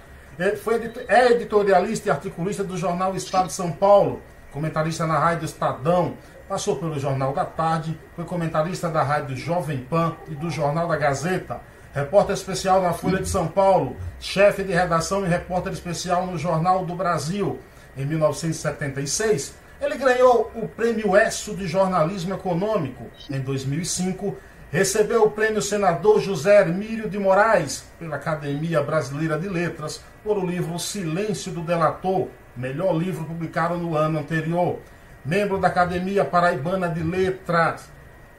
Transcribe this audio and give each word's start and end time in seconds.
foi, 0.55 0.91
é 1.09 1.33
editorialista 1.33 2.07
e 2.07 2.11
articulista 2.11 2.63
do 2.63 2.77
jornal 2.77 3.13
Estado 3.15 3.47
de 3.47 3.53
São 3.53 3.71
Paulo, 3.71 4.21
comentarista 4.51 5.05
na 5.05 5.19
Rádio 5.19 5.43
Estadão, 5.43 6.15
passou 6.47 6.77
pelo 6.77 6.97
Jornal 6.97 7.33
da 7.33 7.43
Tarde, 7.43 7.99
foi 8.15 8.23
comentarista 8.23 8.89
da 8.89 9.03
Rádio 9.03 9.35
Jovem 9.35 9.79
Pan 9.79 10.15
e 10.29 10.35
do 10.35 10.49
Jornal 10.49 10.87
da 10.87 10.95
Gazeta, 10.95 11.59
repórter 11.93 12.33
especial 12.35 12.81
na 12.81 12.93
Folha 12.93 13.19
de 13.19 13.27
São 13.27 13.47
Paulo, 13.47 13.97
chefe 14.19 14.63
de 14.63 14.71
redação 14.71 15.25
e 15.25 15.27
repórter 15.27 15.73
especial 15.73 16.25
no 16.25 16.37
Jornal 16.37 16.85
do 16.85 16.95
Brasil. 16.95 17.59
Em 17.97 18.05
1976, 18.05 19.55
ele 19.81 19.97
ganhou 19.97 20.51
o 20.55 20.67
Prêmio 20.67 21.17
ESSO 21.17 21.53
de 21.53 21.67
Jornalismo 21.67 22.33
Econômico. 22.33 23.07
Em 23.29 23.41
2005, 23.41 24.37
recebeu 24.71 25.23
o 25.23 25.31
Prêmio 25.31 25.61
Senador 25.61 26.19
José 26.21 26.61
Hermílio 26.61 27.09
de 27.09 27.19
Moraes 27.19 27.83
pela 27.99 28.15
Academia 28.15 28.81
Brasileira 28.81 29.37
de 29.37 29.49
Letras 29.49 30.01
por 30.23 30.37
o 30.37 30.45
livro 30.45 30.77
Silêncio 30.79 31.51
do 31.51 31.61
Delator, 31.61 32.27
melhor 32.55 32.93
livro 32.93 33.25
publicado 33.25 33.77
no 33.77 33.95
ano 33.95 34.19
anterior. 34.19 34.79
Membro 35.23 35.57
da 35.57 35.67
Academia 35.67 36.23
Paraibana 36.23 36.87
de 36.87 37.03
Letras, 37.03 37.89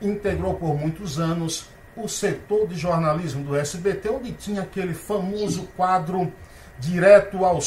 integrou 0.01 0.55
por 0.55 0.75
muitos 0.75 1.19
anos 1.19 1.69
o 1.97 2.09
setor 2.09 2.67
de 2.67 2.75
jornalismo 2.75 3.45
do 3.45 3.57
SBT, 3.57 4.09
onde 4.11 4.33
tinha 4.33 4.63
aquele 4.63 4.95
famoso 4.95 5.69
quadro 5.77 6.33
direto 6.79 7.45
ao, 7.45 7.59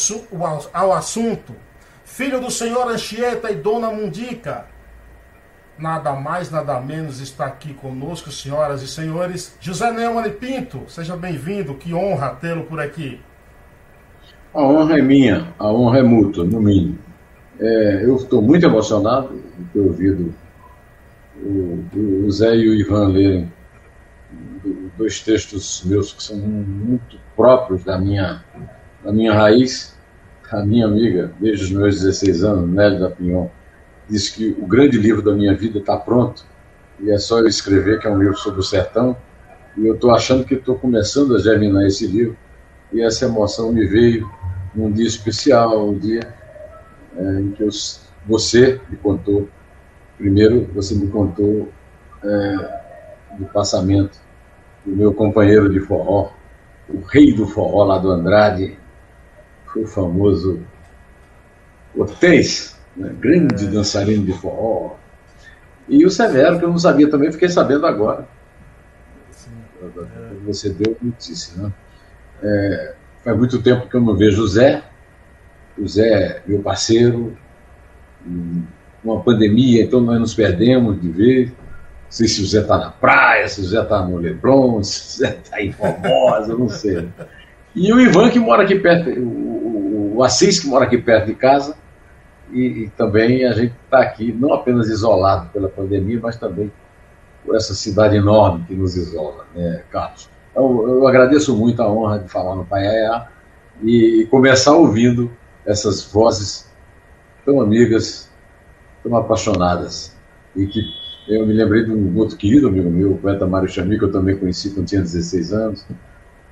ao, 0.41 0.69
ao 0.73 0.93
assunto. 0.93 1.55
Filho 2.03 2.39
do 2.39 2.49
senhor 2.49 2.89
Anchieta 2.89 3.51
e 3.51 3.55
dona 3.55 3.89
Mundica. 3.89 4.65
Nada 5.77 6.13
mais, 6.13 6.51
nada 6.51 6.79
menos 6.79 7.19
está 7.19 7.45
aqui 7.45 7.73
conosco, 7.73 8.31
senhoras 8.31 8.81
e 8.81 8.87
senhores, 8.87 9.55
José 9.59 9.91
Neumann 9.91 10.29
Pinto. 10.31 10.83
Seja 10.87 11.17
bem-vindo, 11.17 11.75
que 11.75 11.93
honra 11.93 12.35
tê-lo 12.35 12.65
por 12.65 12.79
aqui. 12.79 13.21
A 14.53 14.61
honra 14.61 14.99
é 14.99 15.01
minha, 15.01 15.51
a 15.57 15.73
honra 15.73 15.97
é 15.97 16.03
mútua, 16.03 16.43
no 16.43 16.61
mínimo. 16.61 16.99
É, 17.59 18.03
eu 18.03 18.17
estou 18.17 18.39
muito 18.39 18.63
emocionado 18.63 19.29
de 19.57 19.65
ter 19.73 19.79
ouvido 19.79 20.31
o, 21.41 21.83
o 22.25 22.31
Zé 22.31 22.55
e 22.55 22.69
o 22.69 22.75
Ivan 22.75 23.07
lerem 23.07 23.51
dois 24.95 25.21
textos 25.21 25.83
meus 25.85 26.13
que 26.13 26.21
são 26.21 26.37
muito 26.37 27.17
próprios 27.35 27.83
da 27.83 27.97
minha, 27.97 28.43
da 29.03 29.11
minha 29.11 29.33
raiz. 29.33 29.97
A 30.51 30.63
minha 30.63 30.85
amiga, 30.85 31.31
desde 31.39 31.63
os 31.65 31.71
meus 31.71 31.95
16 31.95 32.43
anos, 32.43 32.69
Nelly 32.69 32.99
da 32.99 33.09
Pinhon, 33.09 33.47
disse 34.07 34.35
que 34.35 34.55
o 34.61 34.67
grande 34.67 34.99
livro 34.99 35.23
da 35.23 35.33
minha 35.33 35.55
vida 35.55 35.79
está 35.79 35.97
pronto 35.97 36.45
e 36.99 37.09
é 37.09 37.17
só 37.17 37.39
eu 37.39 37.47
escrever, 37.47 37.99
que 37.99 38.05
é 38.05 38.11
um 38.11 38.19
livro 38.19 38.37
sobre 38.37 38.59
o 38.59 38.63
sertão. 38.63 39.17
E 39.75 39.87
eu 39.87 39.95
estou 39.95 40.11
achando 40.11 40.45
que 40.45 40.53
estou 40.53 40.75
começando 40.75 41.35
a 41.35 41.39
germinar 41.39 41.87
esse 41.87 42.05
livro 42.05 42.37
e 42.91 43.01
essa 43.01 43.25
emoção 43.25 43.71
me 43.71 43.87
veio 43.87 44.29
num 44.73 44.91
dia 44.91 45.07
especial, 45.07 45.89
um 45.89 45.97
dia 45.97 46.33
é, 47.15 47.39
em 47.39 47.51
que 47.51 47.63
eu, 47.63 47.69
você 48.25 48.81
me 48.89 48.97
contou, 48.97 49.47
primeiro 50.17 50.69
você 50.73 50.95
me 50.95 51.07
contou 51.07 51.71
é, 52.23 52.81
do 53.37 53.45
passamento 53.45 54.17
do 54.85 54.95
meu 54.95 55.13
companheiro 55.13 55.71
de 55.71 55.79
forró, 55.79 56.31
o 56.89 57.01
rei 57.01 57.33
do 57.33 57.47
forró 57.47 57.83
lá 57.85 57.97
do 57.97 58.09
Andrade, 58.11 58.77
o 59.75 59.87
famoso 59.87 60.61
Ortez, 61.95 62.79
né, 62.95 63.13
grande 63.19 63.67
dançarino 63.67 64.25
de 64.25 64.33
forró. 64.33 64.95
E 65.87 66.05
o 66.05 66.09
Severo, 66.09 66.57
que 66.59 66.65
eu 66.65 66.69
não 66.69 66.77
sabia 66.77 67.09
também, 67.09 67.31
fiquei 67.31 67.49
sabendo 67.49 67.85
agora. 67.85 68.27
Sim, 69.31 69.51
é. 69.81 70.45
Você 70.45 70.69
deu 70.69 70.95
notícia, 71.01 71.61
né? 71.61 71.73
É, 72.41 72.95
Faz 73.23 73.37
muito 73.37 73.61
tempo 73.61 73.87
que 73.87 73.95
eu 73.95 74.01
não 74.01 74.15
vejo 74.15 74.43
o 74.43 74.47
Zé. 74.47 74.83
O 75.77 75.87
Zé, 75.87 76.41
meu 76.45 76.61
parceiro, 76.61 77.35
uma 79.03 79.21
pandemia, 79.21 79.83
então 79.83 80.01
nós 80.01 80.19
nos 80.19 80.33
perdemos 80.33 81.01
de 81.01 81.09
ver. 81.09 81.47
Não 81.47 81.55
sei 82.09 82.27
se 82.27 82.41
o 82.41 82.45
Zé 82.45 82.59
está 82.61 82.77
na 82.77 82.91
praia, 82.91 83.47
se 83.47 83.61
o 83.61 83.63
Zé 83.63 83.81
está 83.81 84.05
no 84.05 84.17
Leblon, 84.17 84.81
se 84.83 84.99
o 84.99 85.19
Zé 85.19 85.37
está 85.43 85.61
em 85.61 85.71
Formosa, 85.71 86.55
não 86.55 86.69
sei. 86.69 87.07
E 87.75 87.91
o 87.91 87.99
Ivan, 87.99 88.29
que 88.29 88.39
mora 88.39 88.63
aqui 88.63 88.75
perto, 88.75 89.09
o, 89.09 89.23
o, 89.23 90.13
o 90.17 90.23
Assis, 90.23 90.59
que 90.59 90.67
mora 90.67 90.85
aqui 90.85 90.97
perto 90.97 91.25
de 91.25 91.33
casa, 91.33 91.75
e, 92.51 92.83
e 92.83 92.89
também 92.89 93.45
a 93.45 93.53
gente 93.53 93.73
está 93.83 94.01
aqui, 94.01 94.31
não 94.31 94.53
apenas 94.53 94.89
isolado 94.89 95.49
pela 95.49 95.67
pandemia, 95.67 96.19
mas 96.21 96.35
também 96.35 96.71
por 97.43 97.55
essa 97.55 97.73
cidade 97.73 98.15
enorme 98.15 98.63
que 98.67 98.75
nos 98.75 98.95
isola, 98.95 99.45
né, 99.55 99.83
Carlos? 99.89 100.29
Eu, 100.55 100.87
eu 100.87 101.07
agradeço 101.07 101.55
muito 101.55 101.81
a 101.81 101.91
honra 101.91 102.19
de 102.19 102.29
falar 102.29 102.55
no 102.55 102.65
Paiaiá 102.65 103.27
e 103.83 104.27
começar 104.29 104.73
ouvindo 104.73 105.31
essas 105.65 106.03
vozes 106.03 106.71
tão 107.45 107.59
amigas, 107.61 108.29
tão 109.01 109.15
apaixonadas. 109.15 110.15
E 110.55 110.67
que 110.67 110.83
eu 111.27 111.45
me 111.45 111.53
lembrei 111.53 111.85
de 111.85 111.91
um 111.91 112.17
outro 112.17 112.37
querido 112.37 112.67
amigo 112.67 112.89
meu, 112.89 113.13
o 113.13 113.17
poeta 113.17 113.47
Mário 113.47 113.69
Chami, 113.69 113.97
que 113.97 114.05
eu 114.05 114.11
também 114.11 114.37
conheci 114.37 114.69
quando 114.71 114.87
tinha 114.87 115.01
16 115.01 115.53
anos. 115.53 115.85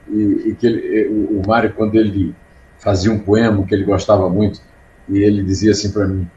E, 0.10 0.50
e 0.50 0.56
que 0.56 0.66
ele, 0.66 1.08
o, 1.08 1.40
o 1.40 1.48
Mário, 1.48 1.74
quando 1.74 1.96
ele 1.96 2.36
fazia 2.80 3.12
um 3.12 3.20
poema 3.20 3.64
que 3.66 3.76
ele 3.76 3.84
gostava 3.84 4.28
muito, 4.30 4.60
e 5.08 5.20
ele 5.20 5.44
dizia 5.44 5.72
assim 5.72 5.92
para 5.92 6.08
mim: 6.08 6.28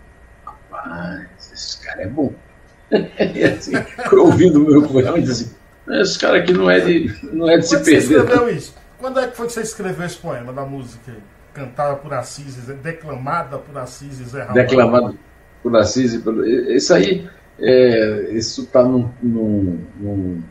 Rapaz, 0.45 1.51
esse 1.53 1.81
cara 1.81 2.03
é 2.03 2.09
bom. 2.09 2.33
e 2.93 3.43
assim, 3.43 3.73
ouvindo 4.13 4.63
o 4.63 4.71
meu 4.71 4.83
poema, 4.83 5.17
ele 5.17 5.27
dizia 5.27 5.47
assim, 5.47 5.57
esse 5.89 6.19
cara 6.19 6.39
aqui 6.39 6.53
não 6.53 6.71
é 6.71 6.81
de, 6.81 7.15
não 7.33 7.49
é 7.49 7.59
de 7.59 7.67
se 7.67 7.77
perder. 7.77 8.21
Escreveu 8.21 8.49
isso? 8.49 8.75
Quando 8.99 9.21
é 9.21 9.29
que 9.29 9.37
foi 9.37 9.47
que 9.47 9.53
você 9.53 9.61
escreveu 9.61 10.07
esse 10.07 10.17
poema 10.17 10.53
da 10.53 10.65
música? 10.65 11.13
Cantada 11.53 11.97
por 11.97 12.13
Assis, 12.15 12.57
declamada 12.83 13.59
por 13.59 13.77
Assis 13.79 14.19
e 14.19 14.25
Zé 14.25 14.41
Ramalho. 14.41 14.55
Declamada 14.55 15.15
por 15.63 15.77
Assis 15.77 16.15
e. 16.15 16.75
Isso 16.75 16.95
aí, 16.95 17.29
é, 17.59 18.31
isso 18.33 18.63
está 18.63 18.83
num, 18.83 19.11
num, 19.23 19.85
num, 20.01 20.43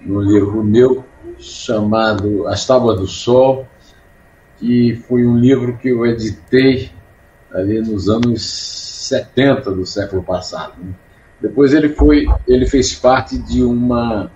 num 0.00 0.20
livro 0.20 0.64
meu 0.64 1.04
chamado 1.38 2.46
As 2.48 2.66
Tábuas 2.66 2.98
do 2.98 3.06
Sol, 3.06 3.68
que 4.58 5.02
foi 5.06 5.26
um 5.26 5.38
livro 5.38 5.76
que 5.76 5.88
eu 5.88 6.06
editei 6.06 6.90
ali 7.52 7.80
nos 7.80 8.08
anos 8.08 8.42
70 9.08 9.70
do 9.72 9.86
século 9.86 10.22
passado. 10.22 10.74
Né? 10.78 10.92
Depois 11.40 11.72
ele 11.72 11.90
foi, 11.90 12.26
ele 12.46 12.66
fez 12.66 12.94
parte 12.94 13.38
de 13.38 13.62
uma 13.62 14.30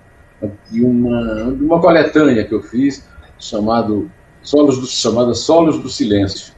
de 0.70 0.84
uma, 0.84 1.52
de 1.52 1.64
uma 1.64 1.80
coletânea 1.80 2.44
que 2.44 2.54
eu 2.54 2.62
fiz 2.62 3.06
chamado 3.38 4.10
Solos 4.42 4.78
do, 4.78 4.86
chamada 4.86 5.34
Solos 5.34 5.78
do 5.78 5.88
Silêncio 5.88 6.52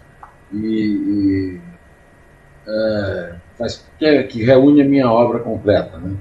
e, 0.52 0.58
e 0.58 1.60
é, 2.66 3.34
faz, 3.56 3.84
que, 3.98 4.04
é, 4.04 4.22
que, 4.24 4.42
reúne 4.42 4.82
a 4.82 4.84
minha 4.84 5.10
obra 5.10 5.38
completa, 5.38 5.98
né? 5.98 6.14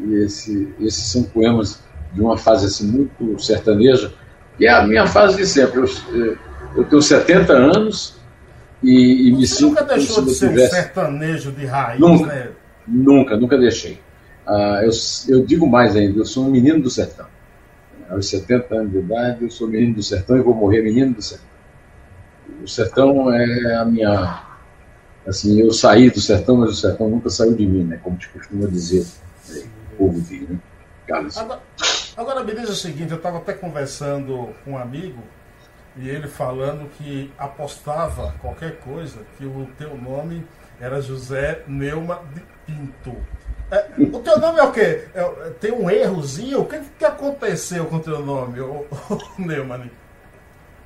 E 0.00 0.14
esse, 0.16 0.72
esses 0.80 1.04
são 1.04 1.22
poemas 1.24 1.82
de 2.12 2.20
uma 2.20 2.36
fase 2.36 2.66
assim 2.66 2.86
muito 2.86 3.42
sertaneja, 3.42 4.12
que 4.58 4.66
é 4.66 4.70
a 4.70 4.86
minha 4.86 5.06
fase 5.06 5.36
de 5.36 5.46
sempre. 5.46 5.80
Eu, 5.80 6.36
eu 6.76 6.84
tenho 6.84 7.00
70 7.00 7.52
anos 7.52 8.16
e, 8.82 9.28
e 9.28 9.32
me 9.32 9.46
Você 9.46 9.54
sinto. 9.54 9.68
nunca 9.70 9.84
deixou 9.84 10.22
de 10.24 10.30
se 10.30 10.40
ser 10.40 10.44
eu 10.44 10.48
um 10.50 10.52
tivesse... 10.54 10.74
sertanejo 10.74 11.52
de 11.52 11.64
raiz, 11.64 12.00
Nunca. 12.00 12.26
né? 12.26 12.48
Nunca, 12.86 13.36
nunca 13.36 13.56
deixei. 13.58 14.00
Ah, 14.46 14.80
eu, 14.82 14.90
eu 15.28 15.44
digo 15.44 15.66
mais 15.66 15.94
ainda, 15.94 16.18
eu 16.18 16.24
sou 16.24 16.46
um 16.46 16.50
menino 16.50 16.82
do 16.82 16.90
sertão. 16.90 17.26
Aos 18.10 18.28
70 18.28 18.74
anos 18.74 18.92
de 18.92 18.98
idade, 18.98 19.44
eu 19.44 19.50
sou 19.50 19.68
menino 19.68 19.94
do 19.94 20.02
sertão 20.02 20.36
e 20.36 20.42
vou 20.42 20.54
morrer 20.54 20.82
menino 20.82 21.14
do 21.14 21.22
sertão. 21.22 21.48
O 22.62 22.68
sertão 22.68 23.32
é 23.32 23.76
a 23.76 23.84
minha. 23.84 24.44
Assim, 25.26 25.60
eu 25.60 25.72
saí 25.72 26.10
do 26.10 26.20
sertão, 26.20 26.56
mas 26.56 26.70
o 26.70 26.74
sertão 26.74 27.08
nunca 27.08 27.30
saiu 27.30 27.54
de 27.54 27.64
mim, 27.64 27.84
né? 27.84 27.98
Como 28.02 28.16
te 28.16 28.28
costuma 28.28 28.66
dizer 28.66 29.06
né? 29.48 29.62
o 29.92 29.96
povo 29.96 30.20
de 30.20 30.40
né? 30.40 30.58
Carlos. 31.06 31.36
Agora, 31.38 31.60
agora 32.16 32.44
me 32.44 32.54
diz 32.54 32.68
o 32.68 32.74
seguinte, 32.74 33.12
eu 33.12 33.16
estava 33.16 33.38
até 33.38 33.52
conversando 33.52 34.50
com 34.64 34.72
um 34.72 34.78
amigo 34.78 35.22
e 35.96 36.08
ele 36.08 36.26
falando 36.26 36.88
que 36.96 37.30
apostava 37.38 38.34
qualquer 38.40 38.78
coisa 38.78 39.20
que 39.36 39.44
o 39.44 39.68
teu 39.78 39.96
nome 39.96 40.44
era 40.80 41.00
José 41.00 41.62
Neuma 41.66 42.20
de 42.34 42.42
Pinto. 42.66 43.16
É, 43.70 43.86
o 43.98 44.18
teu 44.18 44.38
nome 44.38 44.58
é 44.58 44.62
o 44.62 44.72
quê? 44.72 45.04
É, 45.14 45.50
tem 45.60 45.72
um 45.72 45.88
errozinho? 45.90 46.60
O 46.60 46.66
que, 46.66 46.78
que 46.98 47.04
aconteceu 47.04 47.86
com 47.86 47.96
o 47.96 48.00
teu 48.00 48.24
nome, 48.24 48.60
o 48.60 48.86
Neumann? 49.38 49.90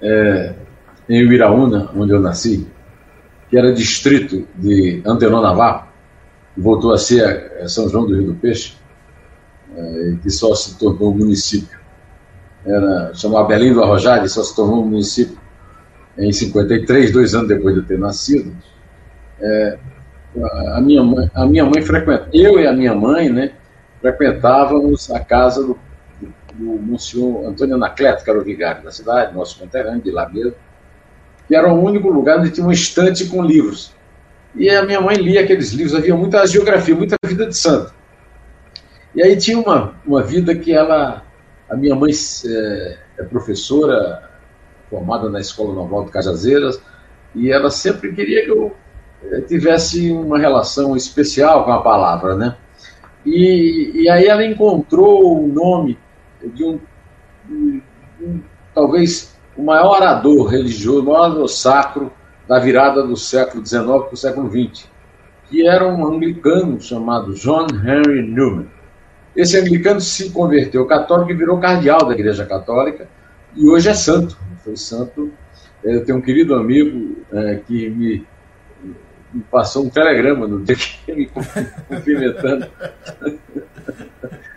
É, 0.01 0.55
em 1.09 1.27
Uiraúna, 1.27 1.91
onde 1.97 2.13
eu 2.13 2.21
nasci, 2.21 2.67
que 3.49 3.59
era 3.59 3.73
distrito 3.73 4.47
de 4.55 5.03
Antenor 5.05 5.43
Navarro, 5.43 5.89
que 6.55 6.61
voltou 6.61 6.93
a 6.93 6.99
ser 6.99 7.69
São 7.69 7.89
João 7.89 8.07
do 8.07 8.15
Rio 8.15 8.27
do 8.29 8.35
Peixe, 8.35 8.77
é, 9.77 10.17
que 10.23 10.31
só 10.31 10.55
se 10.55 10.79
tornou 10.79 11.15
município. 11.15 11.79
Era, 12.65 13.13
chamava 13.15 13.49
Belém 13.49 13.73
do 13.73 13.83
Arrojado 13.83 14.27
e 14.27 14.29
só 14.29 14.43
se 14.43 14.55
tornou 14.55 14.85
município 14.85 15.39
em 16.19 16.33
53, 16.33 17.13
dois 17.13 17.35
anos 17.35 17.49
depois 17.49 17.75
de 17.75 17.81
eu 17.81 17.87
ter 17.87 17.99
nascido. 17.99 18.57
É, 19.41 19.79
a 20.45 20.81
minha 20.81 21.03
mãe, 21.03 21.31
a 21.35 21.47
minha 21.47 21.65
mãe 21.65 21.83
frequenta, 21.83 22.29
eu 22.33 22.61
e 22.61 22.67
a 22.67 22.73
minha 22.73 22.95
mãe, 22.95 23.31
né, 23.31 23.53
frequentávamos 24.01 25.11
a 25.11 25.21
casa 25.21 25.63
do, 25.63 25.79
do, 26.55 26.65
Monsenhor 26.65 27.47
Antônio 27.47 27.77
Anacleto, 27.77 28.25
que 28.25 28.31
era 28.31 28.39
o 28.39 28.45
vigário 28.45 28.83
da 28.83 28.91
cidade, 28.91 29.35
nosso 29.35 29.59
conterrâneo 29.59 30.03
de 30.03 30.11
lá 30.11 30.29
mesmo, 30.29 30.55
que 31.49 31.55
era 31.55 31.73
o 31.73 31.83
único 31.83 32.09
lugar 32.09 32.39
onde 32.39 32.51
tinha 32.51 32.67
uma 32.67 32.73
estante 32.73 33.27
com 33.27 33.43
livros. 33.43 33.95
E 34.55 34.71
a 34.71 34.85
minha 34.85 35.01
mãe 35.01 35.17
lia 35.17 35.43
aqueles 35.43 35.73
livros, 35.73 35.95
havia 35.95 36.17
muita 36.17 36.47
geografia, 36.47 36.95
muita 36.95 37.17
vida 37.25 37.47
de 37.47 37.57
santo. 37.57 37.93
E 39.15 39.23
aí 39.23 39.37
tinha 39.37 39.59
uma, 39.59 39.95
uma 40.07 40.23
vida 40.23 40.55
que 40.55 40.73
ela, 40.73 41.23
a 41.69 41.77
minha 41.77 41.95
mãe 41.95 42.13
é, 42.47 42.97
é 43.19 43.23
professora 43.23 44.31
formada 44.91 45.29
na 45.29 45.41
Escola 45.41 45.75
Naval 45.75 46.05
de 46.05 46.11
Cajazeiras, 46.11 46.81
e 47.35 47.51
ela 47.51 47.71
sempre 47.71 48.13
queria 48.13 48.45
que 48.45 48.51
eu 48.51 48.75
tivesse 49.47 50.11
uma 50.11 50.39
relação 50.39 50.97
especial 50.97 51.65
com 51.65 51.73
a 51.73 51.83
palavra, 51.83 52.35
né? 52.35 52.57
E, 53.25 53.91
e 53.95 54.09
aí 54.09 54.27
ela 54.27 54.45
encontrou 54.45 55.45
o 55.45 55.49
nome 55.49 55.99
de 56.55 56.65
um, 56.65 56.79
um, 57.51 57.81
um, 58.21 58.41
talvez 58.75 59.37
o 59.57 59.63
maior 59.65 59.97
orador 59.97 60.47
religioso, 60.47 61.01
o 61.01 61.05
maior 61.07 61.31
orador 61.31 61.49
sacro 61.49 62.13
da 62.47 62.59
virada 62.59 63.03
do 63.03 63.17
século 63.17 63.67
XIX 63.67 63.85
para 63.85 64.15
o 64.15 64.17
século 64.17 64.49
XX, 64.49 64.89
que 65.49 65.67
era 65.67 65.87
um 65.89 66.07
anglicano 66.07 66.81
chamado 66.81 67.35
John 67.35 67.67
Henry 67.85 68.23
Newman. 68.23 68.69
Esse 69.35 69.59
anglicano 69.59 70.01
se 70.01 70.31
converteu 70.31 70.87
católico 70.87 71.33
e 71.33 71.35
virou 71.35 71.59
cardeal 71.59 72.07
da 72.07 72.15
Igreja 72.15 72.47
Católica 72.47 73.09
e 73.55 73.69
hoje 73.69 73.89
é 73.89 73.95
santo. 73.95 74.39
Foi 74.63 74.77
santo. 74.77 75.33
Eu 75.83 76.05
tenho 76.05 76.19
um 76.19 76.23
querido 76.23 76.55
amigo 76.55 77.17
é, 77.33 77.57
que 77.67 77.91
me 77.91 78.27
me 79.33 79.43
passou 79.43 79.85
um 79.85 79.91
telegrama 79.91 80.47
no 80.47 80.63
dia 80.65 80.77
que 80.77 81.13
me 81.13 81.27
cumprimentando, 81.89 82.67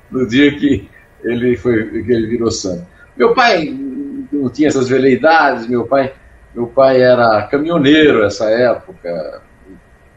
no 0.10 0.27
dia 0.27 0.56
que 0.57 0.89
ele 1.24 1.57
foi 1.57 2.04
que 2.04 2.12
ele 2.12 2.27
virou 2.27 2.51
santo. 2.51 2.86
Meu 3.18 3.33
pai 3.33 3.66
não 4.31 4.50
tinha 4.50 4.68
essas 4.68 4.88
veleidades, 4.88 5.68
meu 5.68 5.86
pai, 5.86 6.13
meu 6.54 6.68
pai 6.68 7.01
era 7.01 7.48
caminhoneiro 7.48 8.21
nessa 8.21 8.50
época 8.50 9.42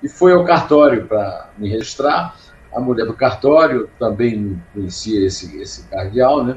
e 0.03 0.09
foi 0.09 0.33
ao 0.33 0.45
cartório 0.45 1.07
para 1.07 1.51
me 1.59 1.69
registrar. 1.69 2.37
A 2.75 2.81
mulher 2.81 3.05
do 3.05 3.15
cartório 3.15 3.89
também 3.99 4.61
conhecia 4.73 5.27
esse, 5.27 5.61
esse 5.61 5.87
cardeal, 5.89 6.43
né? 6.43 6.57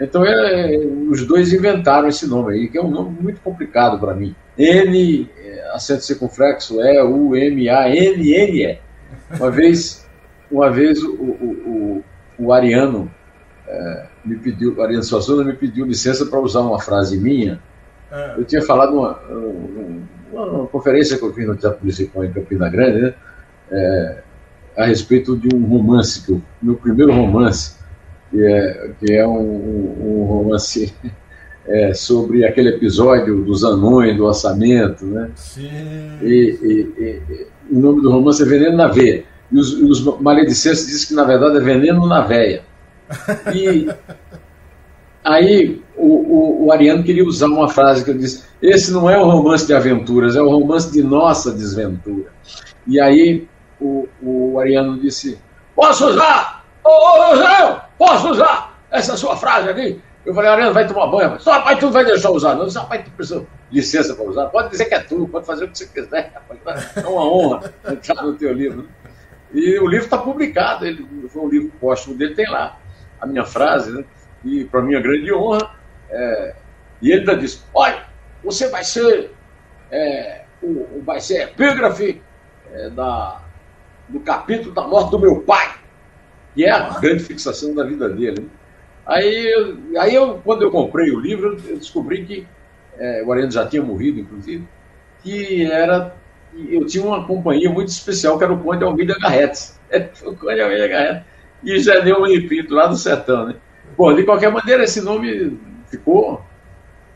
Então 0.00 0.24
é, 0.24 0.76
os 1.08 1.24
dois 1.24 1.52
inventaram 1.52 2.08
esse 2.08 2.26
nome 2.26 2.54
aí, 2.54 2.68
que 2.68 2.76
é 2.76 2.82
um 2.82 2.90
nome 2.90 3.16
muito 3.20 3.40
complicado 3.40 3.98
para 4.00 4.14
mim. 4.14 4.34
N, 4.58 5.30
acento 5.72 6.04
circunflexo, 6.04 6.80
E, 6.80 7.02
U, 7.02 7.36
M, 7.36 7.68
A, 7.68 7.88
N, 7.88 8.32
N, 8.32 8.64
E. 8.64 8.78
Uma 9.36 9.50
vez, 9.50 10.06
uma 10.50 10.70
vez 10.70 11.02
o, 11.02 11.12
o, 11.12 12.02
o, 12.38 12.44
o 12.46 12.52
Ariano 12.52 13.10
é, 13.66 14.06
me 14.24 14.36
pediu, 14.36 14.74
o 14.74 14.82
Ariano 14.82 15.02
Suassuna 15.02 15.44
me 15.44 15.54
pediu 15.54 15.86
licença 15.86 16.26
para 16.26 16.38
usar 16.40 16.60
uma 16.60 16.80
frase 16.80 17.18
minha. 17.18 17.60
É. 18.10 18.34
Eu 18.36 18.44
tinha 18.44 18.62
falado 18.62 18.94
numa, 18.94 19.18
uma, 20.32 20.44
uma, 20.46 20.66
conferência 20.66 21.16
que 21.16 21.24
eu 21.24 21.32
fiz 21.32 21.46
no 21.46 21.56
Teatro 21.56 21.80
Municipal 21.80 22.24
em 22.24 22.32
Campina 22.32 22.68
Grande, 22.68 23.00
né? 23.00 23.14
É, 23.70 24.22
a 24.76 24.84
respeito 24.84 25.36
de 25.36 25.54
um 25.54 25.64
romance, 25.64 26.24
que 26.24 26.32
eu, 26.32 26.42
meu 26.60 26.76
primeiro 26.76 27.12
romance, 27.12 27.76
que 28.30 28.44
é, 28.44 28.90
que 28.98 29.12
é 29.12 29.26
um, 29.26 29.40
um 29.40 30.24
romance 30.24 30.94
é, 31.66 31.94
sobre 31.94 32.44
aquele 32.44 32.70
episódio 32.70 33.44
dos 33.44 33.64
anões, 33.64 34.16
do 34.16 34.24
orçamento, 34.24 35.04
né? 35.06 35.30
Sim. 35.34 35.68
E, 36.22 36.58
e, 36.62 37.02
e, 37.02 37.46
o 37.70 37.78
nome 37.78 38.02
do 38.02 38.10
romance 38.10 38.42
é 38.42 38.46
Veneno 38.46 38.76
na 38.76 38.88
Veia. 38.88 39.24
E 39.50 39.58
os, 39.58 39.72
os 39.72 40.20
maledicentes 40.20 40.86
dizem 40.86 41.08
que, 41.08 41.14
na 41.14 41.24
verdade, 41.24 41.58
é 41.58 41.60
Veneno 41.60 42.06
na 42.06 42.22
Veia. 42.22 42.62
E 43.54 43.86
aí 45.24 45.80
o, 45.96 46.06
o, 46.06 46.66
o, 46.66 46.72
Ariano 46.72 47.04
queria 47.04 47.24
usar 47.24 47.46
uma 47.46 47.68
frase 47.68 48.04
que 48.04 48.10
eu 48.10 48.18
disse: 48.18 48.44
esse 48.60 48.92
não 48.92 49.08
é 49.08 49.16
um 49.18 49.30
romance 49.30 49.66
de 49.66 49.74
aventuras, 49.74 50.34
é 50.34 50.42
o 50.42 50.46
um 50.46 50.50
romance 50.50 50.90
de 50.90 51.02
nossa 51.02 51.52
desventura. 51.52 52.32
E 52.86 53.00
aí 53.00 53.46
o, 53.80 54.08
o 54.20 54.58
Ariano 54.58 54.98
disse: 54.98 55.38
posso 55.76 56.08
usar? 56.08 56.64
Ô, 56.84 56.88
ô, 56.88 57.34
ô, 57.34 57.80
posso 57.96 58.30
usar 58.30 58.76
essa 58.90 59.16
sua 59.16 59.36
frase 59.36 59.68
aqui? 59.68 60.00
Eu 60.24 60.34
falei, 60.34 60.50
Ariano, 60.50 60.72
vai 60.72 60.86
tomar 60.86 61.08
banho. 61.08 61.40
Só, 61.40 61.52
rapaz, 61.52 61.78
tu 61.78 61.86
não 61.86 61.92
vai 61.92 62.04
deixar 62.04 62.30
usar, 62.30 62.54
não. 62.54 62.60
Eu 62.60 62.66
disse, 62.66 62.78
rapaz, 62.78 63.04
tu 63.04 63.10
precisa 63.10 63.40
de 63.40 63.46
licença 63.76 64.14
para 64.14 64.24
usar. 64.24 64.46
Pode 64.46 64.70
dizer 64.70 64.84
que 64.84 64.94
é 64.94 65.00
tu, 65.00 65.26
pode 65.28 65.44
fazer 65.44 65.64
o 65.64 65.68
que 65.68 65.78
você 65.78 65.86
quiser. 65.86 66.32
Rapaz. 66.32 66.96
É 66.96 67.06
uma 67.06 67.24
honra 67.24 67.72
entrar 67.90 68.22
no 68.22 68.34
teu 68.34 68.52
livro. 68.52 68.88
E 69.52 69.78
o 69.78 69.86
livro 69.86 70.04
está 70.04 70.16
publicado, 70.16 70.86
ele 70.86 71.06
foi 71.28 71.42
um 71.42 71.48
livro 71.48 71.72
póstumo 71.80 72.16
dele, 72.16 72.34
tem 72.34 72.48
lá 72.48 72.78
a 73.20 73.26
minha 73.26 73.44
frase, 73.44 73.92
né? 73.92 74.04
E 74.44 74.64
para 74.64 74.80
minha 74.80 75.00
grande 75.00 75.32
honra, 75.32 75.74
é... 76.08 76.54
e 77.02 77.10
ele 77.10 77.20
ainda 77.20 77.36
disse: 77.36 77.62
olha, 77.74 78.06
você 78.42 78.68
vai 78.68 78.82
ser, 78.82 79.30
é, 79.90 80.44
o, 80.62 81.02
vai 81.04 81.20
ser 81.20 81.42
epígrafe 81.42 82.22
é, 82.72 82.88
da, 82.90 83.42
do 84.08 84.20
capítulo 84.20 84.74
da 84.74 84.86
morte 84.86 85.10
do 85.10 85.18
meu 85.18 85.42
pai, 85.42 85.74
que 86.54 86.64
é 86.64 86.70
a 86.70 86.98
grande 86.98 87.22
fixação 87.22 87.74
da 87.74 87.84
vida 87.84 88.08
dele. 88.08 88.40
Né? 88.40 88.48
Aí, 89.06 89.76
aí 89.98 90.14
eu, 90.14 90.40
quando 90.44 90.62
eu 90.62 90.70
comprei 90.70 91.10
o 91.10 91.20
livro, 91.20 91.58
eu 91.68 91.76
descobri 91.76 92.24
que 92.24 92.46
é, 92.98 93.22
o 93.24 93.32
Ariano 93.32 93.50
já 93.50 93.66
tinha 93.66 93.82
morrido, 93.82 94.20
inclusive, 94.20 94.66
que 95.22 95.64
era 95.64 96.14
eu 96.68 96.84
tinha 96.84 97.02
uma 97.02 97.26
companhia 97.26 97.70
muito 97.70 97.88
especial 97.88 98.36
que 98.36 98.44
era 98.44 98.52
o 98.52 98.58
Conde 98.58 98.84
Almeida 98.84 99.16
Garretes. 99.18 99.80
o 100.22 100.36
Conde 100.36 100.60
Almeida 100.60 100.86
Garretes 100.86 101.32
e 101.64 101.78
Janeu 101.78 102.20
Manipinto, 102.20 102.74
lá 102.74 102.86
do 102.86 102.96
sertão, 102.96 103.46
né? 103.46 103.54
Bom, 103.96 104.14
de 104.14 104.24
qualquer 104.24 104.50
maneira, 104.50 104.84
esse 104.84 105.00
nome 105.00 105.58
ficou. 105.88 106.42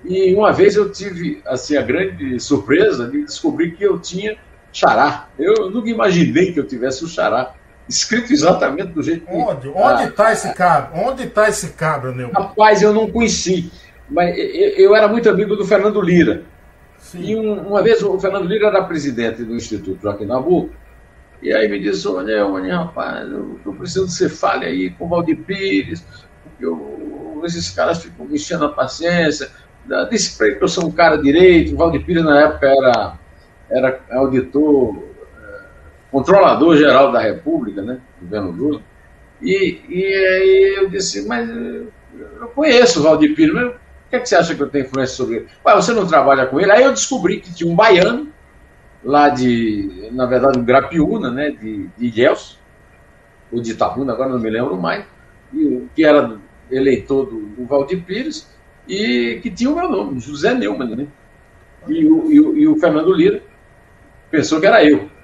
E 0.05 0.33
uma 0.35 0.53
vez 0.53 0.77
eu 0.77 0.93
tive 0.93 1.43
assim, 1.47 1.77
a 1.77 1.83
grande 1.83 2.39
surpresa 2.39 3.09
de 3.09 3.25
descobrir 3.25 3.73
que 3.73 3.83
eu 3.83 3.99
tinha 3.99 4.37
xará. 4.73 5.29
Eu 5.39 5.71
nunca 5.71 5.89
imaginei 5.89 6.53
que 6.53 6.61
eu 6.61 6.67
tivesse 6.67 7.05
o 7.05 7.09
xará 7.09 7.55
escrito 7.89 8.33
exatamente 8.33 8.89
do 8.89 9.03
jeito 9.03 9.27
que. 9.27 9.33
Onde? 9.33 9.69
Onde 9.69 10.05
está 10.05 10.29
ah, 10.29 10.33
esse 10.33 10.55
cabra? 10.55 11.01
Onde 11.01 11.23
está 11.25 11.49
esse 11.49 11.69
cabra, 11.71 12.13
meu? 12.13 12.31
Rapaz, 12.31 12.83
eu 12.83 12.93
não 12.93 13.11
conheci. 13.11 13.71
Mas 14.09 14.37
eu, 14.37 14.95
era 14.95 15.09
muito 15.09 15.29
amigo 15.29 15.57
do 15.57 15.67
Fernando 15.67 16.01
Lira. 16.01 16.45
Sim. 16.99 17.23
E 17.23 17.37
um, 17.37 17.69
uma 17.69 17.83
vez 17.83 18.03
o 18.03 18.19
Fernando 18.19 18.47
Lira 18.47 18.69
era 18.69 18.83
presidente 18.85 19.43
do 19.43 19.55
Instituto 19.55 20.03
Joaquim 20.03 20.27
Nabuco. 20.27 20.75
E 21.43 21.53
aí 21.53 21.69
me 21.69 21.79
disse, 21.79 22.09
olha, 22.09 22.47
olha, 22.47 22.79
rapaz, 22.79 23.31
eu 23.31 23.57
estou 23.57 23.75
precisando 23.75 24.07
que 24.07 24.13
você 24.13 24.29
fale 24.29 24.65
aí 24.65 24.91
com 24.91 25.05
o 25.05 25.09
Valdir 25.09 25.39
Pires, 25.45 26.05
porque 26.43 26.65
eu, 26.65 27.43
esses 27.45 27.71
caras 27.71 28.03
ficam 28.03 28.27
me 28.27 28.37
enchendo 28.37 28.65
a 28.65 28.73
paciência. 28.73 29.51
Disse 30.11 30.37
para 30.37 30.47
ele 30.49 30.57
que 30.57 30.65
eu 30.65 30.69
sou 30.69 30.87
um 30.87 30.91
cara 30.91 31.17
direito. 31.17 31.75
O 31.75 31.77
Valdir 31.77 32.05
Pires, 32.05 32.25
na 32.25 32.41
época, 32.41 32.67
era, 32.67 33.19
era 33.71 34.01
auditor 34.13 35.06
controlador 36.17 36.79
geral 36.79 37.13
da 37.13 37.21
República, 37.21 37.83
né, 37.83 38.01
governo 38.23 38.51
Lula, 38.51 38.81
E, 39.43 39.83
e 39.87 40.03
aí 40.03 40.75
eu 40.79 40.89
disse, 40.89 41.29
mas 41.29 41.47
eu 41.47 42.49
conheço 42.55 43.01
o 43.01 43.03
Valdir 43.03 43.35
Pires, 43.35 43.53
mas 43.53 43.67
o 43.67 43.75
que, 44.09 44.17
é 44.17 44.21
que 44.21 44.27
você 44.27 44.37
acha 44.37 44.55
que 44.55 44.63
eu 44.63 44.69
tenho 44.71 44.87
influência 44.87 45.15
sobre 45.15 45.37
ele? 45.37 45.49
Ué, 45.63 45.75
você 45.75 45.93
não 45.93 46.07
trabalha 46.07 46.47
com 46.47 46.59
ele? 46.59 46.73
Aí 46.73 46.85
eu 46.85 46.93
descobri 46.93 47.39
que 47.39 47.55
tinha 47.55 47.71
um 47.71 47.77
baiano, 47.77 48.33
lá 49.05 49.29
de, 49.29 50.09
na 50.13 50.25
verdade, 50.25 50.59
Grapiúna, 50.63 51.31
né, 51.31 51.51
de, 51.51 51.87
de 51.89 52.07
Ilhéus, 52.07 52.59
ou 53.53 53.61
de 53.61 53.73
Itabuna, 53.73 54.15
agora 54.15 54.31
não 54.31 54.39
me 54.39 54.49
lembro 54.49 54.75
mais, 54.75 55.05
e, 55.53 55.87
que 55.95 56.03
era 56.03 56.39
eleitor 56.71 57.27
do, 57.27 57.41
do 57.41 57.67
Valdir 57.67 58.03
Pires, 58.05 58.51
e 58.89 59.39
que 59.43 59.51
tinha 59.51 59.69
o 59.69 59.77
meu 59.77 59.91
nome, 59.91 60.19
José 60.19 60.55
Neumann, 60.55 60.97
né? 60.97 61.07
E 61.87 62.07
o, 62.07 62.33
e 62.33 62.41
o, 62.41 62.57
e 62.57 62.67
o 62.67 62.77
Fernando 62.77 63.13
Lira 63.13 63.43
pensou 64.31 64.61
que 64.61 64.67
era 64.67 64.83
eu. 64.83 65.15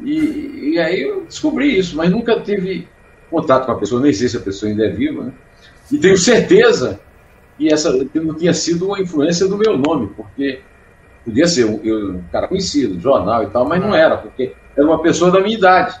E, 0.00 0.72
e, 0.72 0.78
aí 0.78 1.02
eu 1.02 1.24
descobri 1.24 1.78
isso, 1.78 1.96
mas 1.96 2.10
nunca 2.10 2.40
tive 2.40 2.88
contato 3.30 3.66
com 3.66 3.72
a 3.72 3.78
pessoa, 3.78 4.00
nem 4.00 4.12
sei 4.12 4.28
se 4.28 4.36
a 4.36 4.40
pessoa 4.40 4.70
ainda 4.70 4.86
é 4.86 4.90
viva, 4.90 5.24
né? 5.24 5.32
E 5.90 5.98
tenho 5.98 6.16
certeza 6.16 7.00
que 7.58 7.72
essa 7.72 8.04
que 8.04 8.18
não 8.18 8.34
tinha 8.34 8.54
sido 8.54 8.86
uma 8.86 9.00
influência 9.00 9.46
do 9.46 9.58
meu 9.58 9.76
nome, 9.76 10.10
porque 10.16 10.60
podia 11.24 11.46
ser 11.46 11.66
um, 11.66 11.80
eu, 11.84 12.14
um 12.14 12.22
cara 12.32 12.48
conhecido, 12.48 12.98
jornal 12.98 13.44
e 13.44 13.46
tal, 13.48 13.66
mas 13.66 13.80
não 13.80 13.94
era, 13.94 14.16
porque 14.16 14.54
era 14.76 14.86
uma 14.86 15.00
pessoa 15.02 15.30
da 15.30 15.40
minha 15.40 15.56
idade. 15.56 16.00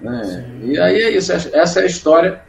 Né? 0.00 0.50
E 0.64 0.78
aí 0.78 1.00
é 1.00 1.10
isso, 1.10 1.32
essa 1.32 1.80
é 1.80 1.82
a 1.82 1.86
história, 1.86 2.40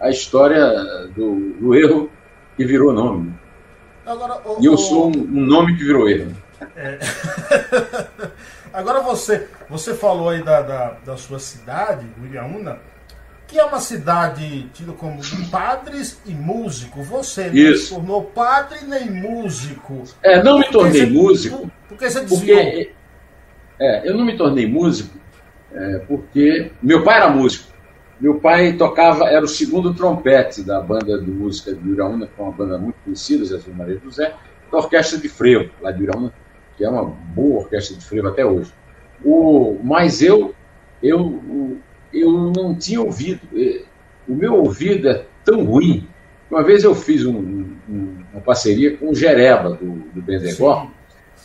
a 0.00 0.10
história 0.10 0.66
do, 1.14 1.52
do 1.60 1.74
erro 1.74 2.10
que 2.56 2.64
virou 2.64 2.92
nome. 2.92 3.32
Agora, 4.04 4.40
o, 4.44 4.60
e 4.60 4.66
eu 4.66 4.76
sou 4.76 5.08
um, 5.08 5.20
um, 5.20 5.46
nome 5.46 5.76
que 5.76 5.84
virou 5.84 6.08
erro. 6.08 6.34
É. 6.76 6.98
Agora 8.72 9.00
você, 9.00 9.48
você 9.68 9.94
falou 9.94 10.30
aí 10.30 10.42
da, 10.42 10.62
da, 10.62 10.90
da 11.04 11.16
sua 11.16 11.38
cidade, 11.38 12.06
Uiriaúna, 12.20 12.78
que 13.46 13.58
é 13.58 13.64
uma 13.64 13.80
cidade 13.80 14.68
tida 14.74 14.92
como 14.92 15.20
padres 15.50 16.20
e 16.26 16.32
músico. 16.32 17.02
Você 17.02 17.50
não 17.50 17.76
se 17.76 17.90
tornou 17.90 18.24
padre 18.24 18.80
nem 18.86 19.10
músico. 19.10 20.04
É, 20.22 20.42
não 20.42 20.58
me 20.58 20.70
tornei 20.70 21.06
músico. 21.06 21.70
Por, 21.88 21.96
que 21.96 22.10
você 22.10 22.20
desviou? 22.20 22.58
Porque, 22.58 22.92
é, 23.80 24.08
eu 24.08 24.16
não 24.16 24.24
me 24.24 24.36
tornei 24.36 24.66
músico 24.66 25.18
é, 25.72 25.98
porque 26.06 26.70
meu 26.82 27.02
pai 27.04 27.18
era 27.18 27.30
músico. 27.30 27.68
Meu 28.20 28.40
pai 28.40 28.72
tocava, 28.72 29.28
era 29.28 29.44
o 29.44 29.48
segundo 29.48 29.94
trompete 29.94 30.62
da 30.62 30.80
banda 30.80 31.20
de 31.20 31.30
música 31.30 31.72
de 31.72 31.88
Iraúna, 31.88 32.26
que 32.26 32.40
é 32.40 32.42
uma 32.42 32.52
banda 32.52 32.76
muito 32.76 32.96
conhecida, 33.04 33.44
Jesus 33.44 33.76
Maria 33.76 34.00
José, 34.02 34.34
da 34.72 34.78
Orquestra 34.78 35.18
de 35.18 35.28
Frevo, 35.28 35.70
lá 35.80 35.92
de 35.92 36.02
Iraúna, 36.02 36.32
que 36.78 36.84
é 36.84 36.88
uma 36.88 37.04
boa 37.04 37.62
orquestra 37.62 37.96
de 37.96 38.04
frevo 38.04 38.28
até 38.28 38.46
hoje. 38.46 38.72
O, 39.24 39.76
mas 39.82 40.22
eu, 40.22 40.54
eu, 41.02 41.76
eu 42.14 42.52
não 42.56 42.72
tinha 42.76 43.02
ouvido. 43.02 43.40
Eh, 43.54 43.82
o 44.28 44.34
meu 44.34 44.54
ouvido 44.54 45.08
é 45.08 45.24
tão 45.44 45.64
ruim. 45.64 46.06
Uma 46.48 46.62
vez 46.62 46.84
eu 46.84 46.94
fiz 46.94 47.26
um, 47.26 47.66
um, 47.88 48.16
uma 48.32 48.40
parceria 48.40 48.96
com 48.96 49.10
o 49.10 49.14
Jereba, 49.14 49.70
do, 49.70 49.96
do 50.14 50.22
Bendegó, 50.22 50.88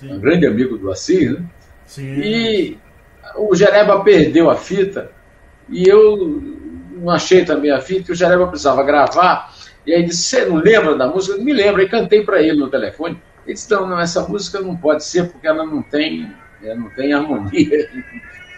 um 0.03 0.19
grande 0.19 0.45
amigo 0.45 0.77
do 0.77 0.91
Assis, 0.91 1.31
né? 1.31 1.43
Sim. 1.85 2.13
E 2.19 2.77
o 3.35 3.55
Jereba 3.55 4.03
perdeu 4.03 4.49
a 4.49 4.55
fita 4.55 5.11
e 5.67 5.87
eu 5.87 6.41
não 6.91 7.09
achei 7.09 7.43
também 7.43 7.71
a 7.71 7.81
fita, 7.81 8.03
que 8.03 8.11
o 8.11 8.15
Jereba 8.15 8.47
precisava 8.47 8.83
gravar. 8.83 9.53
E 9.85 9.93
aí 9.93 10.03
disse: 10.03 10.23
Você 10.23 10.45
não 10.45 10.57
lembra 10.57 10.95
da 10.95 11.07
música? 11.07 11.37
Eu 11.37 11.43
me 11.43 11.53
lembro. 11.53 11.81
E 11.81 11.89
cantei 11.89 12.23
para 12.23 12.41
ele 12.41 12.59
no 12.59 12.69
telefone. 12.69 13.19
Ele 13.45 13.53
disse, 13.53 13.69
não, 13.71 13.99
essa 13.99 14.27
música 14.27 14.59
não 14.61 14.75
pode 14.75 15.03
ser 15.03 15.29
porque 15.29 15.47
ela 15.47 15.65
não 15.65 15.81
tem, 15.81 16.31
ela 16.61 16.75
não 16.75 16.89
tem 16.89 17.13
harmonia. 17.13 17.89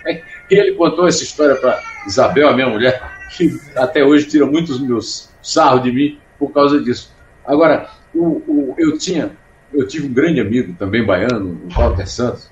Ele 0.49 0.73
contou 0.73 1.07
essa 1.07 1.23
história 1.23 1.55
para 1.55 1.81
Isabel, 2.05 2.49
a 2.49 2.53
minha 2.53 2.69
mulher, 2.69 3.01
que 3.35 3.59
até 3.75 4.05
hoje 4.05 4.27
tira 4.27 4.45
muitos 4.45 4.79
meus 4.79 5.33
sarros 5.41 5.81
de 5.81 5.91
mim 5.91 6.19
por 6.37 6.51
causa 6.51 6.79
disso. 6.79 7.11
Agora, 7.43 7.89
o, 8.13 8.23
o, 8.47 8.75
eu 8.77 8.97
tinha, 8.97 9.31
eu 9.73 9.87
tive 9.87 10.07
um 10.07 10.13
grande 10.13 10.39
amigo 10.39 10.75
também 10.77 11.03
baiano, 11.03 11.59
o 11.65 11.69
Walter 11.73 12.07
Santos, 12.07 12.51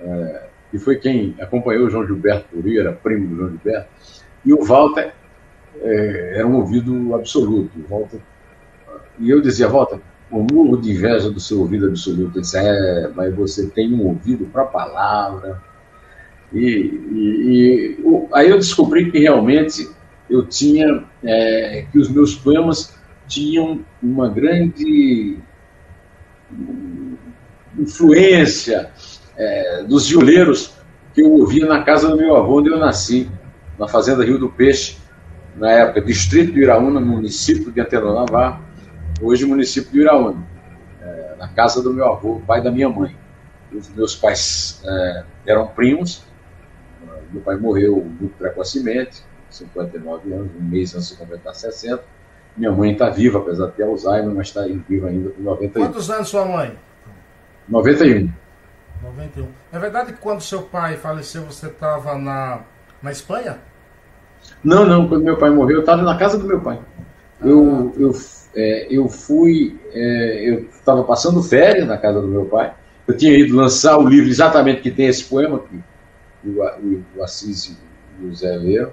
é, 0.00 0.42
que 0.70 0.78
foi 0.78 0.96
quem 0.96 1.36
acompanhou 1.40 1.86
o 1.86 1.90
João 1.90 2.06
Gilberto 2.06 2.48
Puri, 2.48 2.78
era 2.78 2.92
primo 2.92 3.28
do 3.28 3.36
João 3.36 3.50
Gilberto, 3.50 3.88
e 4.44 4.52
o 4.52 4.64
Walter 4.64 5.12
é, 5.80 6.32
era 6.38 6.46
um 6.46 6.56
ouvido 6.56 7.14
absoluto. 7.14 7.70
Walter, 7.88 8.20
e 9.18 9.30
eu 9.30 9.40
dizia, 9.40 9.68
Walter, 9.68 10.00
murro 10.40 10.80
de 10.80 10.90
inveja 10.90 11.30
do 11.30 11.38
seu 11.38 11.60
ouvido 11.60 11.86
absoluto. 11.86 12.40
Disse, 12.40 12.56
é, 12.56 13.10
mas 13.14 13.34
você 13.34 13.66
tem 13.68 13.92
um 13.92 14.06
ouvido 14.06 14.46
para 14.46 14.62
a 14.62 14.66
palavra. 14.66 15.60
E, 16.52 16.58
e, 16.58 17.98
e 17.98 18.00
o, 18.02 18.28
aí 18.32 18.48
eu 18.48 18.56
descobri 18.56 19.10
que 19.10 19.18
realmente 19.18 19.88
eu 20.30 20.46
tinha, 20.46 21.04
é, 21.22 21.86
que 21.92 21.98
os 21.98 22.08
meus 22.08 22.34
poemas 22.34 22.94
tinham 23.28 23.80
uma 24.02 24.28
grande 24.28 25.38
influência 27.78 28.90
é, 29.36 29.82
dos 29.84 30.08
violeiros 30.08 30.74
que 31.14 31.22
eu 31.22 31.30
ouvia 31.30 31.66
na 31.66 31.82
casa 31.82 32.08
do 32.08 32.16
meu 32.16 32.36
avô, 32.36 32.60
onde 32.60 32.70
eu 32.70 32.78
nasci, 32.78 33.30
na 33.78 33.86
fazenda 33.86 34.24
Rio 34.24 34.38
do 34.38 34.48
Peixe, 34.48 34.96
na 35.56 35.70
época, 35.70 36.00
distrito 36.00 36.52
de 36.52 36.60
Iraúna, 36.60 37.00
município 37.00 37.70
de 37.70 37.80
Antenor 37.80 38.14
Navarro 38.14 38.71
hoje 39.22 39.46
município 39.46 39.90
de 39.92 40.00
Iraúna, 40.00 40.44
é, 41.00 41.34
na 41.38 41.48
casa 41.48 41.82
do 41.82 41.92
meu 41.92 42.06
avô, 42.06 42.42
pai 42.46 42.60
da 42.60 42.70
minha 42.70 42.88
mãe. 42.88 43.16
Os 43.72 43.88
meus 43.88 44.14
pais 44.14 44.82
é, 44.84 45.24
eram 45.46 45.68
primos, 45.68 46.24
meu 47.32 47.42
pai 47.42 47.56
morreu 47.56 47.96
muito 47.96 48.36
precocemente, 48.36 49.22
59 49.48 50.32
anos, 50.32 50.50
um 50.58 50.62
mês 50.62 50.94
antes 50.94 51.08
de 51.08 51.16
completar 51.16 51.54
60. 51.54 52.02
Minha 52.56 52.70
mãe 52.70 52.92
está 52.92 53.08
viva, 53.08 53.38
apesar 53.38 53.66
de 53.66 53.72
ter 53.72 53.84
Alzheimer, 53.84 54.34
mas 54.34 54.48
está 54.48 54.62
viva 54.62 55.08
ainda 55.08 55.30
com 55.30 55.42
91. 55.42 55.86
Quantos 55.86 56.10
anos 56.10 56.28
sua 56.28 56.44
mãe? 56.44 56.76
91. 57.68 58.30
91. 59.02 59.48
É 59.72 59.78
verdade 59.78 60.12
que 60.12 60.18
quando 60.18 60.42
seu 60.42 60.62
pai 60.62 60.96
faleceu, 60.96 61.44
você 61.44 61.66
estava 61.66 62.18
na, 62.18 62.60
na 63.02 63.10
Espanha? 63.10 63.58
Não, 64.62 64.84
não. 64.84 65.08
Quando 65.08 65.24
meu 65.24 65.38
pai 65.38 65.50
morreu, 65.50 65.76
eu 65.76 65.80
estava 65.80 66.02
na 66.02 66.16
casa 66.18 66.36
do 66.38 66.46
meu 66.46 66.60
pai. 66.60 66.78
Eu, 67.40 67.92
eu 67.96 68.12
é, 68.54 68.86
eu 68.90 69.08
fui, 69.08 69.78
é, 69.92 70.50
eu 70.50 70.68
estava 70.70 71.02
passando 71.04 71.42
férias 71.42 71.86
na 71.86 71.96
casa 71.96 72.20
do 72.20 72.28
meu 72.28 72.44
pai, 72.44 72.74
eu 73.06 73.16
tinha 73.16 73.36
ido 73.36 73.56
lançar 73.56 73.98
o 73.98 74.06
livro 74.06 74.28
exatamente 74.28 74.82
que 74.82 74.90
tem 74.90 75.06
esse 75.06 75.24
poema 75.24 75.58
que 75.58 76.48
o, 76.48 76.62
o, 76.62 77.04
o 77.16 77.22
Assis 77.22 77.76
e 78.20 78.24
o 78.24 78.34
Zé 78.34 78.56
leram. 78.56 78.92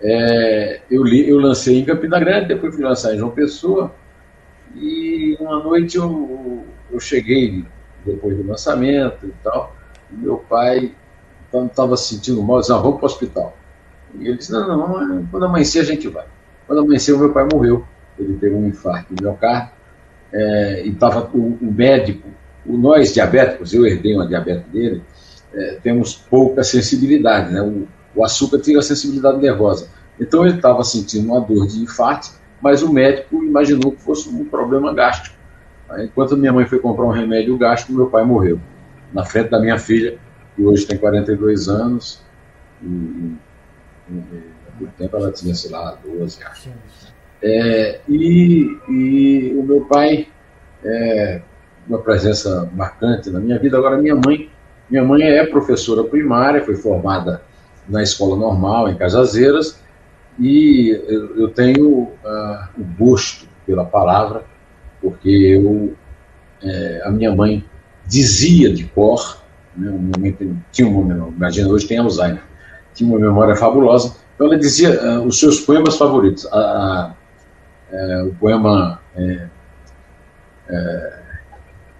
É, 0.00 0.80
eu, 0.90 1.02
li, 1.02 1.28
eu 1.28 1.38
lancei 1.38 1.78
em 1.78 1.84
Campina 1.84 2.20
Grande, 2.20 2.48
depois 2.48 2.74
fui 2.74 2.84
lançar 2.84 3.14
em 3.14 3.18
João 3.18 3.30
Pessoa, 3.30 3.92
e 4.74 5.36
uma 5.40 5.62
noite 5.62 5.96
eu, 5.96 6.64
eu 6.90 7.00
cheguei 7.00 7.64
depois 8.04 8.36
do 8.36 8.46
lançamento 8.46 9.26
e 9.26 9.32
tal, 9.42 9.74
e 10.12 10.16
meu 10.16 10.36
pai 10.36 10.92
estava 11.52 11.96
sentindo 11.96 12.42
mal, 12.42 12.60
disse, 12.60 12.72
ah, 12.72 12.76
vamos 12.76 12.96
para 12.96 13.04
o 13.04 13.06
hospital. 13.06 13.56
E 14.18 14.28
ele 14.28 14.36
disse, 14.36 14.52
não, 14.52 14.68
não, 14.68 15.26
quando 15.26 15.46
amanhecer 15.46 15.80
a 15.80 15.84
gente 15.84 16.06
vai. 16.08 16.26
Quando 16.66 16.82
amanheceu, 16.82 17.18
meu 17.18 17.32
pai 17.32 17.48
morreu 17.50 17.84
ele 18.18 18.36
teve 18.36 18.54
um 18.54 18.66
infarto 18.66 19.14
de 19.14 19.22
miocárdio, 19.22 19.70
é, 20.32 20.86
e 20.86 20.90
estava 20.90 21.30
o, 21.32 21.58
o, 21.60 21.72
médico, 21.72 22.28
o, 22.64 22.76
nós 22.76 23.12
diabéticos, 23.12 23.72
eu 23.72 23.86
herdei 23.86 24.14
uma 24.14 24.26
diabetes 24.26 24.70
dele, 24.72 25.02
é, 25.54 25.78
temos 25.82 26.14
pouca 26.14 26.62
sensibilidade, 26.64 27.52
né? 27.52 27.62
O, 27.62 27.86
o, 28.14 28.24
açúcar 28.24 28.58
tira 28.58 28.80
a 28.80 28.82
sensibilidade 28.82 29.38
nervosa. 29.38 29.88
Então 30.18 30.44
ele 30.46 30.56
estava 30.56 30.82
sentindo 30.82 31.28
uma 31.28 31.40
dor 31.40 31.66
de 31.66 31.82
infarto, 31.82 32.30
mas 32.60 32.82
o 32.82 32.92
médico 32.92 33.44
imaginou 33.44 33.92
que 33.92 34.02
fosse 34.02 34.28
um 34.28 34.44
problema 34.44 34.92
gástrico. 34.92 35.36
Enquanto 35.98 36.36
minha 36.36 36.52
mãe 36.52 36.66
foi 36.66 36.78
comprar 36.80 37.04
um 37.04 37.10
remédio 37.10 37.56
gástrico, 37.56 37.92
meu 37.92 38.08
pai 38.08 38.24
morreu, 38.24 38.58
na 39.12 39.24
frente 39.24 39.50
da 39.50 39.60
minha 39.60 39.78
filha, 39.78 40.18
que 40.56 40.62
hoje 40.62 40.86
tem 40.86 40.98
42 40.98 41.68
anos, 41.68 42.20
e, 42.82 42.86
e, 42.86 43.38
e, 44.10 44.84
e 44.84 44.86
tempo 44.98 45.16
ela 45.16 45.30
tinha, 45.30 45.54
sei 45.54 45.70
lá, 45.70 45.96
12 46.04 46.42
anos. 46.42 47.15
É, 47.42 48.00
e, 48.08 48.78
e, 48.88 49.54
o 49.56 49.62
meu 49.62 49.82
pai 49.82 50.26
é 50.84 51.40
uma 51.88 51.98
presença 51.98 52.68
marcante 52.74 53.30
na 53.30 53.40
minha 53.40 53.58
vida. 53.58 53.76
Agora, 53.76 53.96
minha 53.98 54.14
mãe, 54.14 54.50
minha 54.90 55.04
mãe 55.04 55.22
é 55.22 55.46
professora 55.46 56.04
primária, 56.04 56.64
foi 56.64 56.76
formada 56.76 57.42
na 57.88 58.02
escola 58.02 58.36
normal 58.36 58.88
em 58.88 58.96
Cajazeiras, 58.96 59.80
e 60.38 60.90
eu, 61.08 61.36
eu 61.36 61.48
tenho 61.48 61.88
uh, 61.88 62.68
o 62.76 62.84
gosto 62.98 63.46
pela 63.64 63.84
palavra, 63.84 64.44
porque 65.00 65.28
eu, 65.28 65.94
é, 66.62 67.02
a 67.04 67.10
minha 67.10 67.34
mãe 67.34 67.64
dizia 68.06 68.72
de 68.72 68.84
cor, 68.84 69.40
né, 69.76 70.34
tinha 70.72 70.88
uma 70.88 71.04
memória, 71.04 71.34
imagina 71.36 71.68
hoje 71.68 71.86
tem 71.86 71.98
Alzheimer, 71.98 72.42
tinha 72.94 73.08
uma 73.08 73.18
memória 73.18 73.54
fabulosa, 73.56 74.16
então 74.34 74.46
ela 74.46 74.58
dizia 74.58 74.90
uh, 75.00 75.26
os 75.26 75.38
seus 75.38 75.60
poemas 75.60 75.96
favoritos. 75.96 76.46
A, 76.52 77.14
é, 77.96 78.22
o 78.22 78.34
poema 78.34 79.00
é, 79.16 79.48
é, 80.68 81.18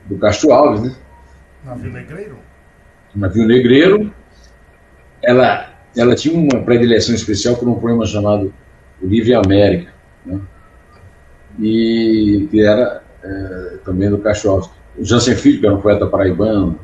do 0.07 0.19
Castro 0.19 0.53
Alves, 0.53 0.83
né? 0.83 0.97
Navio 1.65 1.93
Negreiro? 1.93 2.39
Navio 3.15 3.47
Negreiro. 3.47 4.13
Ela, 5.23 5.71
ela 5.97 6.15
tinha 6.15 6.39
uma 6.39 6.63
predileção 6.63 7.15
especial 7.15 7.57
por 7.57 7.69
um 7.69 7.81
poema 7.81 8.05
chamado 8.05 8.53
o 9.03 9.07
Livre 9.07 9.35
América, 9.35 9.93
né? 10.25 10.41
e 11.59 12.47
que 12.51 12.61
era 12.61 13.03
é, 13.23 13.79
também 13.85 14.11
do 14.11 14.19
Cachorro. 14.19 14.71
O 14.97 15.05
Jansen 15.05 15.35
Filho, 15.35 15.61
que 15.61 15.67
era 15.67 15.75
um 15.75 15.81
poeta 15.81 16.07
paraibano, 16.07 16.79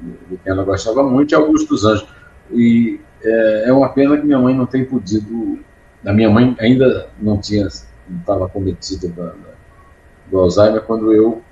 de 0.00 0.36
quem 0.38 0.52
ela 0.52 0.64
gostava 0.64 1.02
muito, 1.02 1.32
e 1.32 1.34
Augusto 1.34 1.68
dos 1.68 1.84
Anjos. 1.84 2.08
E 2.52 3.00
é, 3.22 3.68
é, 3.68 3.72
uma 3.72 3.88
pena 3.90 4.16
que 4.16 4.26
minha 4.26 4.38
mãe 4.38 4.54
não 4.54 4.66
tenha 4.66 4.84
podido. 4.84 5.58
A 6.04 6.12
minha 6.12 6.30
mãe 6.30 6.54
ainda 6.58 7.08
não 7.20 7.38
tinha, 7.40 7.66
estava 8.20 8.48
cometida 8.48 9.08
da, 9.08 9.26
da, 9.26 9.54
do 10.30 10.38
Alzheimer 10.38 10.82
quando 10.82 11.12
eu 11.12 11.42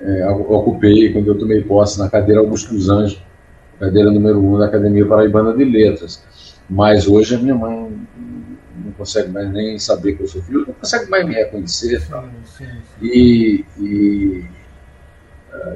é, 0.00 0.28
ocupei, 0.30 1.12
quando 1.12 1.28
eu 1.28 1.38
tomei 1.38 1.62
posse 1.62 1.98
na 1.98 2.08
cadeira 2.08 2.40
Augusto 2.40 2.74
dos 2.74 2.88
Anjos, 2.88 3.22
cadeira 3.78 4.10
número 4.10 4.40
um 4.40 4.58
da 4.58 4.66
Academia 4.66 5.06
Paraibana 5.06 5.56
de 5.56 5.64
Letras. 5.64 6.24
Mas 6.68 7.06
hoje 7.06 7.34
a 7.34 7.38
minha 7.38 7.54
mãe 7.54 7.92
não 8.84 8.92
consegue 8.92 9.30
mais 9.30 9.50
nem 9.50 9.78
saber 9.78 10.14
que 10.14 10.22
eu 10.22 10.28
sou 10.28 10.42
filho, 10.42 10.64
não 10.66 10.74
consegue 10.74 11.08
mais 11.10 11.26
me 11.26 11.34
reconhecer. 11.34 12.00
Sim, 12.00 12.12
sim, 12.44 12.64
sim. 12.64 13.06
E, 13.06 13.64
e, 13.78 14.44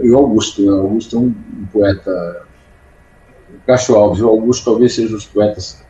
e, 0.03 0.11
o 0.11 0.17
Augusto, 0.17 0.65
né? 0.65 0.73
Augusto 0.79 1.17
é 1.17 1.19
um, 1.21 1.35
um 1.61 1.67
poeta. 1.73 2.47
O 3.55 3.67
Cacho 3.67 3.95
Alves, 3.95 4.23
o 4.23 4.29
Augusto 4.29 4.65
talvez 4.65 4.95
seja 4.95 5.15
os 5.15 5.27
poetas 5.27 5.85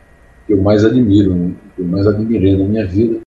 que 0.46 0.52
eu 0.52 0.62
mais 0.62 0.84
admiro, 0.84 1.34
né? 1.34 1.54
que 1.74 1.82
eu 1.82 1.86
mais 1.86 2.06
admirei 2.06 2.56
na 2.56 2.64
minha 2.64 2.86
vida, 2.86 3.20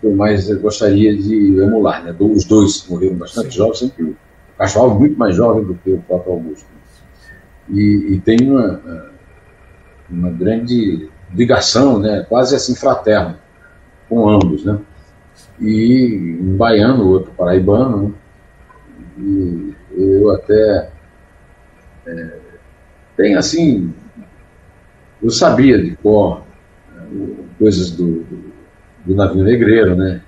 que 0.00 0.06
eu 0.06 0.14
mais 0.14 0.50
gostaria 0.60 1.16
de 1.16 1.58
emular. 1.60 2.04
Né? 2.04 2.14
Os 2.18 2.44
dois 2.44 2.86
morreram 2.88 3.16
bastante 3.16 3.56
jovens, 3.56 3.78
sempre 3.78 4.04
o 4.04 4.16
Alves 4.58 4.98
muito 4.98 5.18
mais 5.18 5.36
jovem 5.36 5.64
do 5.64 5.74
que 5.74 5.90
o 5.90 6.02
próprio 6.02 6.32
Augusto. 6.32 6.66
E, 7.68 8.14
e 8.14 8.20
tem 8.20 8.50
uma, 8.50 9.12
uma 10.10 10.30
grande 10.30 11.08
ligação, 11.34 11.98
né, 11.98 12.24
quase 12.28 12.56
assim 12.56 12.74
fraterna, 12.74 13.38
com 14.08 14.28
ambos, 14.28 14.64
né? 14.64 14.78
E 15.60 16.38
um 16.40 16.56
baiano, 16.56 17.04
o 17.04 17.08
outro 17.10 17.32
paraibano, 17.36 18.08
né? 18.08 18.14
e 19.18 19.74
eu 19.96 20.30
até 20.30 20.90
é, 22.06 22.38
tenho 23.16 23.38
assim, 23.38 23.92
eu 25.22 25.30
sabia 25.30 25.82
de 25.82 25.94
cor 25.96 26.42
né, 26.94 27.34
coisas 27.58 27.90
do, 27.90 28.22
do, 28.22 28.47
do, 29.08 29.14
navio 29.14 29.42
negreiro, 29.42 29.96
né? 29.96 30.20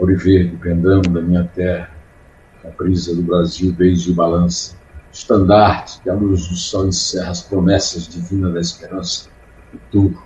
Auriverde, 0.00 0.56
pendando 0.56 1.10
da 1.10 1.20
minha 1.20 1.44
terra, 1.54 1.90
a 2.64 2.68
brisa 2.68 3.14
do 3.14 3.22
Brasil 3.22 3.72
desde 3.72 4.10
o 4.10 4.14
balanço, 4.14 4.76
estandarte 5.12 6.00
que 6.00 6.08
a 6.08 6.14
luz 6.14 6.48
do 6.48 6.54
sol 6.54 6.88
encerra 6.88 7.30
as 7.30 7.42
promessas 7.42 8.08
divinas 8.08 8.54
da 8.54 8.60
esperança, 8.60 9.28
e 9.74 9.78
tudo 9.90 10.18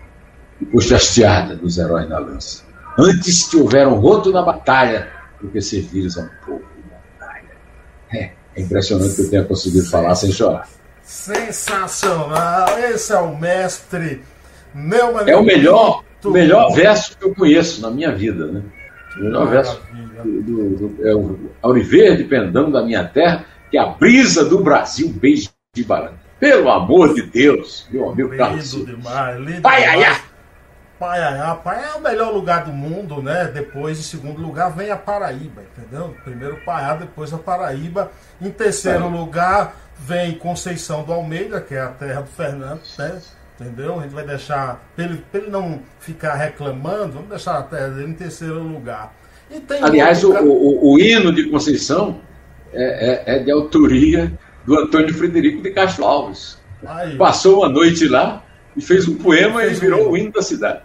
e 0.60 0.64
puxa 0.64 0.96
hasteada 0.96 1.56
dos 1.56 1.78
heróis 1.78 2.08
da 2.08 2.18
lança. 2.18 2.64
Antes 2.98 3.48
que 3.48 3.56
houver 3.56 3.86
um 3.86 3.96
roto 3.96 4.32
na 4.32 4.42
batalha, 4.42 5.08
porque 5.38 5.60
servires 5.60 6.16
a 6.16 6.22
um 6.22 6.28
povo 6.46 6.64
de 6.76 6.82
batalha. 7.18 7.50
É, 8.12 8.30
é 8.54 8.62
impressionante 8.62 9.14
que 9.14 9.22
eu 9.22 9.30
tenha 9.30 9.44
conseguido 9.44 9.86
falar 9.86 10.14
sem 10.14 10.32
chorar. 10.32 10.68
Sensacional! 11.02 12.78
Esse 12.78 13.12
é 13.12 13.18
o 13.18 13.36
mestre 13.36 14.22
meu 14.74 15.18
É 15.20 15.36
o 15.36 15.42
melhor, 15.42 16.04
o 16.28 16.32
melhor 16.32 16.72
verso 16.72 17.16
que 17.16 17.24
eu 17.24 17.34
conheço 17.34 17.80
na 17.80 17.90
minha 17.90 18.12
vida, 18.12 18.46
né? 18.46 18.62
O 19.16 19.20
melhor 19.24 19.48
verso 19.48 19.80
do, 20.24 20.42
do, 20.42 20.88
do, 20.88 21.08
é 21.08 21.14
o 21.14 21.38
Auriverde 21.62 22.24
pendão 22.24 22.70
da 22.70 22.82
minha 22.82 23.04
terra, 23.04 23.44
que 23.70 23.78
a 23.78 23.86
brisa 23.86 24.44
do 24.44 24.62
Brasil 24.62 25.08
beija 25.08 25.50
de 25.74 25.84
barão. 25.84 26.12
Pelo 26.38 26.70
amor 26.70 27.14
de 27.14 27.22
Deus, 27.22 27.86
meu 27.90 28.10
amigo 28.10 28.36
Carlos. 28.36 28.72
Lindo 28.74 28.96
demais, 28.96 29.40
lindo. 29.40 29.62
Paiaiá, 29.62 30.20
Paiaiá 30.98 31.58
é 31.94 31.98
o 31.98 32.00
melhor 32.00 32.32
lugar 32.32 32.64
do 32.64 32.72
mundo, 32.72 33.22
né? 33.22 33.50
Depois, 33.52 33.98
em 33.98 34.02
segundo 34.02 34.40
lugar, 34.40 34.70
vem 34.70 34.90
a 34.90 34.96
Paraíba, 34.96 35.62
entendeu? 35.62 36.14
Primeiro 36.24 36.58
Paiá, 36.64 36.94
depois 36.94 37.32
a 37.32 37.38
Paraíba. 37.38 38.10
Em 38.40 38.50
terceiro 38.50 39.04
é. 39.04 39.08
lugar, 39.08 39.76
vem 39.98 40.38
Conceição 40.38 41.02
do 41.02 41.12
Almeida, 41.12 41.60
que 41.60 41.74
é 41.74 41.80
a 41.80 41.88
terra 41.88 42.22
do 42.22 42.28
Fernando, 42.28 42.80
né? 42.98 43.20
Entendeu? 43.58 43.98
A 43.98 44.02
gente 44.02 44.14
vai 44.14 44.24
deixar, 44.24 44.86
para 44.94 45.04
ele, 45.04 45.24
ele 45.32 45.48
não 45.48 45.80
ficar 45.98 46.34
reclamando, 46.34 47.14
vamos 47.14 47.28
deixar 47.30 47.58
a 47.58 47.62
terra 47.62 47.88
dele 47.88 48.10
em 48.10 48.14
terceiro 48.14 48.62
lugar. 48.62 49.14
Aliás, 49.82 50.22
o, 50.24 50.32
o, 50.32 50.92
o, 50.92 50.98
hino 50.98 51.32
de 51.32 51.48
Conceição 51.48 52.20
é, 52.72 53.34
é, 53.34 53.36
é, 53.36 53.38
de 53.38 53.50
autoria 53.50 54.32
do 54.64 54.78
Antônio 54.78 55.14
Frederico 55.14 55.62
de 55.62 55.70
Castro 55.70 56.04
Alves. 56.04 56.58
Aí. 56.86 57.16
Passou 57.16 57.60
uma 57.60 57.68
noite 57.68 58.06
lá 58.08 58.44
e 58.76 58.82
fez 58.82 59.08
um 59.08 59.16
poema 59.16 59.64
e 59.64 59.72
virou 59.72 60.10
o 60.10 60.16
hino 60.16 60.32
da 60.32 60.42
cidade. 60.42 60.80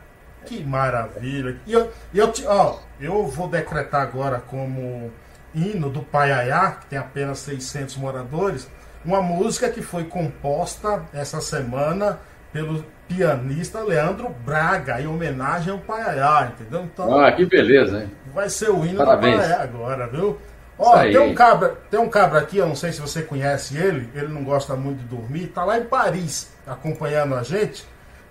Que 0.46 0.64
maravilha. 0.64 1.58
E 1.68 1.74
eu, 1.74 1.92
eu, 2.14 2.32
ó, 2.46 2.80
eu 3.00 3.26
vou 3.28 3.48
decretar 3.48 4.02
agora 4.02 4.40
como 4.40 5.12
hino 5.54 5.90
do 5.90 6.02
Paiaiá, 6.02 6.72
que 6.72 6.86
tem 6.86 7.00
apenas 7.00 7.40
600 7.40 7.98
moradores, 7.98 8.70
uma 9.04 9.22
música 9.22 9.70
que 9.70 9.82
foi 9.82 10.06
composta 10.06 11.04
essa 11.14 11.42
semana 11.42 12.20
pelo 12.52 12.86
pianista 13.08 13.82
Leandro 13.82 14.30
Braga, 14.46 15.02
em 15.02 15.08
homenagem 15.08 15.72
ao 15.72 15.80
Paiaiá, 15.80 16.52
entendeu? 16.54 16.84
Então, 16.84 17.20
ah, 17.20 17.32
que 17.32 17.46
beleza, 17.46 18.02
hein? 18.02 18.12
Vai 18.34 18.50
ser 18.50 18.70
o 18.70 18.86
hino 18.86 18.98
Parabéns. 18.98 19.36
do 19.36 19.40
Paiaiá 19.40 19.64
agora, 19.64 20.08
viu? 20.08 20.38
Ó, 20.78 20.98
tem 21.00 21.20
um, 21.20 21.36
cabra, 21.36 21.78
tem 21.92 22.00
um 22.00 22.10
cabra 22.10 22.40
aqui, 22.40 22.58
eu 22.58 22.68
não 22.68 22.76
sei 22.76 22.92
se 22.92 23.00
você 23.00 23.22
conhece 23.22 23.78
ele, 23.78 24.10
ele 24.16 24.30
não 24.30 24.44
gosta 24.44 24.76
muito 24.76 25.00
de 25.00 25.06
dormir, 25.06 25.48
tá 25.48 25.64
lá 25.64 25.78
em 25.78 25.84
Paris 25.84 26.52
acompanhando 26.66 27.36
a 27.36 27.44
gente. 27.44 27.86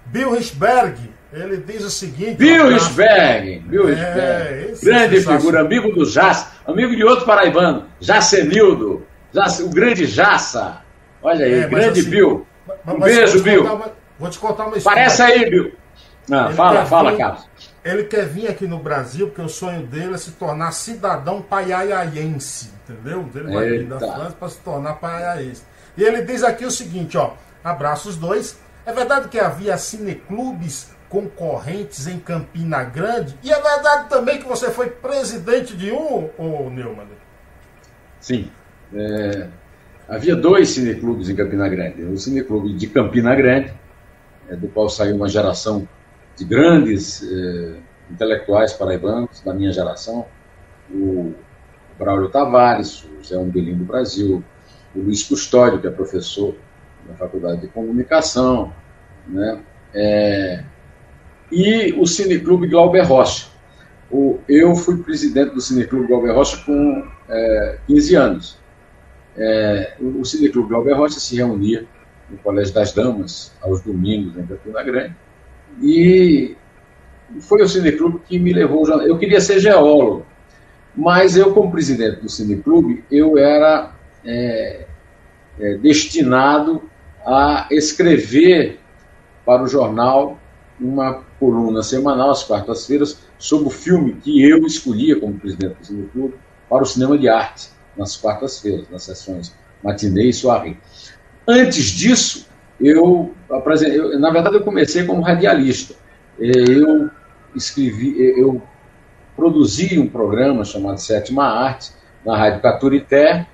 Bill 0.06 0.32
Richberg, 0.32 0.98
ele 1.32 1.58
diz 1.58 1.84
o 1.84 1.90
seguinte. 1.90 2.38
Bill 2.38 2.68
Richberg, 2.68 3.60
Bill 3.60 3.90
é, 3.90 4.72
grande 4.82 5.20
figura, 5.20 5.60
amigo 5.60 5.92
do 5.92 6.04
Jaça, 6.04 6.50
amigo 6.66 6.96
de 6.96 7.04
outro 7.04 7.24
paraibano, 7.24 7.86
Jacenildo, 8.00 9.06
Jace, 9.32 9.62
o 9.62 9.68
grande 9.68 10.06
Jaça. 10.06 10.78
Olha 11.22 11.44
aí, 11.44 11.60
é, 11.60 11.68
grande 11.68 12.00
assim, 12.00 12.10
Bill. 12.10 12.46
Um 12.86 12.98
beijo, 12.98 13.42
Bill. 13.44 13.62
Uma, 13.62 13.92
vou 14.20 14.30
te 14.30 14.38
contar 14.38 14.66
uma 14.66 14.76
história. 14.76 15.02
Parece 15.02 15.22
aí, 15.22 15.50
Bill. 15.50 15.72
Ah, 16.30 16.52
fala, 16.52 16.86
fala, 16.86 17.16
Carlos. 17.16 17.48
Ele 17.82 18.04
quer 18.04 18.26
vir 18.26 18.46
aqui 18.46 18.66
no 18.66 18.78
Brasil, 18.78 19.28
porque 19.28 19.40
o 19.40 19.48
sonho 19.48 19.86
dele 19.86 20.14
é 20.14 20.18
se 20.18 20.32
tornar 20.32 20.70
cidadão 20.72 21.40
paiaiaense, 21.40 22.70
entendeu? 22.84 23.28
Ele 23.34 23.52
vai 23.52 23.70
vir 23.70 23.86
da 23.86 23.98
França 23.98 24.36
para 24.38 24.48
se 24.48 24.58
tornar 24.58 24.94
paiaiaense. 24.94 25.62
E 25.96 26.04
ele 26.04 26.22
diz 26.22 26.44
aqui 26.44 26.64
o 26.64 26.70
seguinte, 26.70 27.16
ó, 27.16 27.32
abraço 27.64 28.10
os 28.10 28.16
dois. 28.16 28.60
É 28.84 28.92
verdade 28.92 29.28
que 29.28 29.38
havia 29.38 29.76
cineclubes 29.78 30.90
concorrentes 31.08 32.06
em 32.06 32.18
Campina 32.18 32.84
Grande? 32.84 33.36
E 33.42 33.50
é 33.50 33.60
verdade 33.60 34.08
também 34.08 34.38
que 34.38 34.46
você 34.46 34.70
foi 34.70 34.90
presidente 34.90 35.76
de 35.76 35.90
um, 35.90 36.28
ô 36.38 36.70
Neumann? 36.70 37.06
Sim. 38.20 38.50
É, 38.94 39.48
havia 40.08 40.36
dois 40.36 40.68
cineclubes 40.70 41.28
em 41.28 41.34
Campina 41.34 41.68
Grande. 41.68 42.02
O 42.02 42.16
cineclube 42.18 42.74
de 42.74 42.86
Campina 42.86 43.34
Grande, 43.34 43.72
é, 44.50 44.56
do 44.56 44.68
qual 44.68 44.90
saiu 44.90 45.16
uma 45.16 45.28
geração 45.28 45.88
de 46.36 46.44
grandes 46.44 47.22
eh, 47.22 47.76
intelectuais 48.10 48.72
paraibanos 48.72 49.40
da 49.44 49.52
minha 49.54 49.72
geração, 49.72 50.26
o 50.90 51.34
Braulio 51.98 52.30
Tavares, 52.30 53.04
o 53.04 53.22
Zé 53.22 53.36
Umbelim 53.36 53.76
do 53.76 53.84
Brasil, 53.84 54.42
o 54.94 55.00
Luiz 55.00 55.22
Custódio, 55.22 55.80
que 55.80 55.86
é 55.86 55.90
professor 55.90 56.54
da 57.06 57.14
Faculdade 57.14 57.60
de 57.60 57.68
Comunicação, 57.68 58.72
né? 59.26 59.60
É, 59.94 60.64
e 61.52 61.92
o 61.98 62.06
Cineclube 62.06 62.68
Glauber 62.68 63.02
Rocha. 63.02 63.48
O, 64.10 64.38
eu 64.48 64.74
fui 64.74 65.02
presidente 65.02 65.54
do 65.54 65.60
Cineclube 65.60 66.06
Glauber 66.06 66.32
Rocha 66.32 66.64
com 66.64 67.06
é, 67.28 67.78
15 67.86 68.14
anos. 68.14 68.58
É, 69.36 69.94
o 70.00 70.24
Cineclube 70.24 70.68
Glauber 70.68 70.94
Rocha 70.94 71.20
se 71.20 71.36
reunia 71.36 71.86
no 72.30 72.38
Colégio 72.38 72.74
das 72.74 72.92
Damas, 72.92 73.52
aos 73.60 73.80
domingos, 73.82 74.36
em 74.36 74.46
Campina 74.46 74.82
Grande, 74.82 75.16
e 75.82 76.56
foi 77.40 77.62
o 77.62 77.68
Cineclube 77.68 78.20
que 78.26 78.38
me 78.38 78.52
levou. 78.52 78.88
Eu 79.02 79.18
queria 79.18 79.40
ser 79.40 79.60
geólogo, 79.60 80.26
mas 80.94 81.36
eu, 81.36 81.52
como 81.52 81.70
presidente 81.70 82.20
do 82.20 82.28
Cineclube, 82.28 83.04
eu 83.10 83.38
era 83.38 83.92
é, 84.24 84.86
é, 85.58 85.74
destinado 85.76 86.82
a 87.24 87.68
escrever 87.70 88.80
para 89.44 89.62
o 89.62 89.68
jornal 89.68 90.38
uma 90.80 91.22
coluna 91.38 91.82
semanal, 91.82 92.30
às 92.30 92.42
quartas-feiras, 92.42 93.18
sobre 93.38 93.68
o 93.68 93.70
filme 93.70 94.14
que 94.14 94.42
eu 94.42 94.66
escolhia 94.66 95.18
como 95.18 95.38
presidente 95.38 95.76
do 95.76 95.86
Cineclube 95.86 96.34
para 96.68 96.82
o 96.82 96.86
cinema 96.86 97.18
de 97.18 97.28
arte, 97.28 97.68
nas 97.96 98.16
quartas-feiras, 98.16 98.88
nas 98.90 99.02
sessões 99.02 99.54
matinê 99.82 100.28
e 100.28 100.32
soirée. 100.32 100.76
Antes 101.50 101.86
disso, 101.86 102.46
eu, 102.80 103.34
eu, 103.50 104.20
na 104.20 104.30
verdade, 104.30 104.54
eu 104.54 104.62
comecei 104.62 105.04
como 105.04 105.20
radialista. 105.20 105.96
Eu 106.38 107.10
escrevi, 107.56 108.14
eu 108.38 108.62
produzi 109.34 109.98
um 109.98 110.06
programa 110.06 110.64
chamado 110.64 110.98
Sétima 110.98 111.44
Arte, 111.44 111.90
na 112.24 112.36
Rádio 112.36 112.62
Caturité, 112.62 113.48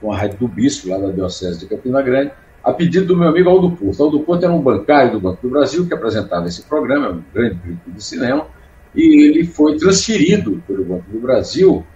com 0.00 0.10
a 0.10 0.16
Rádio 0.16 0.38
do 0.40 0.48
Bispo, 0.48 0.88
lá 0.88 0.98
da 0.98 1.12
Diocese 1.12 1.60
de 1.60 1.66
Campina 1.66 2.02
Grande, 2.02 2.32
a 2.64 2.72
pedido 2.72 3.06
do 3.06 3.16
meu 3.16 3.28
amigo 3.28 3.48
Aldo 3.48 3.70
Porto. 3.76 4.02
Aldo 4.02 4.20
Porto 4.20 4.42
era 4.42 4.52
um 4.52 4.60
bancário 4.60 5.12
do 5.12 5.20
Banco 5.20 5.38
do 5.40 5.48
Brasil 5.48 5.86
que 5.86 5.94
apresentava 5.94 6.48
esse 6.48 6.62
programa, 6.62 7.10
um 7.10 7.22
grande 7.32 7.54
crítico 7.60 7.92
de 7.92 8.02
cinema, 8.02 8.48
e 8.92 9.24
ele 9.24 9.44
foi 9.44 9.76
transferido 9.76 10.60
pelo 10.66 10.84
Banco 10.84 11.04
do 11.08 11.20
Brasil 11.20 11.86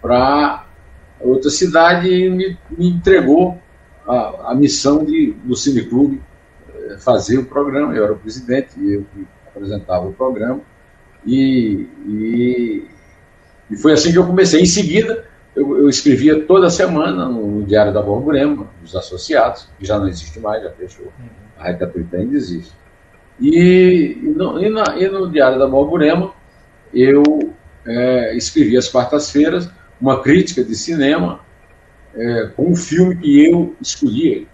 para 0.00 0.66
outra 1.20 1.50
cidade 1.50 2.08
e 2.08 2.30
me, 2.30 2.56
me 2.70 2.90
entregou 2.90 3.58
a, 4.06 4.50
a, 4.50 4.54
missão 4.54 5.04
de, 5.04 5.32
do 5.44 5.54
Cineclube 5.54 6.20
eh, 6.74 6.96
fazer 6.98 7.38
o 7.38 7.44
programa. 7.44 7.94
Eu 7.94 8.04
era 8.04 8.12
o 8.12 8.18
presidente 8.18 8.70
e 8.78 8.94
eu 8.94 9.04
que 9.12 9.26
apresentava 9.46 10.06
o 10.06 10.12
programa. 10.12 10.60
E, 11.26 11.86
e, 12.06 12.86
e, 13.70 13.76
foi 13.76 13.92
assim 13.92 14.12
que 14.12 14.18
eu 14.18 14.26
comecei. 14.26 14.60
Em 14.62 14.66
seguida, 14.66 15.24
eu, 15.54 15.76
eu 15.76 15.88
escrevia 15.88 16.44
toda 16.44 16.70
semana 16.70 17.26
no, 17.26 17.62
Diário 17.64 17.92
da 17.92 18.02
Borborema, 18.02 18.68
dos 18.80 18.96
associados, 18.96 19.68
que 19.78 19.84
já 19.84 19.98
não 19.98 20.08
existe 20.08 20.38
mais, 20.40 20.62
já 20.62 20.70
fechou. 20.70 21.06
Uhum. 21.06 21.28
A 21.58 21.64
Recatuita 21.64 22.16
ainda 22.16 22.34
existe. 22.34 22.72
E, 23.38 24.18
e, 24.22 24.28
no, 24.28 24.62
e, 24.62 24.68
na, 24.70 24.96
e 24.98 25.08
no 25.08 25.30
Diário 25.30 25.58
da 25.58 25.66
Borborema, 25.66 26.32
eu 26.92 27.22
é, 27.86 28.36
escrevi 28.36 28.76
às 28.76 28.88
quartas-feiras 28.88 29.68
uma 30.00 30.22
crítica 30.22 30.64
de 30.64 30.74
cinema 30.74 31.40
é, 32.14 32.46
com 32.56 32.70
um 32.70 32.76
filme 32.76 33.16
que 33.16 33.46
eu 33.46 33.74
escolhi 33.80 34.48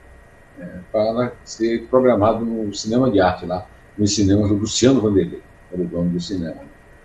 é, 0.58 0.66
para 0.92 1.32
ser 1.44 1.86
programado 1.88 2.44
no 2.44 2.74
cinema 2.74 3.10
de 3.10 3.20
arte 3.20 3.46
lá, 3.46 3.66
no 3.96 4.06
cinema 4.06 4.46
do 4.46 4.54
Luciano 4.54 5.00
Vanderlei, 5.00 5.42
era 5.72 5.82
o 5.82 5.86
dono 5.86 6.10
do 6.10 6.20
cinema. 6.20 6.60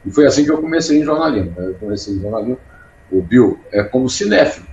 E 0.06 0.12
foi 0.12 0.26
assim 0.26 0.44
que 0.44 0.52
eu 0.52 0.60
comecei 0.60 1.00
em 1.00 1.04
jornalismo. 1.04 1.54
Eu 1.58 1.76
comecei 1.76 2.16
em 2.16 2.22
jornalismo, 2.22 2.58
o 3.12 3.22
Bill, 3.22 3.60
é 3.72 3.84
como 3.84 4.10
cinéfilo. 4.10 4.68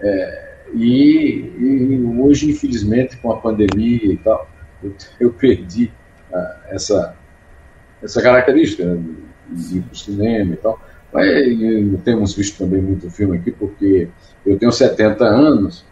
É, 0.00 0.46
e, 0.74 1.52
e, 1.58 2.18
hoje, 2.18 2.50
infelizmente, 2.50 3.16
com 3.18 3.32
a 3.32 3.36
pandemia 3.38 4.12
e 4.12 4.16
tal, 4.18 4.48
eu, 4.82 4.94
eu 5.20 5.32
perdi 5.32 5.92
ah, 6.32 6.56
essa, 6.68 7.16
essa 8.02 8.20
característica 8.20 8.84
né, 8.84 9.02
de 9.50 9.78
ir 9.78 9.82
para 9.82 9.92
o 9.92 9.96
cinema 9.96 10.54
e 10.54 10.56
tal. 10.56 10.80
Mas 11.12 12.02
temos 12.02 12.34
visto 12.34 12.58
também 12.58 12.82
muito 12.82 13.08
filme 13.10 13.38
aqui, 13.38 13.52
porque 13.52 14.08
eu 14.46 14.58
tenho 14.58 14.70
70 14.70 15.24
anos, 15.24 15.84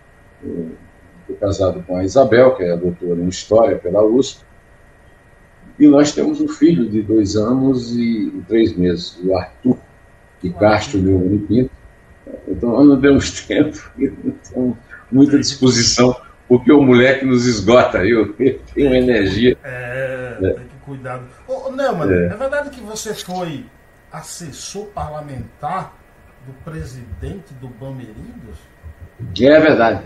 estou 1.21 1.37
casado 1.40 1.83
com 1.87 1.97
a 1.97 2.05
Isabel, 2.05 2.55
que 2.55 2.62
é 2.62 2.73
a 2.73 2.77
doutora 2.77 3.21
em 3.21 3.29
História 3.29 3.77
pela 3.77 4.03
USP, 4.05 4.45
e 5.79 5.88
nós 5.88 6.12
temos 6.12 6.40
um 6.40 6.47
filho 6.47 6.88
de 6.88 7.03
dois 7.03 7.35
anos 7.35 7.97
e 7.97 8.31
três 8.47 8.77
meses, 8.77 9.19
o 9.25 9.37
Arthur, 9.37 9.77
que 10.40 10.51
Castro 10.53 11.01
meu 11.01 11.19
Pinto. 11.49 11.71
Então 12.47 12.71
nós 12.71 12.87
não 12.87 13.01
temos 13.01 13.40
tempo, 13.45 13.90
não 13.99 14.33
temos 14.53 14.77
muita 15.11 15.38
disposição, 15.38 16.14
porque 16.47 16.73
o 16.73 16.81
moleque 16.81 17.25
nos 17.25 17.47
esgota, 17.47 18.05
eu, 18.05 18.35
eu 18.38 18.61
tenho 18.73 18.95
energia. 18.95 19.59
É, 19.64 20.38
é, 20.40 20.51
tem 20.51 20.67
que 20.67 20.77
cuidar. 20.85 21.21
Ô, 21.49 21.71
Neumann, 21.73 22.12
é. 22.12 22.27
é 22.27 22.37
verdade 22.37 22.71
que 22.71 22.81
você 22.81 23.12
foi 23.12 23.64
assessor 24.12 24.87
parlamentar 24.87 25.93
do 26.46 26.52
presidente 26.64 27.54
do 27.61 27.68
Bamerindos? 27.68 28.59
É 29.40 29.61
verdade. 29.61 30.04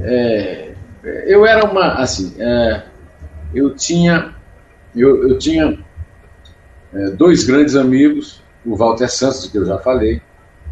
É, 0.00 0.74
eu 1.26 1.46
era 1.46 1.64
uma, 1.68 1.94
assim, 1.94 2.34
é, 2.38 2.84
eu 3.54 3.74
tinha, 3.74 4.34
eu, 4.94 5.28
eu 5.28 5.38
tinha 5.38 5.78
é, 6.92 7.10
dois 7.10 7.44
grandes 7.44 7.76
amigos, 7.76 8.42
o 8.64 8.76
Walter 8.76 9.08
Santos, 9.08 9.46
que 9.46 9.58
eu 9.58 9.64
já 9.64 9.78
falei, 9.78 10.20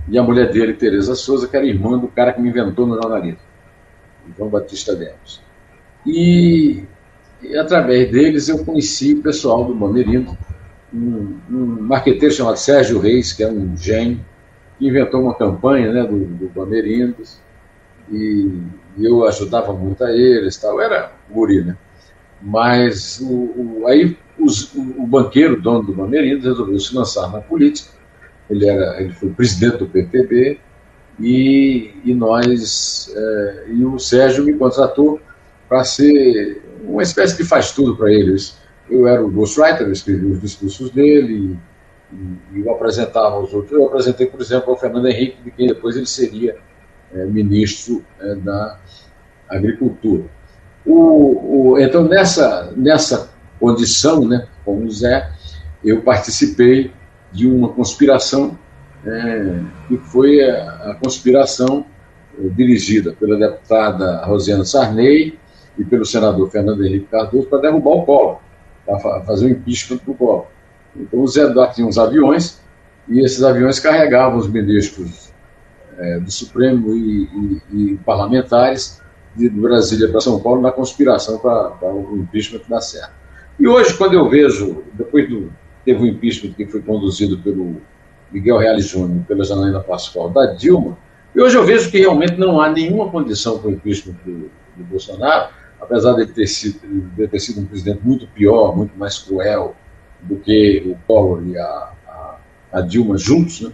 e 0.09 0.19
a 0.19 0.23
mulher 0.23 0.51
dele, 0.51 0.75
Tereza 0.75 1.15
Souza, 1.15 1.47
que 1.47 1.57
era 1.57 1.67
irmã 1.67 1.99
do 1.99 2.09
cara 2.09 2.33
que 2.33 2.41
me 2.41 2.49
inventou 2.49 2.87
no 2.87 2.95
jornalismo, 2.95 3.41
João 4.37 4.49
Batista 4.49 4.93
Lemos. 4.93 5.43
E, 6.07 6.85
e, 7.43 7.57
através 7.57 8.11
deles 8.11 8.49
eu 8.49 8.65
conheci 8.65 9.15
o 9.15 9.23
pessoal 9.23 9.65
do 9.65 9.75
Bamerindo, 9.75 10.37
um, 10.93 11.39
um 11.49 11.67
marqueteiro 11.83 12.35
chamado 12.35 12.57
Sérgio 12.57 12.99
Reis, 12.99 13.33
que 13.33 13.43
é 13.43 13.49
um 13.49 13.77
gênio, 13.77 14.21
inventou 14.87 15.23
uma 15.23 15.35
campanha 15.35 15.93
né, 15.93 16.03
do, 16.03 16.19
do 16.19 16.49
Bamerindos, 16.49 17.39
e, 18.11 18.51
eu 18.99 19.27
ajudava 19.27 19.73
muito 19.73 20.05
a 20.05 20.13
eles, 20.13 20.57
tal. 20.59 20.81
era 20.81 21.13
guri, 21.31 21.65
né? 21.65 21.77
Mas 22.43 23.21
o, 23.21 23.83
o 23.83 23.87
aí 23.87 24.17
os, 24.39 24.75
o, 24.75 25.03
o, 25.03 25.07
banqueiro, 25.07 25.61
dono 25.61 25.83
do 25.83 25.95
Bamerindos, 25.95 26.45
resolveu 26.45 26.79
se 26.79 26.95
lançar 26.95 27.33
na 27.33 27.41
política. 27.41 27.91
Ele, 28.51 28.69
era, 28.69 29.01
ele 29.01 29.13
foi 29.15 29.31
presidente 29.31 29.79
do 29.79 29.87
PTB 29.87 30.59
e, 31.19 31.95
e 32.05 32.13
nós 32.13 33.11
é, 33.17 33.65
e 33.69 33.85
o 33.85 33.99
Sérgio 33.99 34.45
me 34.45 34.53
contratou 34.55 35.21
para 35.69 35.85
ser 35.85 36.61
uma 36.85 37.03
espécie 37.03 37.37
de 37.37 37.45
faz 37.45 37.71
tudo 37.71 37.97
para 37.97 38.13
eles 38.13 38.61
eu 38.91 39.07
era 39.07 39.25
o 39.25 39.31
ghostwriter, 39.31 39.87
eu 39.87 39.93
escrevia 39.93 40.29
os 40.29 40.41
discursos 40.41 40.91
dele 40.91 41.59
e 42.53 42.61
eu 42.61 42.71
apresentava 42.71 43.39
os 43.39 43.53
outros. 43.53 43.73
Eu 43.73 43.87
apresentei, 43.87 44.27
por 44.27 44.41
exemplo, 44.41 44.71
ao 44.71 44.79
Fernando 44.79 45.07
Henrique, 45.07 45.43
de 45.43 45.51
quem 45.51 45.67
depois 45.67 45.97
ele 45.97 46.07
seria 46.07 46.57
é, 47.13 47.25
ministro 47.25 48.05
é, 48.21 48.35
da 48.37 48.79
Agricultura. 49.49 50.25
O, 50.85 51.73
o, 51.73 51.79
então, 51.79 52.05
nessa, 52.05 52.73
nessa 52.77 53.31
condição, 53.59 54.27
né, 54.27 54.47
como 54.65 54.91
Zé, 54.91 55.31
eu 55.85 56.03
participei 56.03 56.93
de 57.33 57.47
uma 57.47 57.69
conspiração 57.69 58.59
é, 59.07 59.61
que 59.89 59.97
foi 59.97 60.43
a, 60.43 60.91
a 60.91 60.95
conspiração 60.95 61.87
é, 62.39 62.49
dirigida 62.49 63.13
pela 63.13 63.37
deputada 63.37 64.25
Rosiana 64.25 64.65
Sarney 64.65 65.39
e 65.79 65.85
pelo 65.85 66.05
senador 66.05 66.51
Fernando 66.51 66.85
Henrique 66.85 67.07
Cardoso 67.07 67.49
para 67.49 67.63
derrubar 67.63 67.91
o 67.91 68.05
Collor 68.05 68.39
para 68.85 69.21
fazer 69.23 69.47
o 69.47 69.51
impeachment 69.51 70.01
do 70.05 70.15
Collor. 70.15 70.47
Então 70.97 71.21
o 71.21 71.29
Zé 71.29 71.43
Eduardo 71.43 71.75
tinha 71.75 71.87
uns 71.87 71.99
aviões 71.99 72.61
e 73.09 73.21
esses 73.21 73.43
aviões 73.43 73.81
carregavam 73.81 74.39
os 74.39 74.49
ministros 74.49 75.33
é, 75.99 76.21
do 76.21 76.31
Supremo 76.31 76.95
e, 76.95 77.61
e, 77.73 77.93
e 77.93 77.97
parlamentares 77.99 79.01
de 79.35 79.49
Brasília 79.49 80.09
para 80.09 80.21
São 80.21 80.41
Paulo 80.41 80.61
na 80.61 80.71
conspiração 80.71 81.39
para 81.39 81.93
o 81.93 82.19
impeachment 82.19 82.61
dar 82.69 82.81
certo. 82.81 83.13
E 83.59 83.67
hoje, 83.67 83.95
quando 83.95 84.15
eu 84.15 84.29
vejo, 84.29 84.83
depois 84.95 85.29
do 85.29 85.53
teve 85.85 86.03
o 86.03 86.07
impeachment 86.07 86.53
que 86.53 86.67
foi 86.67 86.81
conduzido 86.81 87.39
pelo 87.39 87.77
Miguel 88.31 88.59
Reale 88.59 88.81
Júnior, 88.81 89.25
pela 89.27 89.45
Janaína 89.45 89.81
Pascoal, 89.81 90.31
da 90.31 90.47
Dilma, 90.47 90.97
e 91.35 91.41
hoje 91.41 91.57
eu 91.57 91.65
vejo 91.65 91.91
que 91.91 91.99
realmente 91.99 92.37
não 92.37 92.61
há 92.61 92.69
nenhuma 92.69 93.11
condição 93.11 93.59
para 93.59 93.69
o 93.69 93.73
impeachment 93.73 94.15
do, 94.25 94.51
do 94.77 94.85
Bolsonaro, 94.85 95.49
apesar 95.81 96.13
de 96.15 96.27
ter, 96.27 96.47
sido, 96.47 96.81
de 97.17 97.27
ter 97.27 97.41
sido 97.41 97.61
um 97.61 97.65
presidente 97.65 98.01
muito 98.05 98.27
pior, 98.29 98.77
muito 98.77 98.97
mais 98.97 99.19
cruel 99.19 99.75
do 100.23 100.37
que 100.37 100.83
o 100.87 100.97
Collor 101.07 101.47
e 101.47 101.59
a, 101.59 101.93
a, 102.07 102.37
a 102.73 102.81
Dilma 102.81 103.19
juntos, 103.19 103.61
né? 103.61 103.73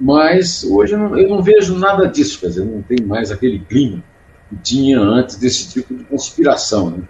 mas 0.00 0.64
hoje 0.64 0.94
eu 0.94 0.98
não, 0.98 1.18
eu 1.18 1.28
não, 1.28 1.42
vejo 1.42 1.76
nada 1.78 2.06
disso, 2.06 2.40
quer 2.40 2.48
dizer, 2.48 2.64
não 2.64 2.82
tem 2.82 2.98
mais 3.04 3.30
aquele 3.30 3.58
clima 3.58 4.02
que 4.48 4.56
tinha 4.56 5.00
antes 5.00 5.36
desse 5.36 5.70
tipo 5.70 5.94
de 5.94 6.04
conspiração, 6.04 6.90
né? 6.90 7.02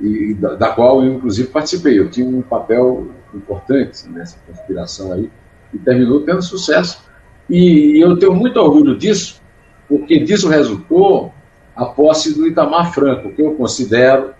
e 0.00 0.34
da, 0.34 0.54
da, 0.54 0.68
qual 0.70 1.04
eu 1.04 1.14
inclusive 1.14 1.48
participei. 1.48 1.98
Eu 1.98 2.10
tinha 2.10 2.26
um 2.26 2.42
papel 2.42 3.08
importante 3.34 4.08
nessa 4.08 4.38
conspiração 4.46 5.12
aí 5.12 5.30
e 5.72 5.78
terminou 5.78 6.20
tendo 6.22 6.42
sucesso. 6.42 7.02
E 7.48 8.02
eu 8.02 8.16
tenho 8.18 8.34
muito 8.34 8.58
orgulho 8.58 8.96
disso, 8.96 9.40
porque 9.88 10.20
disso 10.20 10.48
resultou 10.48 11.32
a 11.76 11.84
posse 11.84 12.34
do 12.34 12.46
Itamar 12.46 12.92
Franco, 12.92 13.32
que 13.32 13.42
eu 13.42 13.54
considero 13.54 14.34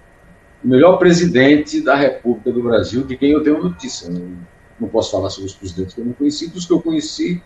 o 0.62 0.68
melhor 0.68 0.99
presidente 0.99 1.81
da 1.81 1.94
República 1.94 2.53
do 2.53 2.62
Brasil, 2.62 3.05
de 3.05 3.16
quem 3.16 3.33
eu 3.33 3.42
tenho 3.42 3.62
notícia. 3.62 4.11
Não, 4.11 4.37
não 4.79 4.88
posso 4.88 5.11
falar 5.11 5.31
sobre 5.31 5.49
os 5.49 5.55
presidentes 5.55 5.94
que 5.94 6.01
eu 6.01 6.05
não 6.05 6.12
conheci, 6.12 6.49
dos 6.49 6.66
que 6.66 6.73
eu 6.73 6.81
conheci, 6.81 7.42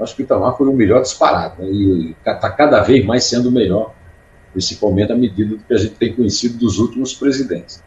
acho 0.00 0.14
que 0.14 0.22
Itamar 0.22 0.56
foi 0.56 0.68
o 0.68 0.72
melhor 0.72 1.02
disparado, 1.02 1.62
né? 1.62 1.70
e 1.70 2.10
está 2.10 2.50
cada 2.50 2.82
vez 2.82 3.04
mais 3.04 3.24
sendo 3.24 3.48
o 3.48 3.52
melhor, 3.52 3.94
principalmente 4.52 5.12
à 5.12 5.16
medida 5.16 5.56
do 5.56 5.62
que 5.62 5.74
a 5.74 5.78
gente 5.78 5.94
tem 5.94 6.14
conhecido 6.14 6.58
dos 6.58 6.78
últimos 6.78 7.14
presidentes. 7.14 7.82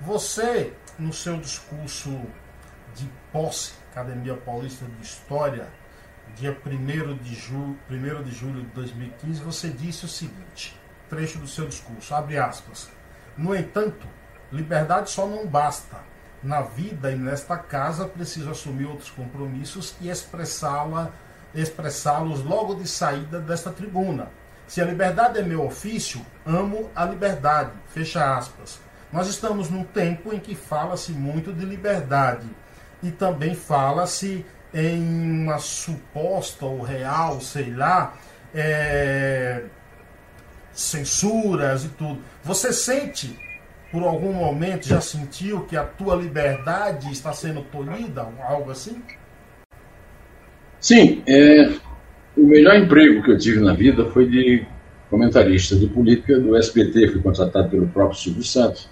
Você, 0.00 0.72
no 0.98 1.12
seu 1.12 1.36
discurso 1.36 2.10
de 2.94 3.08
posse, 3.32 3.72
Academia 3.90 4.34
Paulista 4.34 4.86
de 4.86 5.04
História, 5.04 5.66
dia 6.36 6.56
1 6.64 7.16
de, 7.18 7.34
julho, 7.34 7.76
1 7.90 8.22
de 8.22 8.32
julho 8.32 8.62
de 8.62 8.68
2015, 8.68 9.42
você 9.42 9.68
disse 9.68 10.04
o 10.04 10.08
seguinte, 10.08 10.76
trecho 11.08 11.38
do 11.38 11.46
seu 11.46 11.66
discurso, 11.66 12.14
abre 12.14 12.38
aspas. 12.38 12.88
No 13.40 13.56
entanto, 13.56 14.06
liberdade 14.52 15.10
só 15.10 15.26
não 15.26 15.46
basta. 15.46 15.96
Na 16.42 16.60
vida 16.60 17.10
e 17.10 17.16
nesta 17.16 17.56
casa 17.56 18.04
preciso 18.04 18.50
assumir 18.50 18.84
outros 18.84 19.10
compromissos 19.10 19.96
e 19.98 20.10
expressá-la, 20.10 21.10
expressá-los 21.54 22.44
logo 22.44 22.74
de 22.74 22.86
saída 22.86 23.40
desta 23.40 23.70
tribuna. 23.70 24.28
Se 24.66 24.82
a 24.82 24.84
liberdade 24.84 25.38
é 25.38 25.42
meu 25.42 25.64
ofício, 25.64 26.20
amo 26.44 26.90
a 26.94 27.06
liberdade. 27.06 27.70
Fecha 27.88 28.36
aspas. 28.36 28.78
Nós 29.10 29.26
estamos 29.26 29.70
num 29.70 29.84
tempo 29.84 30.34
em 30.34 30.38
que 30.38 30.54
fala-se 30.54 31.12
muito 31.12 31.50
de 31.50 31.64
liberdade 31.64 32.46
e 33.02 33.10
também 33.10 33.54
fala-se 33.54 34.44
em 34.72 35.42
uma 35.42 35.58
suposta 35.58 36.66
ou 36.66 36.82
real, 36.82 37.40
sei 37.40 37.70
lá, 37.70 38.14
é, 38.54 39.64
censuras 40.80 41.84
e 41.84 41.88
tudo. 41.90 42.18
Você 42.42 42.72
sente 42.72 43.36
por 43.90 44.02
algum 44.02 44.32
momento 44.32 44.86
já 44.86 45.00
sentiu 45.00 45.62
que 45.62 45.76
a 45.76 45.82
tua 45.82 46.14
liberdade 46.14 47.10
está 47.10 47.32
sendo 47.32 47.62
tolhida, 47.62 48.26
algo 48.48 48.70
assim? 48.70 49.02
Sim, 50.80 51.22
é, 51.26 51.72
o 52.36 52.46
melhor 52.46 52.76
emprego 52.76 53.22
que 53.22 53.32
eu 53.32 53.38
tive 53.38 53.60
na 53.60 53.74
vida 53.74 54.06
foi 54.06 54.26
de 54.26 54.64
comentarista 55.10 55.74
de 55.76 55.88
política 55.88 56.38
do 56.38 56.56
SBT, 56.56 57.08
fui 57.08 57.20
contratado 57.20 57.68
pelo 57.68 57.88
próprio 57.88 58.18
Silvio 58.18 58.44
Santos. 58.44 58.88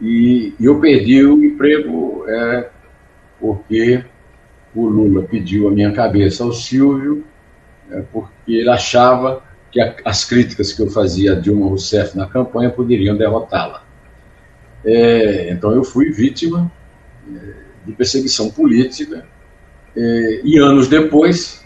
E, 0.00 0.54
e 0.60 0.64
eu 0.64 0.78
perdi 0.78 1.24
o 1.24 1.42
emprego 1.42 2.24
é, 2.28 2.68
porque 3.40 4.04
o 4.74 4.86
Lula 4.86 5.22
pediu 5.22 5.68
a 5.68 5.70
minha 5.70 5.92
cabeça 5.92 6.44
ao 6.44 6.52
Silvio, 6.52 7.24
é, 7.90 8.02
porque 8.12 8.52
ele 8.52 8.68
achava 8.68 9.42
que 9.72 9.80
a, 9.80 9.96
as 10.04 10.24
críticas 10.24 10.72
que 10.72 10.82
eu 10.82 10.90
fazia 10.90 11.32
a 11.32 11.34
Dilma 11.34 11.66
Rousseff 11.66 12.16
na 12.16 12.26
campanha 12.26 12.70
poderiam 12.70 13.16
derrotá-la. 13.16 13.82
É, 14.84 15.50
então 15.50 15.72
eu 15.72 15.82
fui 15.82 16.10
vítima 16.10 16.70
é, 17.26 17.54
de 17.86 17.92
perseguição 17.92 18.50
política 18.50 19.24
é, 19.96 20.40
e 20.44 20.58
anos 20.58 20.88
depois 20.88 21.64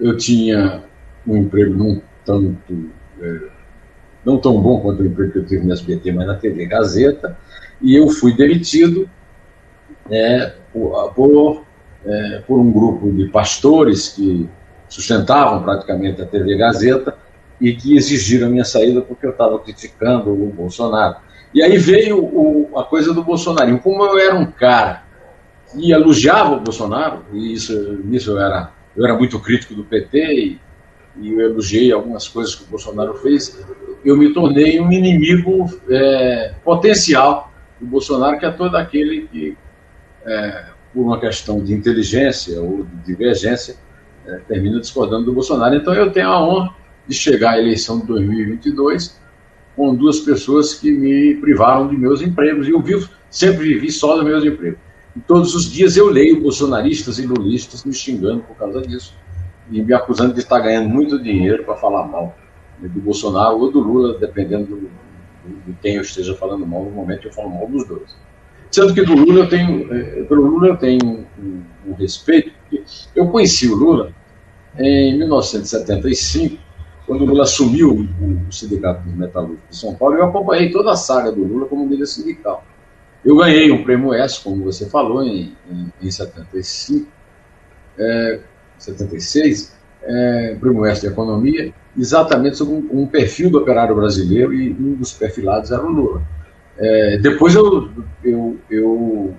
eu 0.00 0.16
tinha 0.16 0.82
um 1.26 1.36
emprego 1.36 1.74
não 1.74 2.02
tanto 2.24 2.90
é, 3.20 3.40
não 4.24 4.38
tão 4.38 4.60
bom 4.60 4.80
quanto 4.80 5.02
o 5.02 5.06
emprego 5.06 5.32
que 5.32 5.38
eu 5.38 5.46
tive 5.46 5.66
no 5.66 5.72
SBT, 5.72 6.12
mas 6.12 6.26
na 6.26 6.36
TV 6.36 6.66
Gazeta, 6.66 7.36
e 7.80 7.96
eu 7.96 8.08
fui 8.08 8.34
demitido 8.34 9.10
é, 10.08 10.54
por, 10.72 11.64
é, 12.06 12.38
por 12.46 12.60
um 12.60 12.70
grupo 12.70 13.10
de 13.10 13.26
pastores 13.28 14.10
que 14.10 14.48
sustentavam 14.88 15.62
praticamente 15.62 16.22
a 16.22 16.26
TV 16.26 16.56
Gazeta 16.56 17.16
e 17.62 17.72
que 17.76 17.96
exigiram 17.96 18.48
a 18.48 18.50
minha 18.50 18.64
saída 18.64 19.00
porque 19.00 19.24
eu 19.24 19.30
estava 19.30 19.56
criticando 19.60 20.32
o 20.32 20.46
Bolsonaro. 20.48 21.16
E 21.54 21.62
aí 21.62 21.78
veio 21.78 22.18
o, 22.18 22.76
a 22.76 22.82
coisa 22.82 23.14
do 23.14 23.22
Bolsonaro. 23.22 23.78
Como 23.78 24.04
eu 24.04 24.18
era 24.18 24.34
um 24.34 24.46
cara 24.46 25.04
que 25.70 25.92
elogiava 25.92 26.56
o 26.56 26.60
Bolsonaro, 26.60 27.24
e 27.32 27.52
isso, 27.52 28.00
nisso 28.04 28.32
eu 28.32 28.40
era, 28.40 28.72
eu 28.96 29.04
era 29.04 29.16
muito 29.16 29.38
crítico 29.38 29.74
do 29.74 29.84
PT, 29.84 30.34
e, 30.34 30.60
e 31.20 31.32
eu 31.32 31.40
elogiei 31.40 31.92
algumas 31.92 32.26
coisas 32.26 32.52
que 32.56 32.64
o 32.64 32.66
Bolsonaro 32.66 33.14
fez, 33.18 33.64
eu 34.04 34.16
me 34.16 34.34
tornei 34.34 34.80
um 34.80 34.90
inimigo 34.90 35.70
é, 35.88 36.54
potencial 36.64 37.52
do 37.80 37.86
Bolsonaro, 37.86 38.40
que 38.40 38.44
é 38.44 38.50
todo 38.50 38.74
aquele 38.74 39.28
que, 39.28 39.56
é, 40.26 40.64
por 40.92 41.02
uma 41.02 41.20
questão 41.20 41.62
de 41.62 41.72
inteligência 41.72 42.60
ou 42.60 42.84
de 42.84 42.96
divergência, 43.06 43.76
é, 44.26 44.40
termina 44.48 44.80
discordando 44.80 45.26
do 45.26 45.32
Bolsonaro. 45.32 45.76
Então 45.76 45.94
eu 45.94 46.10
tenho 46.10 46.28
a 46.28 46.44
honra 46.44 46.81
de 47.06 47.14
chegar 47.14 47.52
à 47.52 47.58
eleição 47.58 48.00
de 48.00 48.06
2022 48.06 49.20
com 49.76 49.94
duas 49.94 50.20
pessoas 50.20 50.74
que 50.74 50.90
me 50.90 51.34
privaram 51.36 51.88
de 51.88 51.96
meus 51.96 52.20
empregos. 52.20 52.68
E 52.68 52.70
eu 52.70 52.80
vivo, 52.80 53.08
sempre 53.30 53.64
vivi 53.64 53.90
só 53.90 54.16
dos 54.16 54.24
meus 54.24 54.44
empregos. 54.44 54.78
E 55.16 55.20
todos 55.20 55.54
os 55.54 55.70
dias 55.70 55.96
eu 55.96 56.08
leio 56.08 56.40
bolsonaristas 56.40 57.18
e 57.18 57.26
lulistas 57.26 57.84
me 57.84 57.92
xingando 57.92 58.42
por 58.42 58.56
causa 58.56 58.80
disso. 58.82 59.14
E 59.70 59.82
me 59.82 59.92
acusando 59.92 60.34
de 60.34 60.40
estar 60.40 60.60
ganhando 60.60 60.88
muito 60.88 61.22
dinheiro 61.22 61.64
para 61.64 61.76
falar 61.76 62.06
mal 62.06 62.36
do 62.78 63.00
Bolsonaro 63.00 63.58
ou 63.58 63.70
do 63.70 63.80
Lula, 63.80 64.18
dependendo 64.18 64.66
do, 64.66 64.90
de 65.66 65.72
quem 65.80 65.96
eu 65.96 66.02
esteja 66.02 66.34
falando 66.34 66.66
mal. 66.66 66.84
No 66.84 66.90
momento 66.90 67.28
eu 67.28 67.32
falo 67.32 67.50
mal 67.50 67.66
dos 67.68 67.86
dois. 67.86 68.14
Sendo 68.70 68.94
que 68.94 69.02
do 69.02 69.14
Lula 69.14 69.40
eu 69.40 69.48
tenho, 69.48 69.94
eh, 69.94 70.24
pelo 70.24 70.46
Lula 70.46 70.68
eu 70.68 70.76
tenho 70.76 71.26
um, 71.38 71.62
um 71.86 71.92
respeito, 71.92 72.52
porque 72.62 72.82
eu 73.14 73.28
conheci 73.28 73.68
o 73.68 73.76
Lula 73.76 74.12
em 74.78 75.18
1975 75.18 76.61
quando 77.12 77.24
o 77.24 77.26
Lula 77.26 77.42
assumiu 77.42 78.08
o 78.48 78.50
Sindicato 78.50 79.02
dos 79.02 79.14
Metalúrgicos 79.14 79.68
de 79.68 79.76
São 79.76 79.94
Paulo, 79.94 80.16
eu 80.16 80.24
acompanhei 80.24 80.70
toda 80.70 80.92
a 80.92 80.96
saga 80.96 81.30
do 81.30 81.44
Lula 81.44 81.66
como 81.66 81.86
líder 81.86 82.06
sindical. 82.06 82.64
Eu 83.22 83.36
ganhei 83.36 83.70
um 83.70 83.84
prêmio 83.84 84.14
S, 84.14 84.42
como 84.42 84.64
você 84.64 84.88
falou, 84.88 85.22
em, 85.22 85.52
em, 85.70 85.92
em 86.02 86.10
75, 86.10 87.06
é, 87.98 88.40
76, 88.78 89.76
é, 90.02 90.56
prêmio 90.58 90.86
S 90.86 91.02
de 91.02 91.08
Economia, 91.08 91.74
exatamente 91.96 92.56
sobre 92.56 92.74
um, 92.76 93.02
um, 93.02 93.06
perfil 93.06 93.50
do 93.50 93.58
operário 93.58 93.94
brasileiro 93.94 94.54
e 94.54 94.70
um 94.72 94.94
dos 94.94 95.12
perfilados 95.12 95.70
era 95.70 95.84
o 95.84 95.90
Lula. 95.90 96.22
É, 96.78 97.18
depois 97.18 97.54
eu, 97.54 97.90
eu, 98.24 98.58
eu 98.70 99.34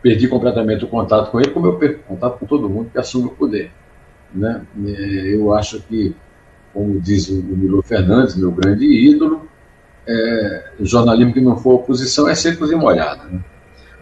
perdi 0.00 0.28
completamente 0.28 0.84
o 0.84 0.88
contato 0.88 1.32
com 1.32 1.40
ele, 1.40 1.50
como 1.50 1.66
eu 1.66 1.78
perco 1.78 2.04
contato 2.04 2.38
com 2.38 2.46
todo 2.46 2.70
mundo 2.70 2.90
que 2.92 2.98
assume 2.98 3.26
o 3.26 3.30
poder. 3.30 3.72
Né? 4.32 4.64
É, 4.86 5.34
eu 5.34 5.52
acho 5.52 5.80
que 5.82 6.14
como 6.74 7.00
diz 7.00 7.28
o 7.28 7.40
Milo 7.40 7.80
Fernandes, 7.82 8.34
meu 8.34 8.50
grande 8.50 8.84
ídolo, 8.84 9.48
é, 10.06 10.72
jornalismo 10.80 11.32
que 11.32 11.40
não 11.40 11.56
for 11.56 11.74
oposição 11.74 12.28
é 12.28 12.34
secos 12.34 12.70
e 12.70 12.74
molhado. 12.74 13.26
Né? 13.30 13.40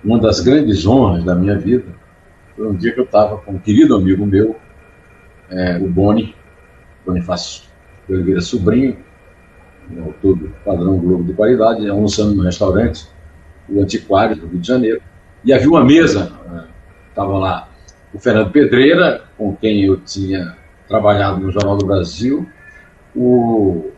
Uma 0.02 0.18
das 0.18 0.40
grandes 0.40 0.85
honras 0.87 1.22
da 1.22 1.35
minha 1.35 1.56
vida 1.56 1.85
foi 2.56 2.66
um 2.66 2.74
dia 2.74 2.92
que 2.92 3.00
eu 3.00 3.04
estava 3.04 3.37
com 3.37 3.52
um 3.52 3.58
querido 3.58 3.94
amigo 3.94 4.26
meu, 4.26 4.56
é, 5.50 5.76
o 5.76 5.87
Boni, 5.87 6.35
Bonifácio 7.04 7.64
de 8.08 8.14
Oliveira 8.14 8.40
Sobrinho, 8.40 8.96
autor 10.04 10.37
do 10.37 10.48
padrão 10.64 10.98
Globo 10.98 11.24
de 11.24 11.35
Qualidade, 11.35 11.88
almoçando 11.88 12.35
no 12.35 12.42
restaurante, 12.42 13.06
o 13.68 13.80
Antiquário 13.80 14.37
do 14.37 14.46
Rio 14.46 14.61
de 14.61 14.66
Janeiro, 14.66 15.02
e 15.44 15.52
havia 15.52 15.68
uma 15.68 15.85
mesa, 15.85 16.32
estava 17.11 17.35
é, 17.35 17.38
lá 17.38 17.68
o 18.14 18.18
Fernando 18.18 18.50
Pedreira, 18.50 19.22
com 19.37 19.54
quem 19.56 19.85
eu 19.85 19.98
tinha 19.98 20.56
trabalhado 20.88 21.40
no 21.40 21.50
Jornal 21.50 21.76
do 21.76 21.87
Brasil, 21.87 22.48
o, 23.14 23.90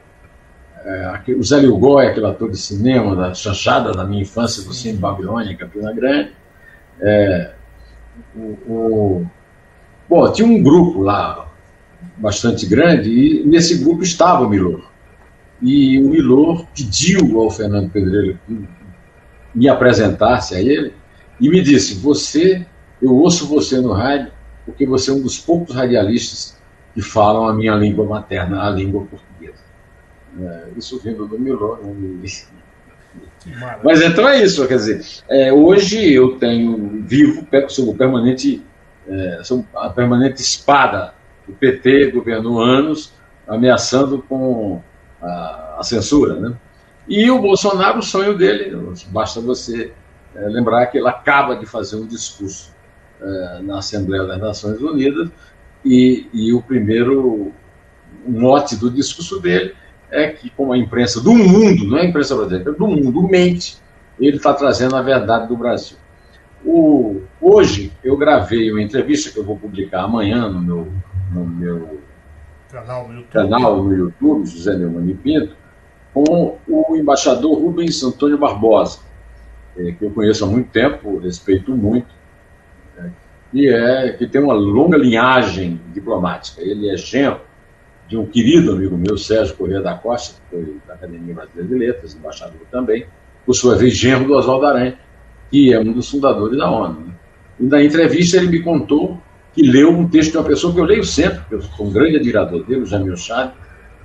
é, 0.85 1.20
o 1.37 1.42
Zé 1.42 1.61
Lilgói, 1.61 2.09
aquele 2.09 2.27
ator 2.27 2.50
de 2.50 2.59
cinema, 2.59 3.16
da 3.16 3.35
chanchada 3.35 3.92
da 3.92 4.05
minha 4.05 4.22
infância 4.22 4.62
do 4.62 4.72
Cine 4.72 4.98
Babilônia, 4.98 5.53
em 5.53 5.57
Campina 5.57 5.92
Grande. 5.92 6.33
É, 7.00 7.53
o, 8.37 8.40
o, 8.68 9.27
bom, 10.09 10.33
tinha 10.33 10.46
um 10.46 10.62
grupo 10.62 11.00
lá 11.00 11.48
bastante 12.16 12.66
grande 12.66 13.11
e 13.11 13.46
nesse 13.46 13.79
grupo 13.79 14.03
estava 14.03 14.44
o 14.44 14.48
Milor. 14.48 14.90
E 15.62 15.98
o 16.00 16.09
Milor 16.09 16.66
pediu 16.74 17.40
ao 17.40 17.50
Fernando 17.50 17.90
Pedreiro 17.90 18.38
que 18.46 18.68
me 19.55 19.68
apresentasse 19.68 20.55
a 20.55 20.61
ele 20.61 20.92
e 21.40 21.48
me 21.48 21.62
disse: 21.62 21.94
Você, 21.94 22.66
eu 23.00 23.14
ouço 23.14 23.46
você 23.46 23.81
no 23.81 23.92
rádio 23.92 24.33
porque 24.66 24.87
você 24.87 25.11
é 25.11 25.14
um 25.14 25.20
dos 25.20 25.38
poucos 25.38 25.74
radialistas 25.74 26.59
que 26.94 27.02
falam 27.02 27.46
a 27.48 27.52
minha 27.52 27.74
língua 27.74 28.07
materna, 28.07 28.62
a 28.62 28.70
língua 28.70 29.04
portuguesa. 29.04 29.64
É, 30.40 30.68
isso 30.76 30.98
vindo 31.00 31.26
do 31.26 31.38
Milor. 31.38 31.80
Mas 33.83 34.00
então 34.00 34.28
é 34.28 34.42
isso, 34.42 34.66
quer 34.66 34.76
dizer, 34.76 35.04
é, 35.28 35.52
hoje 35.52 36.12
eu 36.12 36.37
tenho 36.38 37.02
vivo, 37.02 37.46
sou 37.68 37.90
o 37.90 37.96
permanente, 37.96 38.62
é, 39.07 39.40
sou 39.42 39.66
a 39.74 39.90
permanente 39.90 40.40
espada 40.40 41.14
do 41.46 41.52
PT, 41.52 42.11
governo 42.12 42.59
anos, 42.59 43.12
ameaçando 43.46 44.22
com 44.22 44.80
a, 45.20 45.76
a, 45.78 45.83
censura, 45.83 46.40
né? 46.40 46.54
E 47.07 47.30
o 47.30 47.38
Bolsonaro, 47.38 47.98
o 47.98 48.02
sonho 48.02 48.37
dele, 48.37 48.74
basta 49.09 49.40
você 49.40 49.92
é, 50.35 50.48
lembrar 50.48 50.87
que 50.87 50.96
ele 50.96 51.09
acaba 51.09 51.54
de 51.54 51.66
fazer 51.66 51.96
um 51.96 52.07
discurso 52.07 52.72
é, 53.20 53.61
na 53.62 53.78
Assembleia 53.78 54.24
das 54.24 54.40
Nações 54.40 54.80
Unidas, 54.80 55.28
e, 55.85 56.27
e 56.33 56.53
o 56.53 56.62
primeiro 56.62 57.53
mote 58.27 58.77
do 58.77 58.90
discurso 58.90 59.40
dele 59.40 59.75
é 60.11 60.29
que, 60.29 60.49
como 60.51 60.73
a 60.73 60.79
imprensa 60.79 61.20
do 61.20 61.35
mundo, 61.35 61.85
não 61.85 61.99
é 61.99 62.03
a 62.03 62.05
imprensa 62.07 62.35
brasileira, 62.35 62.70
é 62.70 62.75
do 62.75 62.87
mundo, 62.87 63.29
mente, 63.29 63.77
ele 64.18 64.37
está 64.37 64.55
trazendo 64.55 64.97
a 64.97 65.03
verdade 65.03 65.49
do 65.49 65.57
Brasil. 65.57 65.97
O, 66.64 67.20
hoje, 67.40 67.92
eu 68.03 68.16
gravei 68.16 68.70
uma 68.70 68.81
entrevista 68.81 69.31
que 69.31 69.38
eu 69.38 69.44
vou 69.44 69.57
publicar 69.57 70.05
amanhã 70.05 70.49
no 70.49 70.61
meu, 70.61 70.92
no 71.33 71.47
meu 71.47 72.01
canal, 72.70 73.09
no 73.09 73.14
YouTube. 73.14 73.33
canal 73.33 73.83
no 73.83 73.92
YouTube, 73.92 74.47
José 74.47 74.77
Neumann 74.77 75.14
Pinto, 75.16 75.55
com 76.14 76.59
o 76.66 76.97
embaixador 76.97 77.59
Rubens 77.59 78.03
Antônio 78.03 78.38
Barbosa, 78.38 79.01
é, 79.77 79.92
que 79.92 80.05
eu 80.05 80.11
conheço 80.11 80.44
há 80.44 80.47
muito 80.47 80.70
tempo, 80.70 81.18
respeito 81.18 81.77
muito, 81.77 82.07
que, 83.54 83.68
é, 83.68 84.12
que 84.14 84.26
tem 84.26 84.42
uma 84.42 84.52
longa 84.52 84.98
linhagem 84.98 85.80
diplomática. 85.92 86.60
Ele 86.60 86.90
é 86.90 86.96
genro 86.96 87.40
de 88.08 88.16
um 88.16 88.26
querido 88.26 88.72
amigo 88.72 88.98
meu, 88.98 89.16
Sérgio 89.16 89.54
Corrêa 89.54 89.80
da 89.80 89.94
Costa, 89.94 90.34
que 90.50 90.56
foi 90.56 90.76
da 90.88 90.94
Academia 90.94 91.32
Brasileira 91.32 91.68
de 91.68 91.74
Letras, 91.78 92.16
embaixador 92.16 92.60
também, 92.68 93.06
por 93.46 93.54
sua 93.54 93.76
vez 93.76 93.96
genro 93.96 94.26
do 94.26 94.34
Oswaldo 94.34 94.66
Aranha, 94.66 94.98
que 95.52 95.72
é 95.72 95.78
um 95.78 95.92
dos 95.92 96.10
fundadores 96.10 96.58
da 96.58 96.68
ONU. 96.68 97.00
Né? 97.00 97.14
E 97.60 97.64
na 97.66 97.80
entrevista 97.80 98.38
ele 98.38 98.48
me 98.48 98.60
contou 98.60 99.22
que 99.52 99.62
leu 99.62 99.90
um 99.90 100.08
texto 100.08 100.32
de 100.32 100.38
uma 100.38 100.44
pessoa 100.44 100.74
que 100.74 100.80
eu 100.80 100.84
leio 100.84 101.04
sempre, 101.04 101.38
porque 101.38 101.54
eu 101.54 101.62
sou 101.62 101.86
um 101.86 101.92
grande 101.92 102.16
admirador 102.16 102.64
dele, 102.64 102.80
o 102.80 102.86
Jamil 102.86 103.16
Chad, 103.16 103.52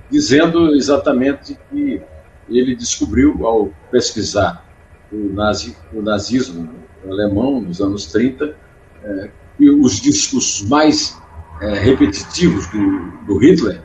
dizendo 0.08 0.76
exatamente 0.76 1.58
que 1.68 2.00
ele 2.48 2.76
descobriu, 2.76 3.44
ao 3.44 3.70
pesquisar 3.90 4.64
o, 5.10 5.16
nazi, 5.34 5.76
o 5.92 6.00
nazismo 6.00 6.70
alemão 7.04 7.60
nos 7.60 7.80
anos 7.80 8.06
30, 8.06 8.54
é, 9.02 9.30
e 9.34 9.39
os 9.68 10.00
discursos 10.00 10.66
mais 10.68 11.20
é, 11.60 11.74
repetitivos 11.80 12.66
do, 12.68 13.10
do, 13.26 13.38
Hitler 13.38 13.82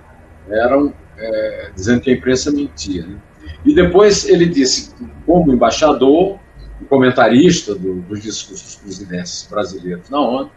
eram 0.48 0.94
é, 1.18 1.72
dizendo 1.76 2.02
que 2.02 2.12
a 2.12 2.14
imprensa 2.14 2.52
mentia. 2.52 3.06
Né? 3.06 3.18
E 3.66 3.74
depois 3.74 4.26
ele 4.26 4.46
disse, 4.46 4.94
como 5.26 5.52
embaixador, 5.52 6.40
comentarista 6.88 7.74
do, 7.74 8.02
dos 8.02 8.22
discursos 8.22 8.76
presidentes 8.76 9.48
brasileiros 9.50 10.10
na 10.10 10.20
ONU, 10.20 10.52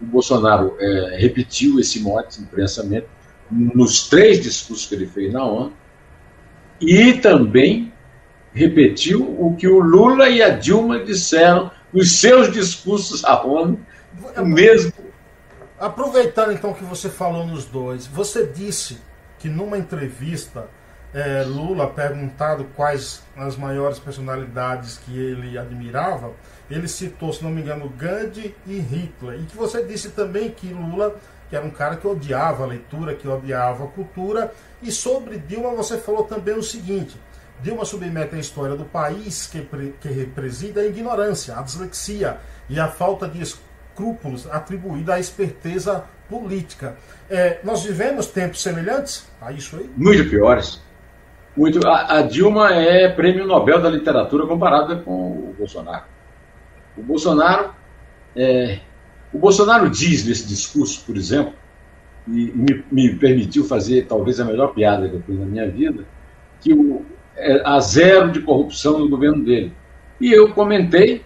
o 0.00 0.06
Bolsonaro 0.06 0.76
é, 0.78 1.16
repetiu 1.18 1.78
esse 1.78 2.00
mote 2.00 2.40
imprensamente 2.40 3.06
nos 3.50 4.08
três 4.08 4.40
discursos 4.40 4.86
que 4.86 4.94
ele 4.94 5.06
fez 5.06 5.32
na 5.32 5.44
ONU 5.44 5.72
e 6.80 7.14
também 7.14 7.92
repetiu 8.52 9.22
o 9.38 9.54
que 9.56 9.68
o 9.68 9.78
Lula 9.78 10.28
e 10.28 10.42
a 10.42 10.50
Dilma 10.50 11.00
disseram 11.00 11.70
nos 11.92 12.12
seus 12.12 12.50
discursos 12.52 13.24
à 13.24 13.44
ONU, 13.44 13.78
o 14.40 14.46
mesmo. 14.46 14.92
Aproveitando 15.78 16.52
então 16.52 16.72
que 16.72 16.84
você 16.84 17.08
falou 17.08 17.46
nos 17.46 17.64
dois, 17.64 18.06
você 18.06 18.46
disse 18.46 18.98
que 19.38 19.48
numa 19.48 19.76
entrevista 19.76 20.68
é, 21.12 21.42
Lula 21.42 21.88
perguntado 21.88 22.64
quais 22.76 23.22
as 23.36 23.56
maiores 23.56 23.98
personalidades 23.98 24.98
que 24.98 25.18
ele 25.18 25.58
admirava, 25.58 26.32
ele 26.70 26.88
citou, 26.88 27.32
se 27.32 27.42
não 27.42 27.50
me 27.50 27.60
engano, 27.60 27.88
Gandhi 27.88 28.54
e 28.66 28.78
Hitler. 28.78 29.40
E 29.40 29.44
que 29.44 29.56
você 29.56 29.84
disse 29.84 30.10
também 30.10 30.50
que 30.50 30.68
Lula, 30.68 31.16
que 31.50 31.56
era 31.56 31.64
um 31.64 31.70
cara 31.70 31.96
que 31.96 32.06
odiava 32.06 32.64
a 32.64 32.66
leitura, 32.66 33.14
que 33.14 33.28
odiava 33.28 33.84
a 33.84 33.88
cultura. 33.88 34.52
E 34.80 34.90
sobre 34.90 35.38
Dilma 35.38 35.70
você 35.74 35.98
falou 35.98 36.24
também 36.24 36.56
o 36.56 36.62
seguinte: 36.62 37.20
Dilma 37.60 37.84
submete 37.84 38.34
a 38.34 38.38
história 38.38 38.74
do 38.74 38.84
país 38.84 39.46
que, 39.46 39.68
que 40.00 40.26
preside 40.26 40.80
a 40.80 40.86
ignorância, 40.86 41.58
a 41.58 41.62
dislexia 41.62 42.38
e 42.70 42.80
a 42.80 42.88
falta 42.88 43.28
de 43.28 43.42
escrúpulos 43.92 44.50
atribuída 44.50 45.14
à 45.14 45.20
esperteza 45.20 46.04
política. 46.28 46.96
É, 47.28 47.60
nós 47.62 47.84
vivemos 47.84 48.26
tempos 48.26 48.62
semelhantes 48.62 49.30
a 49.40 49.52
isso 49.52 49.76
aí? 49.76 49.88
Muito 49.96 50.28
piores. 50.28 50.82
Muito. 51.56 51.86
A, 51.86 52.18
a, 52.18 52.22
Dilma 52.22 52.72
é 52.72 53.08
prêmio 53.10 53.46
Nobel 53.46 53.80
da 53.80 53.90
literatura 53.90 54.46
comparada 54.46 54.96
com 54.96 55.12
o 55.12 55.54
Bolsonaro. 55.56 56.04
O 56.96 57.02
Bolsonaro, 57.02 57.74
é, 58.34 58.80
o 59.32 59.38
Bolsonaro 59.38 59.90
diz 59.90 60.26
nesse 60.26 60.46
discurso, 60.46 61.04
por 61.04 61.16
exemplo, 61.16 61.52
e 62.26 62.52
me, 62.54 62.84
me, 62.90 63.14
permitiu 63.16 63.64
fazer 63.64 64.06
talvez 64.06 64.40
a 64.40 64.44
melhor 64.44 64.68
piada 64.68 65.08
que 65.08 65.16
eu 65.16 65.22
fiz 65.22 65.38
na 65.38 65.44
minha 65.44 65.68
vida, 65.68 66.04
que 66.60 66.72
o, 66.72 67.04
é, 67.36 67.60
há 67.64 67.78
zero 67.80 68.30
de 68.30 68.40
corrupção 68.40 68.98
no 68.98 69.08
governo 69.08 69.44
dele. 69.44 69.72
E 70.20 70.32
eu 70.32 70.52
comentei 70.52 71.22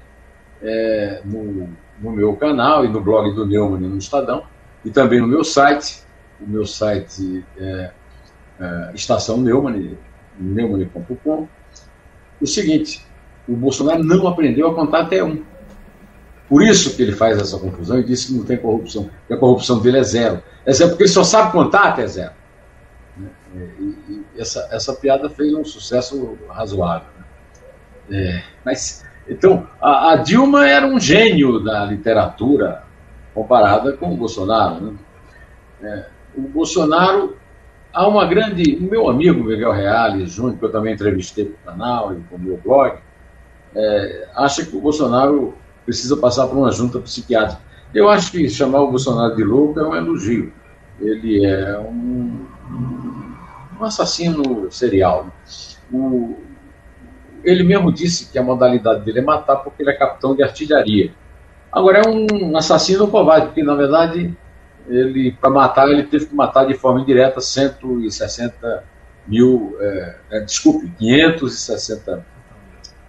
é, 0.63 1.21
no, 1.25 1.69
no, 2.01 2.13
meu 2.13 2.35
canal 2.37 2.85
e 2.85 2.89
no 2.89 3.01
blog 3.01 3.35
do 3.35 3.47
Neumann 3.47 3.81
no 3.81 3.99
Estadão, 3.99 4.45
e 4.85 4.91
também 4.91 5.21
no 5.21 5.27
meu 5.27 5.45
site, 5.45 6.03
o 6.41 6.49
meu 6.49 6.67
site 6.67 7.45
é, 7.59 7.91
é 8.61 8.91
Estação 8.95 9.39
Neumann, 9.39 9.97
neumann.com, 10.39 11.49
o 12.41 12.47
seguinte: 12.47 13.05
o 13.49 13.55
Bolsonaro 13.57 14.03
não 14.03 14.27
aprendeu 14.27 14.69
a 14.69 14.75
contar 14.75 15.03
até 15.03 15.23
um. 15.23 15.43
Por 16.49 16.63
isso 16.63 16.97
que 16.97 17.03
ele 17.03 17.13
faz 17.13 17.39
essa 17.39 17.59
confusão 17.59 17.99
e 17.99 18.05
disse 18.05 18.29
que 18.29 18.35
não 18.35 18.45
tem 18.45 18.57
corrupção, 18.57 19.11
que 19.27 19.35
a 19.35 19.37
corrupção 19.37 19.81
dele 19.81 19.99
é 19.99 20.03
zero. 20.03 20.43
É 20.65 20.73
zero 20.73 20.91
porque 20.91 21.05
ele 21.05 21.11
só 21.11 21.25
sabe 21.25 21.53
contar 21.53 21.89
até 21.89 22.07
zero. 22.07 22.33
E, 23.55 23.95
e 24.09 24.25
essa, 24.39 24.69
essa 24.71 24.95
piada 24.95 25.29
fez 25.31 25.53
um 25.55 25.65
sucesso 25.65 26.39
razoável. 26.49 27.09
Né? 27.19 27.25
É, 28.19 28.43
mas, 28.65 29.05
então, 29.29 29.67
a, 29.81 30.13
a, 30.13 30.17
Dilma 30.17 30.69
era 30.69 30.87
um 30.87 31.01
gênio 31.01 31.59
da 31.63 31.85
literatura 31.85 32.85
comparada 33.35 33.93
com 33.93 34.13
o 34.13 34.17
Bolsonaro. 34.17 34.81
Né? 34.81 34.95
É, 35.83 36.07
o 36.37 36.43
Bolsonaro 36.43 37.37
Há 37.97 38.07
uma 38.07 38.27
grande. 38.27 38.77
O 38.77 38.83
meu 38.83 39.09
amigo 39.09 39.43
Miguel 39.43 39.73
Reale, 39.73 40.27
junto, 40.27 40.59
que 40.59 40.65
eu 40.67 40.71
também 40.71 40.93
entrevistei 40.93 41.47
para 41.47 41.55
o 41.55 41.75
canal 41.75 42.13
e 42.13 42.21
para 42.21 42.37
o 42.37 42.39
meu 42.39 42.59
blog, 42.59 42.99
é, 43.75 44.29
acha 44.37 44.67
que 44.67 44.77
o 44.77 44.81
Bolsonaro 44.83 45.55
precisa 45.83 46.15
passar 46.19 46.47
por 46.47 46.59
uma 46.59 46.71
junta 46.71 46.99
psiquiátrica. 46.99 47.63
Eu 47.95 48.11
acho 48.11 48.31
que 48.31 48.51
chamar 48.51 48.83
o 48.83 48.91
Bolsonaro 48.91 49.35
de 49.35 49.43
louco 49.43 49.81
é 49.81 49.89
um 49.89 49.95
elogio. 49.95 50.53
Ele 51.01 51.47
é 51.47 51.79
um, 51.79 52.45
um 53.81 53.83
assassino 53.83 54.71
serial. 54.71 55.29
O, 55.91 56.37
ele 57.47 57.63
mesmo 57.63 57.93
disse 57.93 58.31
que 58.31 58.39
a 58.39 58.43
modalidade 58.43 59.05
dele 59.05 59.21
é 59.21 59.23
matar 59.23 59.57
porque 59.57 59.83
ele 59.83 59.91
é 59.91 59.95
capitão 59.95 60.35
de 60.35 60.43
artilharia. 60.43 61.13
Agora, 61.73 62.01
é 62.01 62.09
um 62.09 62.57
assassino 62.57 63.07
covarde, 63.07 63.47
porque 63.47 63.63
na 63.63 63.75
verdade 63.75 64.37
ele 64.89 65.33
para 65.33 65.51
matar 65.51 65.89
ele 65.89 66.05
teve 66.05 66.27
que 66.27 66.35
matar 66.35 66.65
de 66.65 66.75
forma 66.75 67.01
indireta 67.01 67.41
160 67.41 68.85
mil, 69.27 69.77
é, 69.81 70.17
é, 70.31 70.41
desculpe, 70.41 70.89
560, 70.99 72.25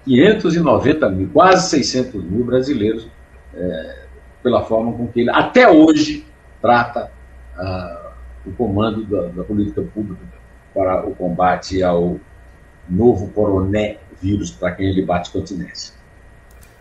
590 0.04 1.10
mil, 1.10 1.30
quase 1.32 1.69
600 1.69 2.23
mil 2.23 2.43
brasileiros 2.43 3.08
é, 3.54 4.06
pela 4.41 4.63
forma 4.63 4.93
com 4.93 5.08
que 5.08 5.21
ele 5.21 5.30
até 5.30 5.69
hoje 5.69 6.26
trata 6.62 7.12
ah, 7.56 8.12
o 8.45 8.52
comando 8.54 9.04
da, 9.04 9.28
da, 9.28 9.43
política 9.43 9.82
pública 9.82 10.21
para 10.73 11.06
o 11.08 11.13
combate 11.13 11.84
ao 11.84 12.19
novo 12.89 13.28
coronavírus 14.17 14.51
para 14.51 14.71
quem 14.71 14.88
ele 14.88 15.06
bate 15.06 15.32
continência. 15.32 15.93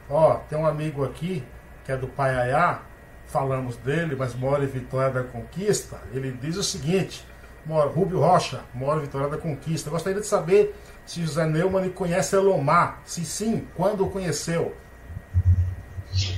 Ó, 0.09 0.33
oh, 0.33 0.35
tem 0.49 0.59
um 0.59 0.66
amigo 0.66 1.05
aqui 1.05 1.42
que 1.85 1.92
é 1.92 1.96
do 1.96 2.07
Paiaiá, 2.07 2.83
falamos 3.27 3.77
dele, 3.77 4.16
mas 4.16 4.35
mora 4.35 4.64
em 4.64 4.68
Vitória 4.68 5.12
da 5.12 5.22
Conquista, 5.22 6.01
ele 6.12 6.33
diz 6.40 6.57
o 6.57 6.62
seguinte: 6.62 7.25
mora, 7.64 7.88
Rubio 7.88 8.20
Rocha, 8.20 8.61
mora 8.75 8.99
em 8.99 9.03
Vitória 9.03 9.29
da 9.29 9.38
Conquista. 9.38 9.90
Gostaria 9.90 10.20
de 10.20 10.27
saber 10.27 10.75
se 11.05 11.22
José 11.22 11.46
Neumann 11.46 11.90
conhece 11.90 12.35
Elomar. 12.35 13.01
Se 13.05 13.25
sim, 13.25 13.66
quando 13.77 14.05
o 14.05 14.11
conheceu? 14.11 14.75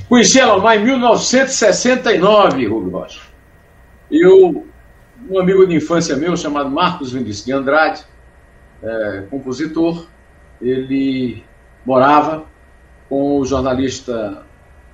Conheci 0.08 0.38
Elomar 0.38 0.76
em 0.76 0.84
1969, 0.84 2.66
Rubio 2.66 2.90
Rocha. 2.90 3.20
Eu, 4.10 4.66
um 5.30 5.38
amigo 5.38 5.66
de 5.66 5.76
infância 5.76 6.16
meu, 6.16 6.36
chamado 6.36 6.70
Marcos 6.70 7.12
Vinícius 7.12 7.44
de 7.44 7.52
Andrade, 7.52 8.02
é, 8.82 9.24
compositor, 9.30 10.06
ele 10.60 11.44
morava 11.84 12.44
com 13.08 13.38
o 13.38 13.44
jornalista 13.44 14.44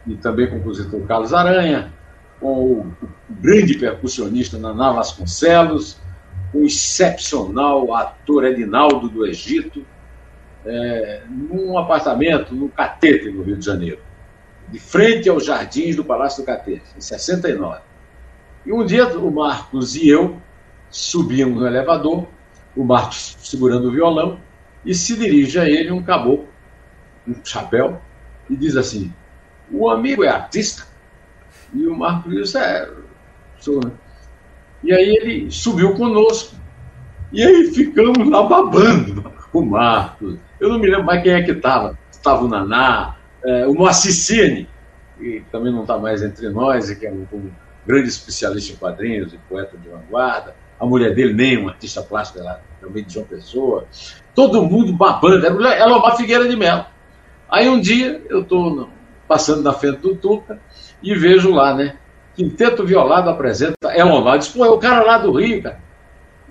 e 0.07 0.15
também 0.17 0.49
compositor 0.49 1.01
Carlos 1.07 1.33
Aranha, 1.33 1.93
com 2.41 2.73
o 2.73 2.93
grande 3.29 3.79
percussionista 3.79 4.59
Naná 4.59 4.93
Vasconcelos, 4.93 5.99
o 6.53 6.65
excepcional 6.65 7.95
ator 7.95 8.45
Edinaldo 8.45 9.09
do 9.09 9.27
Egito, 9.27 9.85
é, 10.65 11.23
num 11.29 11.77
apartamento 11.77 12.55
no 12.55 12.69
Catete, 12.69 13.31
no 13.31 13.43
Rio 13.43 13.57
de 13.57 13.65
Janeiro, 13.65 13.99
de 14.69 14.79
frente 14.79 15.29
aos 15.29 15.45
jardins 15.45 15.97
do 15.97 16.05
Palácio 16.05 16.43
do 16.43 16.47
Catete, 16.47 16.85
em 16.97 17.01
69. 17.01 17.81
E 18.65 18.73
um 18.73 18.85
dia 18.85 19.07
o 19.19 19.31
Marcos 19.31 19.95
e 19.97 20.09
eu 20.09 20.41
subimos 20.91 21.61
no 21.61 21.67
elevador, 21.67 22.27
o 22.77 22.85
Marcos 22.85 23.37
segurando 23.41 23.89
o 23.89 23.91
violão, 23.91 24.39
e 24.85 24.95
se 24.95 25.17
dirige 25.17 25.59
a 25.59 25.69
ele 25.69 25.91
um 25.91 26.03
caboclo, 26.03 26.49
um 27.27 27.35
chapéu, 27.45 28.01
e 28.49 28.57
diz 28.57 28.77
assim: 28.77 29.13
o 29.71 29.89
amigo 29.89 30.25
é 30.25 30.29
artista 30.29 30.87
e 31.73 31.87
o 31.87 31.97
Marco 31.97 32.29
Lewis 32.29 32.55
é. 32.55 32.89
Sou, 33.59 33.81
né? 33.85 33.91
E 34.83 34.93
aí 34.93 35.17
ele 35.17 35.51
subiu 35.51 35.95
conosco. 35.95 36.55
E 37.33 37.43
aí 37.43 37.73
ficamos 37.73 38.29
lá 38.29 38.43
babando 38.43 39.33
o 39.53 39.63
Marcos. 39.63 40.37
Eu 40.61 40.69
não 40.69 40.79
me 40.79 40.89
lembro 40.89 41.05
mais 41.05 41.23
quem 41.23 41.33
é 41.33 41.43
que 41.43 41.53
estava. 41.53 41.99
Estava 42.11 42.45
o 42.45 42.49
Naná, 42.49 43.17
é, 43.45 43.67
o 43.67 43.75
Moacir 43.75 44.67
que 45.19 45.45
também 45.51 45.73
não 45.73 45.83
está 45.83 45.97
mais 45.97 46.23
entre 46.23 46.49
nós, 46.49 46.91
e 46.91 46.97
que 46.97 47.07
é 47.07 47.11
um, 47.11 47.27
um, 47.33 47.51
grande 47.87 48.09
especialista 48.09 48.73
em 48.73 48.77
quadrinhos 48.77 49.33
e 49.33 49.39
poeta 49.49 49.77
de 49.77 49.89
vanguarda. 49.89 50.55
A 50.79 50.87
mulher 50.87 51.15
dele, 51.15 51.33
nem 51.33 51.57
uma 51.57 51.71
artista 51.71 52.03
plástica, 52.03 52.41
ela, 52.41 52.61
também 52.81 53.05
de 53.05 53.15
João 53.15 53.27
Pessoa. 53.27 53.87
Todo 54.35 54.65
mundo 54.65 54.93
babando. 54.93 55.47
Era 55.47 55.87
uma 55.87 56.17
Figueira 56.17 56.49
de 56.49 56.57
Melo. 56.57 56.87
Aí 57.49 57.69
um 57.69 57.81
dia 57.81 58.23
eu 58.29 58.43
estou 58.43 58.89
passando 59.29 59.63
na 59.63 59.73
frente 59.73 59.99
do 59.99 60.17
Tuca 60.17 60.59
e 61.03 61.15
vejo 61.15 61.51
lá, 61.51 61.75
né? 61.75 61.97
Quinteto 62.35 62.85
Violado 62.85 63.31
apresenta 63.31 63.97
Elomar. 63.97 64.39
Diz, 64.39 64.49
pô, 64.49 64.65
é 64.65 64.71
o 64.71 64.79
cara 64.79 65.05
lá 65.05 65.19
do 65.19 65.33
Rio, 65.33 65.63
cara. 65.63 65.79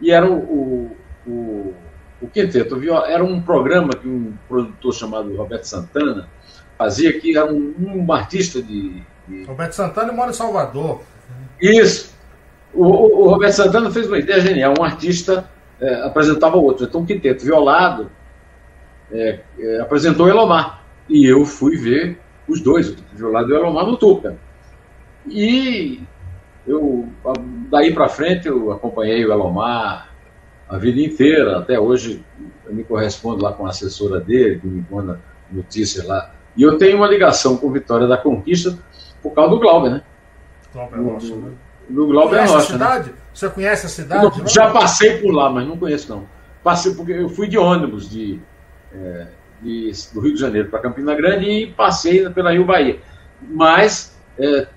E 0.01 0.11
era 0.11 0.25
o, 0.25 0.37
o, 0.37 0.97
o, 1.27 1.73
o 2.21 2.27
Quinteto 2.27 2.77
Violado. 2.77 3.11
Era 3.11 3.23
um 3.23 3.41
programa 3.41 3.89
que 3.89 4.07
um 4.07 4.33
produtor 4.47 4.93
chamado 4.93 5.35
Roberto 5.35 5.65
Santana 5.65 6.29
fazia, 6.77 7.19
que 7.19 7.37
era 7.37 7.51
um, 7.51 7.73
um 7.77 8.13
artista 8.13 8.61
de, 8.61 9.03
de, 9.27 9.43
Roberto 9.43 9.73
Santana 9.73 10.13
mora 10.13 10.31
em 10.31 10.33
Salvador. 10.33 11.01
Isso. 11.61 12.13
O, 12.73 12.85
o, 12.85 13.23
o 13.23 13.29
Roberto 13.29 13.53
Santana 13.53 13.91
fez 13.91 14.07
uma 14.07 14.19
ideia 14.19 14.39
genial. 14.39 14.73
Um 14.79 14.83
artista 14.83 15.49
é, 15.79 16.01
apresentava 16.03 16.57
outro. 16.57 16.85
Então, 16.85 17.01
o 17.01 17.05
Quinteto 17.05 17.43
Violado 17.43 18.09
é, 19.11 19.39
é, 19.59 19.79
apresentou 19.79 20.27
Elomar. 20.27 20.83
E 21.09 21.25
eu 21.25 21.45
fui 21.45 21.75
ver 21.75 22.17
os 22.47 22.61
dois, 22.61 22.89
o 22.89 22.95
Violado 23.13 23.49
e 23.49 23.53
o 23.53 23.57
Elomar 23.57 23.85
no 23.85 23.97
Tuca. 23.97 24.37
E 25.27 26.01
eu, 26.65 27.07
daí 27.69 27.93
para 27.93 28.09
frente, 28.09 28.47
eu 28.47 28.71
acompanhei 28.71 29.25
o 29.25 29.31
Elomar 29.31 30.09
a 30.67 30.77
vida 30.77 30.99
inteira, 30.99 31.59
até 31.59 31.79
hoje 31.79 32.23
eu 32.65 32.73
me 32.73 32.83
correspondo 32.83 33.43
lá 33.43 33.53
com 33.53 33.65
a 33.65 33.69
assessora 33.69 34.19
dele, 34.19 34.59
que 34.59 34.67
me 34.67 34.85
manda 34.89 35.19
notícias 35.51 36.05
lá. 36.05 36.33
E 36.55 36.63
eu 36.63 36.77
tenho 36.77 36.97
uma 36.97 37.07
ligação 37.07 37.57
com 37.57 37.71
Vitória 37.71 38.07
da 38.07 38.17
Conquista 38.17 38.77
por 39.21 39.33
causa 39.33 39.51
do 39.51 39.59
Glauber, 39.59 39.89
né? 39.89 40.01
Glauber 40.73 40.97
Rocha, 40.97 41.35
né? 41.35 41.51
Do 41.89 42.07
Glauber 42.07 42.37
conhece 42.37 42.53
Rocha. 42.53 42.65
a 42.65 42.71
cidade? 42.71 43.09
Né? 43.09 43.15
Você 43.33 43.49
conhece 43.49 43.85
a 43.85 43.89
cidade? 43.89 44.39
Eu, 44.39 44.47
já 44.47 44.71
passei 44.71 45.17
por 45.19 45.31
lá, 45.31 45.49
mas 45.49 45.67
não 45.67 45.77
conheço 45.77 46.09
não. 46.09 46.25
Passei 46.63 46.93
porque 46.93 47.11
eu 47.11 47.29
fui 47.29 47.47
de 47.47 47.57
ônibus 47.57 48.09
de, 48.09 48.39
é, 48.93 49.27
de 49.61 49.91
do 50.13 50.21
Rio 50.21 50.33
de 50.33 50.39
Janeiro 50.39 50.69
para 50.69 50.79
Campina 50.79 51.13
Grande 51.15 51.45
e 51.45 51.67
passei 51.67 52.29
pela 52.29 52.51
Rio 52.51 52.65
Bahia. 52.65 52.99
Mas 53.41 54.17
é, 54.37 54.67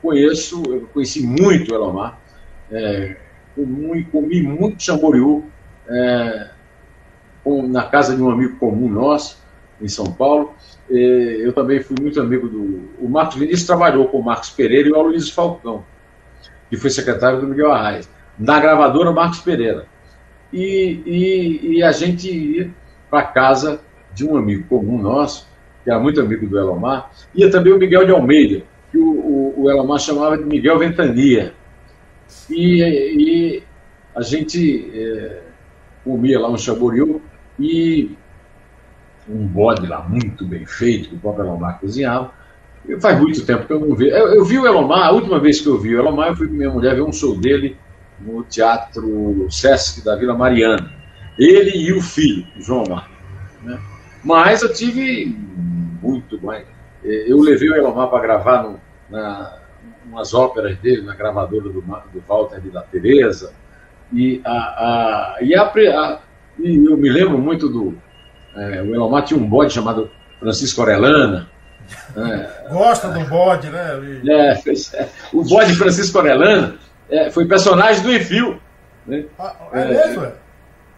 conheço, 0.00 0.62
eu 0.66 0.88
conheci 0.92 1.26
muito 1.26 1.72
o 1.72 1.74
Elomar, 1.74 2.18
é, 2.70 3.16
comi, 3.54 4.04
comi 4.04 4.42
muito 4.42 4.82
chamboriú 4.82 5.44
é, 5.88 6.50
na 7.68 7.84
casa 7.84 8.16
de 8.16 8.22
um 8.22 8.30
amigo 8.30 8.56
comum 8.56 8.88
nosso, 8.88 9.38
em 9.80 9.88
São 9.88 10.06
Paulo. 10.06 10.54
eu 10.88 11.52
também 11.52 11.80
fui 11.80 11.96
muito 12.00 12.20
amigo 12.20 12.48
do. 12.48 12.88
O 12.98 13.08
Marcos 13.08 13.36
Vinícius 13.36 13.66
trabalhou 13.66 14.08
com 14.08 14.18
o 14.18 14.24
Marcos 14.24 14.50
Pereira 14.50 14.88
e 14.88 14.92
o 14.92 14.96
Aloysio 14.96 15.34
Falcão, 15.34 15.84
que 16.68 16.76
foi 16.76 16.90
secretário 16.90 17.40
do 17.40 17.46
Miguel 17.46 17.72
Arraes, 17.72 18.08
na 18.38 18.60
gravadora 18.60 19.12
Marcos 19.12 19.40
Pereira. 19.40 19.86
E, 20.52 21.02
e, 21.06 21.76
e 21.76 21.82
a 21.82 21.92
gente 21.92 22.30
ia 22.30 22.70
para 23.10 23.22
casa 23.22 23.80
de 24.12 24.26
um 24.26 24.36
amigo 24.36 24.66
comum 24.68 24.98
nosso, 24.98 25.46
que 25.84 25.90
era 25.90 25.98
muito 25.98 26.20
amigo 26.20 26.46
do 26.46 26.58
Elomar, 26.58 27.10
ia 27.34 27.50
também 27.50 27.72
o 27.72 27.78
Miguel 27.78 28.06
de 28.06 28.12
Almeida, 28.12 28.62
que 28.90 28.98
o, 28.98 29.08
o, 29.08 29.62
o 29.62 29.70
Elomar 29.70 29.98
chamava 29.98 30.36
de 30.38 30.44
Miguel 30.44 30.78
Ventania. 30.78 31.54
E, 32.50 32.82
e 32.82 33.62
a 34.14 34.22
gente 34.22 34.90
é, 34.92 35.42
comia 36.04 36.40
lá 36.40 36.48
um 36.48 36.56
chamboriú 36.56 37.20
e 37.58 38.16
um 39.28 39.46
bode 39.46 39.86
lá 39.86 40.00
muito 40.08 40.44
bem 40.44 40.64
feito, 40.64 41.08
que 41.08 41.14
o 41.16 41.18
próprio 41.18 41.46
Elomar 41.46 41.78
cozinhava. 41.78 42.32
Faz 43.00 43.20
muito 43.20 43.44
tempo 43.44 43.66
que 43.66 43.72
eu 43.72 43.80
não 43.80 43.94
vi. 43.96 44.08
Eu, 44.08 44.34
eu, 44.34 44.44
vi 44.44 44.58
o 44.58 44.66
Elomar, 44.66 45.08
a 45.08 45.10
última 45.10 45.40
vez 45.40 45.60
que 45.60 45.66
eu 45.66 45.78
vi 45.78 45.94
o 45.94 45.98
Elomar, 45.98 46.28
eu 46.28 46.36
fui 46.36 46.46
com 46.46 46.54
minha 46.54 46.70
mulher 46.70 46.94
ver 46.94 47.02
um 47.02 47.12
show 47.12 47.36
dele 47.36 47.76
no 48.20 48.44
Teatro 48.44 49.46
Sesc 49.50 50.04
da 50.04 50.16
Vila 50.16 50.34
Mariana. 50.34 50.92
Ele 51.38 51.76
e 51.76 51.92
o 51.92 52.00
filho, 52.00 52.46
João 52.58 52.84
Marcos. 52.88 53.16
Né? 53.62 53.78
Mas 54.24 54.62
eu 54.62 54.72
tive 54.72 55.36
muito 56.00 56.38
bem. 56.38 56.64
Eu 57.02 57.40
levei 57.40 57.68
o 57.68 57.74
Elomar 57.74 58.08
para 58.08 58.22
gravar 58.22 58.62
no, 58.62 58.80
na, 59.10 59.58
umas 60.08 60.32
óperas 60.32 60.78
dele 60.78 61.02
na 61.02 61.14
gravadora 61.14 61.64
do, 61.64 61.80
do 61.80 62.24
Walter 62.26 62.60
e 62.64 62.70
da 62.70 62.82
Tereza. 62.82 63.52
E, 64.12 64.40
a, 64.44 64.50
a, 64.50 65.36
e, 65.40 65.54
a, 65.54 65.64
a, 65.64 66.20
e 66.58 66.76
eu 66.76 66.96
me 66.96 67.08
lembro 67.08 67.38
muito 67.38 67.68
do. 67.68 67.94
É, 68.54 68.82
o 68.82 68.94
Elomar 68.94 69.24
tinha 69.24 69.38
um 69.38 69.48
bode 69.48 69.72
chamado 69.72 70.10
Francisco 70.38 70.80
Orelana. 70.80 71.50
É, 72.16 72.68
Gosta 72.70 73.08
do 73.08 73.20
bode, 73.26 73.68
né? 73.68 74.22
É, 74.28 74.52
é, 74.52 75.08
o 75.32 75.44
bode 75.44 75.74
Francisco 75.74 76.18
Orelana 76.18 76.76
é, 77.10 77.30
foi 77.30 77.46
personagem 77.46 78.02
do 78.02 78.14
Enfio. 78.14 78.60
Né? 79.06 79.24
Ah, 79.38 79.54
é, 79.72 79.84
mesmo? 79.84 80.24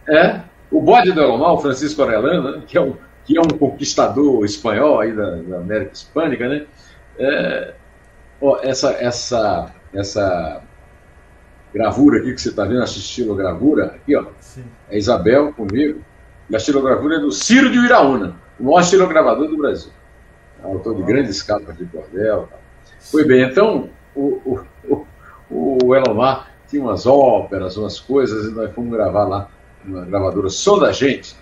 É, 0.07 0.17
é. 0.17 0.41
O 0.71 0.81
bode 0.81 1.11
do 1.11 1.21
Elomar, 1.21 1.53
o 1.53 1.59
Francisco 1.59 2.01
Orelana, 2.01 2.61
que 2.67 2.77
é 2.77 2.81
um, 2.81 2.95
que 3.25 3.37
é 3.37 3.41
um 3.41 3.47
conquistador 3.47 4.45
espanhol 4.45 4.99
aí 4.99 5.11
da, 5.11 5.35
da 5.35 5.57
América 5.57 5.93
Hispânica, 5.93 6.47
né? 6.47 6.65
É, 7.17 7.73
ó, 8.41 8.59
essa, 8.61 8.91
essa, 8.93 9.71
essa 9.93 10.61
gravura 11.73 12.19
aqui 12.19 12.33
que 12.33 12.41
você 12.41 12.49
está 12.49 12.63
vendo, 12.63 12.81
essa 12.81 12.97
estilogravura, 12.97 13.85
aqui, 13.85 14.15
ó, 14.15 14.25
Sim. 14.39 14.65
é 14.89 14.97
Isabel 14.97 15.53
comigo, 15.53 16.01
e 16.49 16.55
a 16.55 16.57
estilogravura 16.57 17.17
é 17.17 17.19
do 17.19 17.31
Ciro 17.31 17.71
de 17.71 17.77
Iraúna, 17.77 18.35
o 18.59 18.63
maior 18.63 18.81
estilogravador 18.81 19.47
do 19.47 19.57
Brasil. 19.57 19.91
Autor 20.63 20.95
de 20.95 21.03
grandes 21.03 21.41
capas 21.41 21.77
de 21.77 21.85
cordel. 21.85 22.47
Tá. 22.49 22.57
Foi 22.99 23.25
bem, 23.25 23.43
então, 23.43 23.89
o, 24.15 24.59
o, 24.85 25.05
o, 25.49 25.77
o 25.85 25.95
Elomar 25.95 26.51
tinha 26.67 26.81
umas 26.81 27.05
óperas, 27.05 27.77
umas 27.77 27.99
coisas, 27.99 28.45
e 28.45 28.51
nós 28.51 28.71
fomos 28.73 28.91
gravar 28.91 29.25
lá 29.25 29.49
uma 29.85 30.05
gravadora 30.05 30.49
só 30.49 30.77
da 30.77 30.91
gente, 30.91 31.35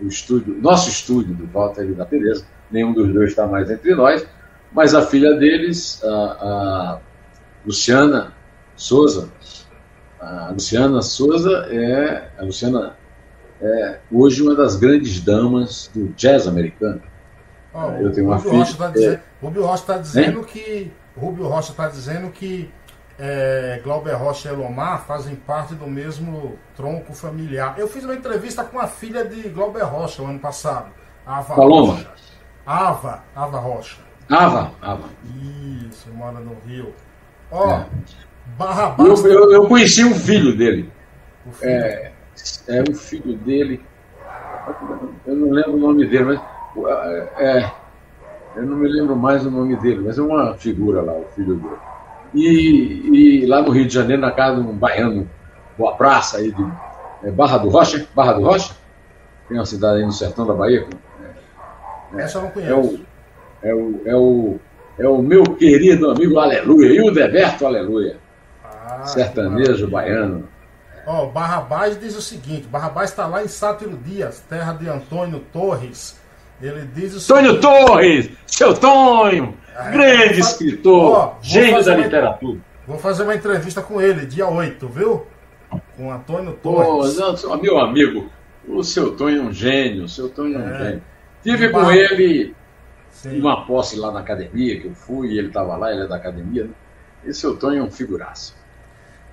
o 0.00 0.06
estúdio, 0.06 0.56
nosso 0.60 0.88
estúdio 0.88 1.34
do 1.34 1.46
Walter 1.46 1.84
e 1.84 1.94
da 1.94 2.04
Tereza, 2.04 2.44
nenhum 2.70 2.92
dos 2.92 3.12
dois 3.12 3.30
está 3.30 3.46
mais 3.46 3.70
entre 3.70 3.94
nós, 3.94 4.26
mas 4.72 4.94
a 4.94 5.02
filha 5.02 5.34
deles, 5.34 6.02
a, 6.02 6.08
a 6.08 6.98
Luciana 7.64 8.32
Souza, 8.74 9.28
a 10.18 10.50
Luciana 10.52 11.02
Souza 11.02 11.66
é 11.70 12.30
a 12.38 12.44
Luciana 12.44 12.96
é 13.60 13.98
hoje 14.10 14.42
uma 14.42 14.56
das 14.56 14.74
grandes 14.74 15.20
damas 15.20 15.88
do 15.94 16.08
jazz 16.16 16.48
americano. 16.48 17.00
Oh, 17.74 17.90
eu 18.00 18.12
tenho 18.12 18.26
uma 18.26 18.36
Rubio 18.36 18.50
filha. 18.50 18.64
Rocha 18.64 18.76
tá 18.76 18.88
dizendo, 18.88 19.14
é, 19.14 19.20
Rubio 19.40 19.62
Rocha 19.62 19.82
está 19.82 19.98
dizendo 19.98 20.44
que 20.44 20.92
Rubio 21.16 21.48
Rocha 21.48 21.70
está 21.70 21.88
dizendo 21.88 22.30
que 22.30 22.70
é, 23.18 23.80
Glauber 23.82 24.14
Rocha 24.14 24.48
e 24.48 24.52
Elomar 24.52 25.04
fazem 25.04 25.34
parte 25.34 25.74
do 25.74 25.86
mesmo 25.86 26.58
tronco 26.76 27.12
familiar. 27.14 27.74
Eu 27.78 27.88
fiz 27.88 28.04
uma 28.04 28.14
entrevista 28.14 28.64
com 28.64 28.78
a 28.78 28.86
filha 28.86 29.24
de 29.24 29.48
Glauber 29.48 29.84
Rocha 29.84 30.22
o 30.22 30.26
ano 30.26 30.38
passado, 30.38 30.90
Ava 31.26 31.54
Paloma. 31.54 31.94
Rocha. 31.94 32.10
Ava, 32.66 33.24
Ava 33.34 33.58
Rocha. 33.58 34.00
Ava, 34.28 34.72
Ava. 34.80 35.08
Isso, 35.88 36.10
mora 36.12 36.40
no 36.40 36.56
Rio. 36.66 36.92
Ó, 37.50 37.70
é. 37.70 37.86
Barrabás. 38.56 39.24
Eu, 39.24 39.30
eu, 39.30 39.52
eu, 39.52 39.66
conheci 39.66 40.04
um 40.04 40.14
filho 40.14 40.56
dele. 40.56 40.90
Filho. 41.52 41.70
É, 41.70 42.12
é 42.68 42.82
um 42.88 42.94
filho 42.94 43.36
dele. 43.38 43.84
Eu 45.26 45.36
não 45.36 45.50
lembro 45.50 45.74
o 45.74 45.78
nome 45.78 46.06
dele, 46.06 46.24
mas. 46.24 46.51
É, 47.38 47.70
eu 48.56 48.64
não 48.64 48.76
me 48.76 48.88
lembro 48.88 49.16
mais 49.16 49.44
o 49.44 49.50
nome 49.50 49.76
dele, 49.76 50.02
mas 50.04 50.18
é 50.18 50.22
uma 50.22 50.54
figura 50.54 51.02
lá, 51.02 51.12
o 51.12 51.24
filho 51.34 51.56
dele. 51.56 51.76
E, 52.34 53.42
e, 53.42 53.46
lá 53.46 53.60
no 53.60 53.70
Rio 53.70 53.86
de 53.86 53.92
Janeiro, 53.92 54.22
na 54.22 54.30
casa 54.30 54.60
de 54.60 54.66
um 54.66 54.72
baiano, 54.72 55.28
boa 55.76 55.94
praça 55.94 56.38
aí 56.38 56.50
de 56.50 56.72
é 57.22 57.30
Barra 57.30 57.58
do 57.58 57.68
Rocha, 57.68 58.06
Barra 58.14 58.32
do 58.32 58.42
Rocha, 58.42 58.74
tem 59.48 59.56
uma 59.56 59.66
cidade 59.66 59.98
aí 59.98 60.04
no 60.04 60.12
sertão 60.12 60.46
da 60.46 60.54
Bahia. 60.54 60.86
É, 62.14 62.22
Essa 62.22 62.38
eu 62.38 62.42
não 62.42 62.50
conheço. 62.50 63.06
É 63.62 63.72
o, 63.72 63.72
é 63.72 63.74
o, 63.74 64.00
é 64.06 64.16
o, 64.16 64.60
é 64.98 65.08
o 65.08 65.22
meu 65.22 65.44
querido 65.44 66.10
amigo 66.10 66.38
Aleluia, 66.38 66.90
e 66.90 67.00
o 67.00 67.12
Deberto 67.12 67.66
Aleluia, 67.66 68.16
ah, 68.64 69.04
sertanejo 69.04 69.88
baiano. 69.88 70.48
Ó, 71.06 71.24
oh, 71.24 71.26
Barrabás 71.30 71.98
diz 71.98 72.16
o 72.16 72.22
seguinte: 72.22 72.66
Barrabás 72.66 73.10
está 73.10 73.26
lá 73.26 73.42
em 73.42 73.48
Sátiro 73.48 73.96
Dias, 73.96 74.40
terra 74.48 74.72
de 74.72 74.88
Antônio 74.88 75.40
Torres. 75.52 76.20
Ele 76.62 76.88
diz 76.94 77.14
o 77.14 77.20
seguinte, 77.20 77.48
Antônio 77.48 77.60
Torres, 77.60 78.30
seu 78.46 78.72
Tonho! 78.72 79.58
Grande 79.90 80.38
escritor, 80.38 81.36
gênio 81.42 81.84
da 81.84 81.96
literatura. 81.96 82.60
vou 82.86 82.98
fazer 82.98 83.24
uma 83.24 83.34
entrevista 83.34 83.82
com 83.82 84.00
ele, 84.00 84.26
dia 84.26 84.46
8, 84.46 84.88
viu? 84.88 85.26
Com 85.96 86.12
Antônio 86.12 86.52
Torres. 86.52 87.18
Oh, 87.18 87.48
não, 87.48 87.60
meu 87.60 87.80
amigo, 87.80 88.30
o 88.68 88.84
seu 88.84 89.16
Tonho 89.16 89.40
é 89.40 89.42
um 89.42 89.52
gênio, 89.52 90.04
o 90.04 90.08
seu 90.08 90.28
Tonho 90.28 90.56
é, 90.56 90.62
é 90.62 90.64
um 90.64 90.78
gênio. 90.78 91.02
Tive 91.42 91.68
com 91.70 91.90
ele 91.90 92.54
Sim. 93.10 93.40
uma 93.40 93.66
posse 93.66 93.98
lá 93.98 94.12
na 94.12 94.20
academia, 94.20 94.78
que 94.78 94.86
eu 94.86 94.94
fui, 94.94 95.32
e 95.32 95.38
ele 95.38 95.48
estava 95.48 95.76
lá, 95.76 95.90
ele 95.90 96.04
é 96.04 96.06
da 96.06 96.16
academia. 96.16 96.64
Né? 96.64 96.70
E 97.24 97.34
seu 97.34 97.56
Tonho 97.56 97.80
é 97.80 97.82
um 97.82 97.90
figuraço. 97.90 98.54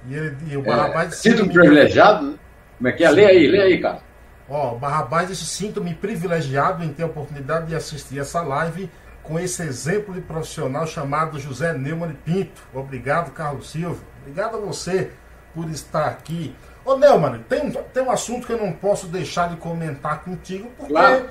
E, 0.07 0.15
ele, 0.15 0.35
e 0.49 0.57
o 0.57 0.63
Barrabás... 0.63 1.13
É, 1.13 1.15
sinto 1.15 1.47
privilegiado, 1.47 2.25
né? 2.25 2.37
Como 2.77 2.87
é 2.87 2.91
que 2.93 3.03
é? 3.03 3.09
Lê 3.11 3.25
aí, 3.25 3.47
lê 3.47 3.61
aí, 3.61 3.79
cara. 3.79 4.08
Ó, 4.49 4.73
o 4.73 4.79
Barrabás 4.79 5.37
sinto-me 5.37 5.93
privilegiado 5.93 6.83
em 6.83 6.91
ter 6.91 7.03
a 7.03 7.05
oportunidade 7.05 7.67
de 7.67 7.75
assistir 7.75 8.19
essa 8.19 8.41
live 8.41 8.89
com 9.21 9.39
esse 9.39 9.61
exemplo 9.61 10.13
de 10.13 10.21
profissional 10.21 10.87
chamado 10.87 11.39
José 11.39 11.71
Neumann 11.73 12.15
Pinto. 12.25 12.61
Obrigado, 12.73 13.31
Carlos 13.31 13.69
Silva. 13.69 14.01
Obrigado 14.21 14.57
a 14.57 14.59
você 14.59 15.11
por 15.53 15.69
estar 15.69 16.07
aqui. 16.07 16.55
Ô 16.83 16.97
Neumann, 16.97 17.43
tem, 17.47 17.69
tem 17.71 18.03
um 18.03 18.09
assunto 18.09 18.47
que 18.47 18.53
eu 18.53 18.57
não 18.57 18.73
posso 18.73 19.05
deixar 19.05 19.49
de 19.49 19.57
comentar 19.57 20.23
contigo, 20.23 20.71
porque. 20.75 20.93
Claro. 20.93 21.29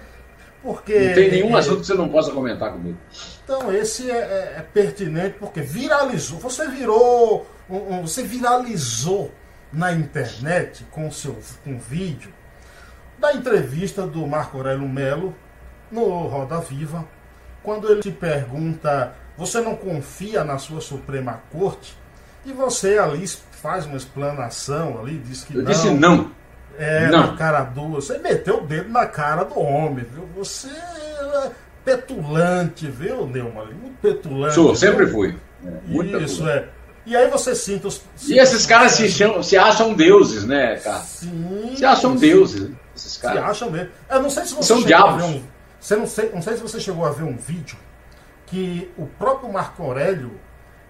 porque 0.62 0.99
não 1.09 1.14
tem 1.14 1.31
nenhum 1.31 1.57
assunto 1.57 1.81
que 1.81 1.87
você 1.87 1.95
não 1.95 2.09
possa 2.09 2.31
comentar 2.31 2.71
comigo. 2.73 2.99
Então, 3.43 3.73
esse 3.75 4.09
é, 4.09 4.16
é, 4.16 4.55
é 4.59 4.62
pertinente 4.62 5.37
porque 5.41 5.61
viralizou. 5.61 6.39
Você 6.39 6.69
virou. 6.69 7.51
Um, 7.69 7.95
um, 7.95 8.03
você 8.03 8.23
viralizou 8.23 9.33
na 9.73 9.93
internet 9.93 10.87
com 10.91 11.11
seu 11.11 11.37
com 11.64 11.79
vídeo 11.79 12.33
da 13.19 13.33
entrevista 13.33 14.07
do 14.07 14.27
Marco 14.27 14.57
Aurélio 14.57 14.89
Melo 14.89 15.35
no 15.91 16.05
Roda 16.27 16.61
Viva 16.61 17.05
quando 17.69 17.91
ele 17.91 18.01
te 18.01 18.11
pergunta, 18.11 19.12
você 19.37 19.61
não 19.61 19.77
confia 19.77 20.43
na 20.43 20.57
sua 20.59 20.81
Suprema 20.81 21.43
Corte? 21.53 21.97
E 22.47 22.53
você 22.53 22.97
ali 22.97 23.27
faz 23.62 23.85
uma 23.85 23.97
explanação 23.97 24.99
ali, 24.99 25.19
diz 25.19 25.45
que 25.45 25.55
Eu 25.55 25.62
não. 25.62 25.71
disse 25.71 25.91
não. 25.91 26.31
É, 26.79 27.09
não. 27.09 27.33
na 27.33 27.37
cara 27.37 27.64
dura. 27.64 27.97
Você 27.97 28.16
meteu 28.19 28.62
o 28.62 28.66
dedo 28.66 28.89
na 28.89 29.05
cara 29.05 29.45
do 29.45 29.59
homem, 29.59 30.05
viu? 30.11 30.27
Você 30.37 30.69
é 30.69 31.51
petulante, 31.85 32.87
viu, 32.87 33.27
Neumann? 33.27 33.75
Muito 33.75 34.01
petulante. 34.01 34.55
Sou, 34.55 34.75
sempre 34.75 35.07
fui. 35.07 35.37
É, 35.62 36.23
Isso, 36.23 36.49
é. 36.49 36.69
E 37.05 37.16
aí 37.16 37.29
você 37.29 37.55
sinta 37.55 37.89
os. 37.89 38.03
E 38.27 38.39
esses 38.39 38.64
caras 38.64 38.93
se, 38.93 39.09
chamam, 39.11 39.43
se 39.43 39.57
acham 39.57 39.93
deuses, 39.93 40.45
né, 40.45 40.77
cara? 40.77 41.01
Sim. 41.01 41.75
Se 41.77 41.85
acham 41.85 42.12
sim. 42.12 42.19
deuses. 42.19 42.71
Esses 42.99 43.16
caras. 43.16 43.38
Se 43.44 43.51
acham 43.51 43.70
mesmo. 43.70 43.90
Eu 44.11 44.22
não 44.22 44.30
sei 44.30 44.44
se 44.44 44.55
você 44.55 44.68
São 44.68 44.80
chegou 44.82 44.94
a 44.94 44.99
diabos. 45.12 45.24
ver 45.24 45.36
um. 45.38 45.42
Você 45.80 45.96
não, 45.96 46.07
sei, 46.07 46.30
não 46.32 46.42
sei 46.42 46.57
se 46.57 46.62
você 46.62 46.80
chegou 46.80 47.05
a 47.07 47.11
ver 47.11 47.22
um 47.22 47.36
vídeo 47.36 47.76
que 48.46 48.90
o 48.96 49.07
próprio 49.07 49.53
Marco 49.53 49.82
Aurélio 49.82 50.32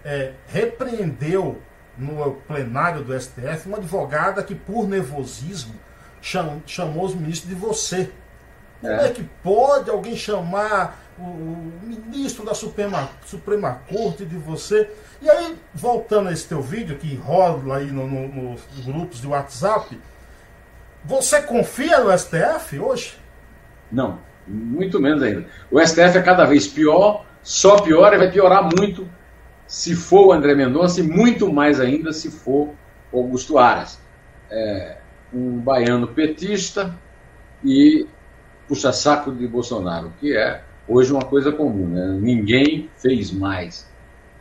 é, 0.03 0.31
repreendeu 0.47 1.61
no 1.97 2.31
plenário 2.47 3.03
do 3.03 3.19
STF 3.19 3.67
uma 3.67 3.77
advogada 3.77 4.41
que, 4.41 4.55
por 4.55 4.87
nervosismo, 4.87 5.75
cham- 6.21 6.61
chamou 6.65 7.05
os 7.05 7.13
ministros 7.13 7.49
de 7.49 7.55
você. 7.55 8.09
Como 8.79 8.93
é, 8.93 9.07
É. 9.07 9.09
que 9.09 9.23
pode 9.43 9.89
alguém 9.89 10.15
chamar 10.15 10.97
o, 11.19 11.21
o 11.23 11.73
ministro 11.83 12.45
da 12.45 12.53
Suprema, 12.53 13.09
Suprema 13.25 13.81
Corte 13.89 14.25
de 14.25 14.37
você? 14.37 14.89
E 15.21 15.29
aí, 15.29 15.57
voltando 15.75 16.29
a 16.29 16.31
esse 16.31 16.47
teu 16.47 16.61
vídeo 16.61 16.97
que 16.97 17.13
rola 17.17 17.75
aí 17.77 17.91
no- 17.91 18.07
no- 18.07 18.51
nos 18.51 18.61
grupos 18.85 19.19
de 19.19 19.27
WhatsApp, 19.27 19.99
você 21.03 21.41
confia 21.41 21.99
no 21.99 22.17
STF 22.17 22.79
hoje? 22.79 23.17
Não, 23.91 24.19
muito 24.47 24.99
menos 24.99 25.23
ainda. 25.23 25.45
O 25.71 25.79
STF 25.79 26.17
é 26.17 26.21
cada 26.21 26.45
vez 26.45 26.67
pior, 26.67 27.25
só 27.41 27.81
piora 27.81 28.15
e 28.15 28.19
vai 28.19 28.31
piorar 28.31 28.63
muito 28.77 29.07
se 29.65 29.95
for 29.95 30.27
o 30.27 30.31
André 30.31 30.55
Mendonça 30.55 30.99
e 30.99 31.03
muito 31.03 31.51
mais 31.51 31.79
ainda 31.79 32.11
se 32.11 32.29
for 32.31 32.73
Augusto 33.13 33.57
Aras. 33.57 33.99
É, 34.49 34.97
um 35.33 35.59
baiano 35.59 36.07
petista 36.07 36.95
e 37.63 38.07
puxa-saco 38.67 39.31
de 39.31 39.47
Bolsonaro, 39.47 40.11
que 40.19 40.35
é 40.35 40.63
hoje 40.87 41.11
uma 41.11 41.23
coisa 41.23 41.51
comum. 41.51 41.87
Né? 41.87 42.17
Ninguém 42.19 42.89
fez 42.97 43.31
mais 43.31 43.87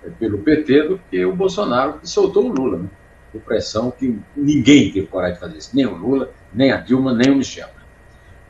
é, 0.03 0.11
pelo 0.11 0.39
PT 0.39 0.89
do 0.89 1.01
que 1.11 1.25
o 1.25 1.35
Bolsonaro, 1.35 1.99
que 1.99 2.09
soltou 2.09 2.47
o 2.47 2.49
Lula. 2.49 2.79
Né? 2.79 2.89
Por 3.33 3.43
pressão 3.43 3.91
que 3.91 4.19
ninguém 4.37 4.91
teve 4.93 5.07
coragem 5.07 5.35
de 5.35 5.41
fazer 5.41 5.59
isso, 5.59 5.77
nem 5.77 5.87
o 5.87 5.97
Lula, 5.97 6.33
nem 6.53 6.73
a 6.73 6.79
Dilma, 6.79 7.13
nem 7.15 7.31
o 7.31 7.37
Michel. 7.37 7.69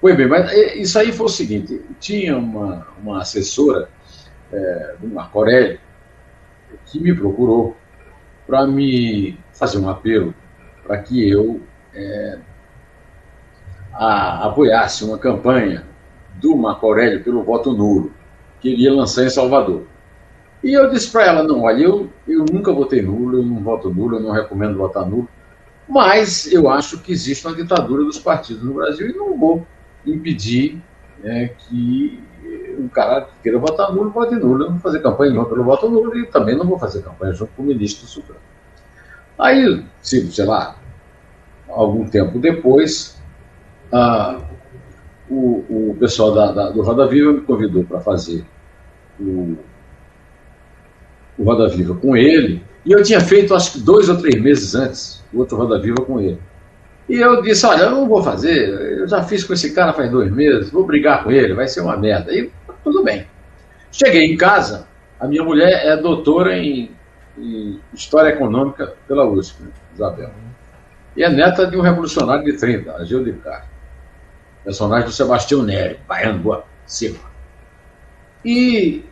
Pois 0.00 0.16
bem, 0.16 0.28
mas 0.28 0.50
é, 0.52 0.76
isso 0.76 0.98
aí 0.98 1.12
foi 1.12 1.26
o 1.26 1.30
seguinte: 1.30 1.80
tinha 2.00 2.36
uma, 2.38 2.86
uma 3.02 3.20
assessora 3.22 3.90
é, 4.52 4.96
do 5.00 5.08
Marco 5.08 5.38
Aurélio 5.38 5.80
que 6.86 7.00
me 7.00 7.14
procurou 7.14 7.76
para 8.46 8.66
me 8.66 9.38
fazer 9.52 9.78
um 9.78 9.88
apelo 9.88 10.34
para 10.82 10.98
que 11.02 11.28
eu 11.28 11.60
é, 11.94 12.38
a- 13.92 14.46
apoiasse 14.46 15.04
uma 15.04 15.18
campanha 15.18 15.84
do 16.40 16.56
Marco 16.56 16.86
Aurélio 16.86 17.22
pelo 17.22 17.42
voto 17.42 17.72
nulo, 17.72 18.12
que 18.60 18.68
ele 18.68 18.82
ia 18.82 18.92
lançar 18.92 19.24
em 19.24 19.30
Salvador. 19.30 19.86
E 20.62 20.72
eu 20.72 20.90
disse 20.90 21.10
para 21.10 21.26
ela: 21.26 21.42
não, 21.42 21.62
olha, 21.62 21.82
eu, 21.82 22.10
eu 22.26 22.44
nunca 22.52 22.72
votei 22.72 23.02
nulo, 23.02 23.17
voto 23.68 23.90
nulo, 23.94 24.16
eu 24.18 24.20
não 24.22 24.32
recomendo 24.32 24.76
votar 24.78 25.06
nulo, 25.06 25.28
mas 25.88 26.50
eu 26.52 26.68
acho 26.68 27.00
que 27.02 27.12
existe 27.12 27.46
uma 27.46 27.56
ditadura 27.56 28.04
dos 28.04 28.18
partidos 28.18 28.62
no 28.62 28.74
Brasil 28.74 29.08
e 29.10 29.14
não 29.16 29.38
vou 29.38 29.66
impedir 30.06 30.82
né, 31.18 31.48
que 31.48 32.28
um 32.78 32.88
cara 32.88 33.22
que 33.22 33.32
queira 33.42 33.58
votar 33.58 33.92
nulo, 33.92 34.10
vote 34.10 34.34
nulo. 34.36 34.64
Eu 34.64 34.66
não 34.66 34.72
vou 34.74 34.80
fazer 34.80 35.00
campanha 35.02 35.32
nenhuma 35.32 35.48
pelo 35.48 35.64
voto 35.64 35.88
nulo 35.90 36.16
e 36.18 36.26
também 36.26 36.56
não 36.56 36.66
vou 36.66 36.78
fazer 36.78 37.02
campanha 37.02 37.32
junto 37.34 37.52
com 37.54 37.62
o 37.62 37.66
ministro 37.66 38.04
do 38.06 38.10
Supremo. 38.10 38.40
Aí, 39.38 39.84
se, 40.02 40.30
sei 40.32 40.44
lá, 40.46 40.76
algum 41.68 42.08
tempo 42.08 42.38
depois, 42.40 43.22
ah, 43.92 44.40
o, 45.28 45.90
o 45.92 45.96
pessoal 45.98 46.34
da, 46.34 46.52
da- 46.52 46.70
do 46.70 46.82
Roda 46.82 47.06
Viva 47.08 47.32
me 47.32 47.42
convidou 47.42 47.84
para 47.84 48.00
fazer 48.00 48.46
o, 49.20 49.56
o 51.38 51.44
Roda 51.44 51.68
Viva 51.68 51.94
com 51.94 52.16
ele, 52.16 52.62
e 52.84 52.92
eu 52.92 53.02
tinha 53.02 53.20
feito 53.20 53.54
acho 53.54 53.72
que 53.72 53.80
dois 53.80 54.08
ou 54.08 54.16
três 54.16 54.40
meses 54.40 54.74
antes 54.74 55.22
o 55.32 55.38
outro 55.38 55.56
Roda 55.56 55.78
Viva 55.78 56.02
com 56.04 56.20
ele. 56.20 56.38
E 57.08 57.16
eu 57.16 57.40
disse, 57.40 57.64
olha, 57.64 57.84
eu 57.84 57.90
não 57.90 58.06
vou 58.06 58.22
fazer, 58.22 58.68
eu 58.98 59.08
já 59.08 59.22
fiz 59.22 59.42
com 59.44 59.54
esse 59.54 59.72
cara 59.72 59.94
faz 59.94 60.10
dois 60.10 60.30
meses, 60.30 60.70
vou 60.70 60.84
brigar 60.84 61.24
com 61.24 61.30
ele, 61.30 61.54
vai 61.54 61.66
ser 61.66 61.80
uma 61.80 61.96
merda. 61.96 62.34
E 62.34 62.50
tudo 62.84 63.02
bem. 63.02 63.26
Cheguei 63.90 64.24
em 64.26 64.36
casa, 64.36 64.86
a 65.18 65.26
minha 65.26 65.42
mulher 65.42 65.86
é 65.86 65.96
doutora 65.96 66.58
em, 66.58 66.90
em 67.38 67.80
História 67.94 68.30
Econômica 68.30 68.94
pela 69.06 69.26
USP, 69.26 69.62
né, 69.62 69.70
Isabel. 69.94 70.30
E 71.16 71.24
é 71.24 71.30
neta 71.30 71.66
de 71.66 71.76
um 71.76 71.80
revolucionário 71.80 72.44
de 72.44 72.58
30, 72.58 72.92
Agil 72.96 73.24
de 73.24 73.32
Castro. 73.32 73.70
Personagem 74.64 75.06
do 75.06 75.12
Sebastião 75.12 75.62
Neri, 75.62 75.98
baiano, 76.06 76.38
boa, 76.40 76.64
cima. 76.86 77.18
E 78.44 79.04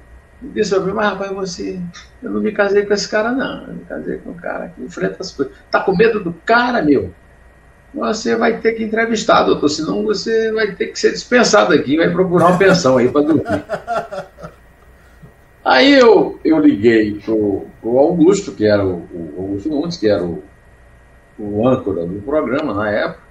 disse 0.43 0.74
a 0.74 0.80
mim, 0.80 0.93
mas 0.93 1.09
rapaz, 1.11 1.32
você. 1.32 1.80
Eu 2.22 2.30
não 2.30 2.41
me 2.41 2.53
casei 2.53 2.84
com 2.87 2.95
esse 2.95 3.09
cara, 3.09 3.32
não. 3.32 3.66
Eu 3.68 3.74
me 3.74 3.84
casei 3.84 4.18
com 4.18 4.30
um 4.30 4.34
cara 4.37 4.68
que 4.68 4.82
enfrenta 4.82 5.16
as 5.20 5.32
coisas. 5.32 5.55
Tá 5.70 5.80
com 5.82 5.97
medo 5.97 6.22
do 6.22 6.32
cara, 6.32 6.82
meu? 6.82 7.12
Você 7.95 8.37
vai 8.37 8.61
ter 8.61 8.72
que 8.74 8.84
entrevistar, 8.84 9.45
doutor, 9.45 9.68
senão 9.70 10.05
você 10.05 10.53
vai 10.53 10.72
ter 10.74 10.89
que 10.89 10.99
ser 10.99 11.12
dispensado 11.12 11.72
aqui, 11.72 11.97
vai 11.97 12.11
procurar 12.11 12.49
uma 12.49 12.59
pensão 12.59 12.99
aí 12.99 13.11
para 13.11 13.22
dormir. 13.22 13.45
Aí 15.64 15.93
eu, 15.95 16.39
eu 16.45 16.59
liguei 16.61 17.20
pro 17.20 17.66
Augusto, 17.99 18.53
que 18.53 18.64
era 18.64 18.84
o, 18.87 18.99
o 19.12 19.34
Augusto 19.39 19.68
Nunes, 19.68 19.97
que 19.97 20.09
era 20.09 20.24
o, 20.24 20.43
o 21.39 21.68
âncora 21.68 22.07
do 22.07 22.20
programa 22.22 22.74
na 22.74 22.91
época. 22.91 23.22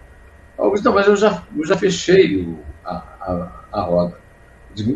Augusto, 0.58 0.86
não, 0.86 0.94
mas 0.94 1.08
eu 1.08 1.16
já, 1.16 1.44
eu 1.56 1.66
já 1.66 1.78
fechei 1.78 2.38
o- 2.42 2.60
a, 2.84 2.96
a, 3.22 3.50
a 3.74 3.82
roda. 3.82 4.18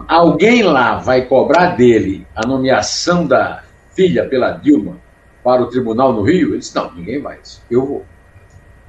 Alguém 0.08 0.64
lá 0.64 0.98
vai 0.98 1.26
cobrar 1.26 1.76
dele 1.76 2.28
a 2.36 2.46
nomeação 2.46 3.26
da 3.26 3.64
filha 3.96 4.28
pela 4.28 4.52
Dilma 4.52 4.98
para 5.44 5.62
o 5.62 5.68
tribunal 5.68 6.12
no 6.12 6.22
Rio? 6.24 6.50
Ele 6.50 6.60
disse, 6.60 6.76
não, 6.76 6.92
ninguém 6.94 7.22
vai. 7.22 7.40
Eu 7.70 7.86
vou. 7.86 8.06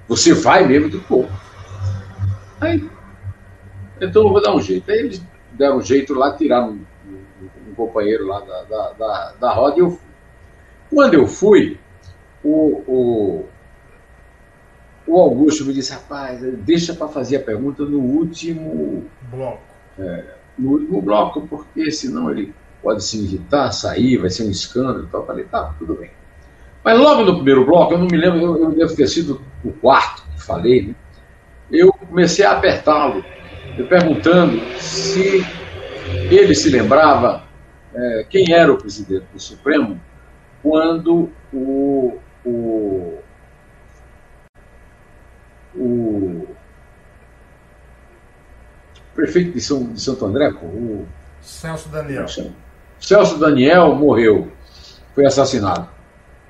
Você 0.08 0.32
vai 0.34 0.66
mesmo 0.66 0.88
do 0.88 1.00
povo. 1.00 1.30
Aí, 2.60 2.88
então 4.00 4.22
eu 4.24 4.30
vou 4.32 4.42
dar 4.42 4.54
um 4.54 4.60
jeito. 4.60 4.90
Aí 4.90 4.98
eles 4.98 5.22
deram 5.52 5.76
um 5.78 5.82
jeito 5.82 6.12
lá, 6.14 6.36
tiraram 6.36 6.70
um, 6.70 6.84
um- 7.08 7.70
um 7.70 7.74
companheiro 7.74 8.26
lá 8.26 8.40
da, 8.40 8.62
da, 8.64 8.92
da, 8.92 9.32
da 9.40 9.52
roda 9.52 9.76
e 9.76 9.80
eu 9.80 9.90
fui. 9.90 10.10
Quando 10.90 11.14
eu 11.14 11.26
fui, 11.28 11.78
o, 12.42 12.82
o, 12.86 13.46
o 15.06 15.20
Augusto 15.20 15.64
me 15.64 15.72
disse, 15.72 15.92
rapaz, 15.92 16.40
deixa 16.64 16.94
para 16.94 17.06
fazer 17.08 17.36
a 17.36 17.40
pergunta 17.42 17.84
no 17.84 18.00
último, 18.00 19.04
Bloco. 19.30 19.62
No 20.58 20.72
último 20.72 21.00
bloco, 21.00 21.46
porque 21.48 21.90
senão 21.90 22.30
ele 22.30 22.54
pode 22.82 23.04
se 23.04 23.18
irritar, 23.18 23.70
sair, 23.72 24.18
vai 24.18 24.30
ser 24.30 24.44
um 24.44 24.50
escândalo 24.50 25.04
e 25.04 25.06
tal. 25.08 25.20
Eu 25.20 25.26
falei, 25.26 25.44
tá, 25.44 25.74
tudo 25.78 25.94
bem. 25.94 26.10
Mas 26.84 26.98
logo 26.98 27.24
no 27.24 27.36
primeiro 27.36 27.64
bloco, 27.64 27.94
eu 27.94 27.98
não 27.98 28.06
me 28.06 28.16
lembro, 28.16 28.40
eu, 28.40 28.62
eu 28.64 28.70
devo 28.72 28.94
ter 28.96 29.06
sido 29.06 29.40
o 29.64 29.70
quarto 29.72 30.22
que 30.34 30.42
falei, 30.42 30.88
né? 30.88 30.94
eu 31.70 31.92
comecei 31.92 32.44
a 32.44 32.52
apertá-lo, 32.52 33.24
perguntando 33.88 34.60
se 34.78 35.44
ele 36.30 36.54
se 36.54 36.70
lembrava 36.70 37.44
eh, 37.94 38.26
quem 38.28 38.52
era 38.52 38.72
o 38.72 38.78
presidente 38.78 39.26
do 39.32 39.40
Supremo 39.40 40.00
quando 40.62 41.30
o, 41.52 42.18
o, 42.44 43.18
o 45.74 46.49
prefeito 49.20 49.52
de, 49.52 49.60
São, 49.60 49.84
de 49.84 50.00
Santo 50.00 50.24
André, 50.24 50.50
pô, 50.52 50.66
o 50.66 51.06
Celso 51.42 51.88
Daniel. 51.90 52.26
Celso 52.98 53.38
Daniel 53.38 53.94
morreu, 53.94 54.50
foi 55.14 55.26
assassinado. 55.26 55.88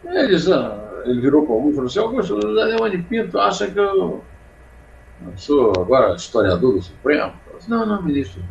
Eles, 0.05 0.49
ah, 0.49 1.03
ele 1.05 1.21
virou 1.21 1.45
para 1.45 1.55
Augusto 1.55 1.71
e 1.71 1.75
falou 1.75 1.87
assim: 1.89 1.99
Augusto, 1.99 2.35
o 2.35 2.55
Daniel 2.55 2.89
de 2.89 2.99
Pinto 2.99 3.39
acha 3.39 3.67
que 3.67 3.79
eu, 3.79 4.23
eu 5.23 5.33
sou 5.37 5.73
agora 5.77 6.15
historiador 6.15 6.75
do 6.75 6.83
Supremo? 6.83 7.33
Falei 7.45 7.59
assim, 7.59 7.71
não, 7.71 7.87
não, 7.87 8.03
ministro, 8.03 8.43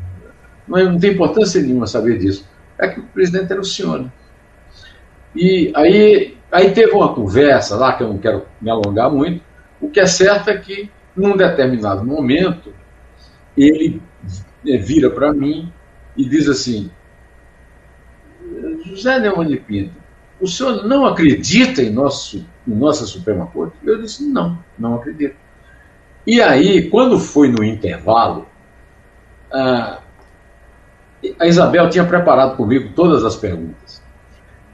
não, 0.67 0.91
não 0.91 0.99
tem 0.99 1.13
importância 1.13 1.61
nenhuma 1.61 1.87
saber 1.87 2.17
disso. 2.19 2.47
É 2.77 2.87
que 2.87 2.99
o 2.99 3.03
presidente 3.03 3.51
era 3.51 3.59
o 3.59 3.65
senhor. 3.65 3.99
né? 3.99 4.11
E 5.35 5.71
aí, 5.75 6.37
aí 6.51 6.71
teve 6.71 6.91
uma 6.91 7.13
conversa 7.13 7.75
lá, 7.75 7.93
que 7.93 8.03
eu 8.03 8.07
não 8.07 8.17
quero 8.17 8.45
me 8.61 8.69
alongar 8.69 9.09
muito. 9.09 9.43
O 9.81 9.89
que 9.89 9.99
é 9.99 10.05
certo 10.05 10.49
é 10.49 10.57
que, 10.57 10.89
num 11.15 11.35
determinado 11.35 12.05
momento, 12.05 12.73
ele 13.57 14.01
vira 14.63 15.09
para 15.09 15.33
mim 15.33 15.71
e 16.15 16.27
diz 16.27 16.47
assim: 16.47 16.91
José 18.85 19.19
Neumann 19.19 19.47
de 19.47 19.57
Pinto, 19.57 19.93
o 20.39 20.47
senhor 20.47 20.85
não 20.85 21.05
acredita 21.05 21.81
em, 21.81 21.89
nosso, 21.89 22.45
em 22.67 22.73
nossa 22.73 23.05
Suprema 23.05 23.47
Corte? 23.47 23.75
Eu 23.83 24.01
disse: 24.01 24.25
não, 24.25 24.57
não 24.77 24.95
acredito. 24.95 25.35
E 26.25 26.41
aí, 26.41 26.89
quando 26.89 27.19
foi 27.19 27.49
no 27.49 27.63
intervalo, 27.63 28.47
a, 29.51 29.99
a 31.39 31.47
Isabel 31.47 31.89
tinha 31.89 32.05
preparado 32.05 32.55
comigo 32.55 32.93
todas 32.95 33.23
as 33.23 33.35
perguntas. 33.35 34.01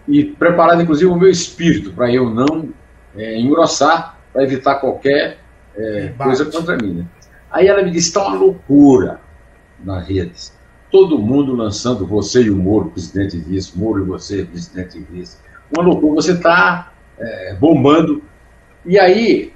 E 0.07 0.23
preparado, 0.23 0.81
inclusive, 0.81 1.09
o 1.09 1.15
meu 1.15 1.29
espírito 1.29 1.91
para 1.93 2.11
eu 2.11 2.29
não 2.29 2.69
é, 3.15 3.39
engrossar, 3.39 4.17
para 4.31 4.43
evitar 4.43 4.75
qualquer 4.75 5.39
é, 5.75 6.13
coisa 6.17 6.45
contra 6.45 6.77
mim. 6.77 6.93
Né? 6.93 7.05
Aí 7.49 7.67
ela 7.67 7.81
me 7.81 7.91
disse: 7.91 8.09
está 8.09 8.27
uma 8.27 8.35
loucura 8.35 9.24
nas 9.83 10.07
redes. 10.07 10.53
Todo 10.91 11.19
mundo 11.19 11.55
lançando 11.55 12.05
você 12.05 12.43
e 12.43 12.49
o 12.49 12.55
Moro, 12.55 12.89
presidente 12.89 13.37
vice, 13.37 13.77
Moro 13.77 14.01
e 14.01 14.05
você, 14.05 14.45
presidente 14.45 14.99
vice. 15.09 15.37
Uma 15.75 15.83
loucura. 15.83 16.15
Você 16.15 16.33
está 16.33 16.93
é, 17.17 17.55
bombando. 17.55 18.21
E 18.85 18.99
aí 18.99 19.53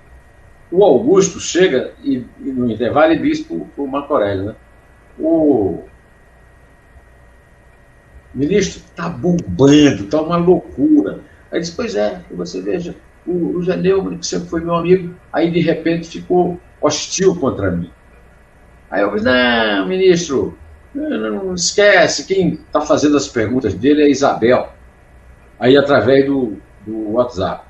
o 0.72 0.84
Augusto 0.84 1.40
chega 1.40 1.94
e, 2.04 2.26
e 2.40 2.52
no 2.52 2.70
intervalo 2.70 3.14
e 3.14 3.20
diz 3.20 3.42
para 3.42 3.56
o 3.56 3.88
Marco 3.88 4.14
Aurélio, 4.14 4.46
né? 4.46 4.56
O 5.18 5.84
ministro 8.34 8.82
está 8.82 9.10
bombando, 9.10 10.04
está 10.04 10.22
uma 10.22 10.38
loucura. 10.38 11.22
Aí 11.52 11.60
diz, 11.60 11.72
pois 11.72 11.96
é, 11.96 12.22
você 12.32 12.62
veja, 12.62 12.96
o, 13.26 13.58
o 13.58 13.64
Geneu, 13.64 14.18
que 14.18 14.26
sempre 14.26 14.50
foi 14.50 14.62
meu 14.62 14.76
amigo, 14.76 15.14
aí 15.34 15.52
de 15.52 15.60
repente 15.60 16.08
ficou 16.08 16.60
hostil 16.82 17.36
contra 17.36 17.72
mim. 17.72 17.92
Aí 18.90 19.02
eu 19.02 19.12
disse, 19.12 19.26
não, 19.26 19.88
ministro, 19.88 20.58
não 20.94 21.54
esquece, 21.54 22.26
quem 22.26 22.54
está 22.54 22.82
fazendo 22.82 23.18
as 23.18 23.28
perguntas 23.28 23.74
dele 23.74 24.02
é 24.02 24.06
a 24.06 24.10
Isabel. 24.10 24.70
Aí 25.60 25.78
através 25.78 26.26
do, 26.26 26.58
do 26.86 27.12
WhatsApp. 27.12 27.66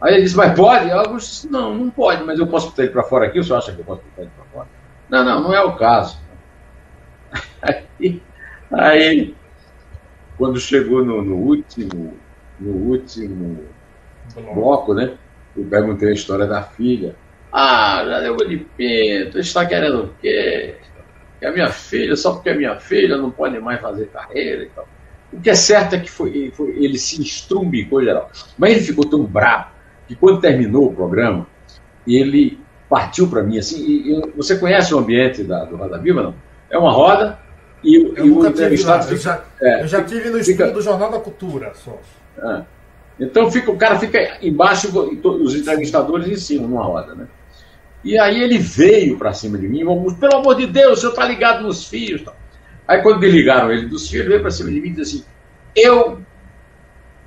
Aí 0.00 0.14
ele 0.14 0.24
disse, 0.24 0.36
mas 0.36 0.54
pode? 0.54 0.90
Eu 0.90 1.16
disse, 1.16 1.50
não, 1.50 1.74
não 1.74 1.90
pode, 1.90 2.24
mas 2.24 2.38
eu 2.38 2.46
posso 2.46 2.70
botar 2.70 2.82
ele 2.82 2.92
para 2.92 3.04
fora 3.04 3.26
aqui, 3.26 3.38
o 3.38 3.44
senhor 3.44 3.58
acha 3.58 3.72
que 3.72 3.80
eu 3.80 3.84
posso 3.84 4.02
botar 4.02 4.22
ele 4.22 4.30
para 4.36 4.44
fora? 4.46 4.68
Não, 5.08 5.24
não, 5.24 5.42
não 5.42 5.54
é 5.54 5.62
o 5.62 5.76
caso. 5.76 6.18
Aí, 7.62 8.20
aí 8.72 9.36
quando 10.36 10.58
chegou 10.58 11.04
no, 11.04 11.22
no 11.22 11.36
último, 11.36 12.14
no 12.58 12.72
último 12.90 13.64
bloco, 14.52 14.92
né? 14.92 15.16
Eu 15.56 15.64
perguntei 15.66 16.08
a 16.08 16.12
história 16.12 16.46
da 16.46 16.62
filha. 16.62 17.14
Ah, 17.52 18.02
já 18.06 18.20
deu 18.20 18.36
de 18.36 18.56
pinto, 18.56 19.38
está 19.38 19.66
querendo 19.66 20.04
o 20.04 20.14
quê? 20.20 20.76
Que 21.38 21.46
a 21.46 21.52
minha 21.52 21.68
filha, 21.68 22.16
só 22.16 22.32
porque 22.32 22.48
é 22.48 22.54
minha 22.54 22.76
filha, 22.76 23.18
não 23.18 23.30
pode 23.30 23.58
mais 23.60 23.80
fazer 23.80 24.06
carreira 24.06 24.62
e 24.62 24.68
tal. 24.70 24.88
O 25.32 25.40
que 25.40 25.50
é 25.50 25.54
certo 25.54 25.94
é 25.94 26.00
que 26.00 26.10
foi, 26.10 26.50
foi 26.54 26.70
ele 26.82 26.98
se 26.98 27.20
estrumbicou 27.20 28.02
geral. 28.02 28.30
Mas 28.56 28.72
ele 28.72 28.80
ficou 28.80 29.04
tão 29.04 29.24
bravo 29.24 29.66
que 30.08 30.14
quando 30.14 30.40
terminou 30.40 30.86
o 30.86 30.94
programa, 30.94 31.46
ele 32.06 32.58
partiu 32.88 33.28
para 33.28 33.42
mim 33.42 33.58
assim. 33.58 33.84
E, 33.84 34.12
e, 34.12 34.30
você 34.34 34.56
conhece 34.56 34.94
o 34.94 34.98
ambiente 34.98 35.42
da, 35.42 35.64
do 35.64 35.76
Roda 35.76 35.98
Viva, 35.98 36.22
não? 36.22 36.34
É 36.70 36.78
uma 36.78 36.92
roda 36.92 37.38
e, 37.84 37.96
eu 37.96 38.26
e 38.26 38.30
o 38.30 38.46
entrevistado. 38.46 39.04
Fica, 39.04 39.14
eu, 39.14 39.18
já, 39.18 39.44
é, 39.60 39.82
eu 39.82 39.88
já 39.88 40.04
tive 40.04 40.30
no 40.30 40.38
fica, 40.38 40.64
estudo 40.64 40.72
do 40.72 40.82
Jornal 40.82 41.10
da 41.10 41.18
Cultura 41.18 41.72
só. 41.74 41.98
É. 42.38 42.62
Então 43.20 43.50
fica, 43.50 43.70
o 43.70 43.76
cara 43.76 43.98
fica 43.98 44.38
embaixo 44.42 44.88
e 45.12 45.26
os 45.26 45.54
entrevistadores 45.54 46.28
em 46.28 46.36
cima, 46.36 46.66
numa 46.66 46.82
roda, 46.82 47.14
né? 47.14 47.26
E 48.04 48.18
aí 48.18 48.42
ele 48.42 48.58
veio 48.58 49.16
para 49.16 49.32
cima 49.32 49.56
de 49.56 49.68
mim, 49.68 49.84
pelo 50.18 50.36
amor 50.36 50.56
de 50.56 50.66
Deus, 50.66 50.98
o 50.98 51.00
senhor 51.00 51.12
está 51.12 51.24
ligado 51.26 51.62
nos 51.62 51.86
fios. 51.86 52.24
Aí 52.86 53.00
quando 53.00 53.20
desligaram 53.20 53.70
ele 53.72 53.86
dos 53.86 54.08
fios, 54.08 54.20
ele 54.22 54.30
veio 54.30 54.40
para 54.40 54.50
cima 54.50 54.70
de 54.70 54.80
mim 54.80 54.88
e 54.88 54.92
disse 54.92 55.16
assim: 55.16 55.24
Eu 55.76 56.20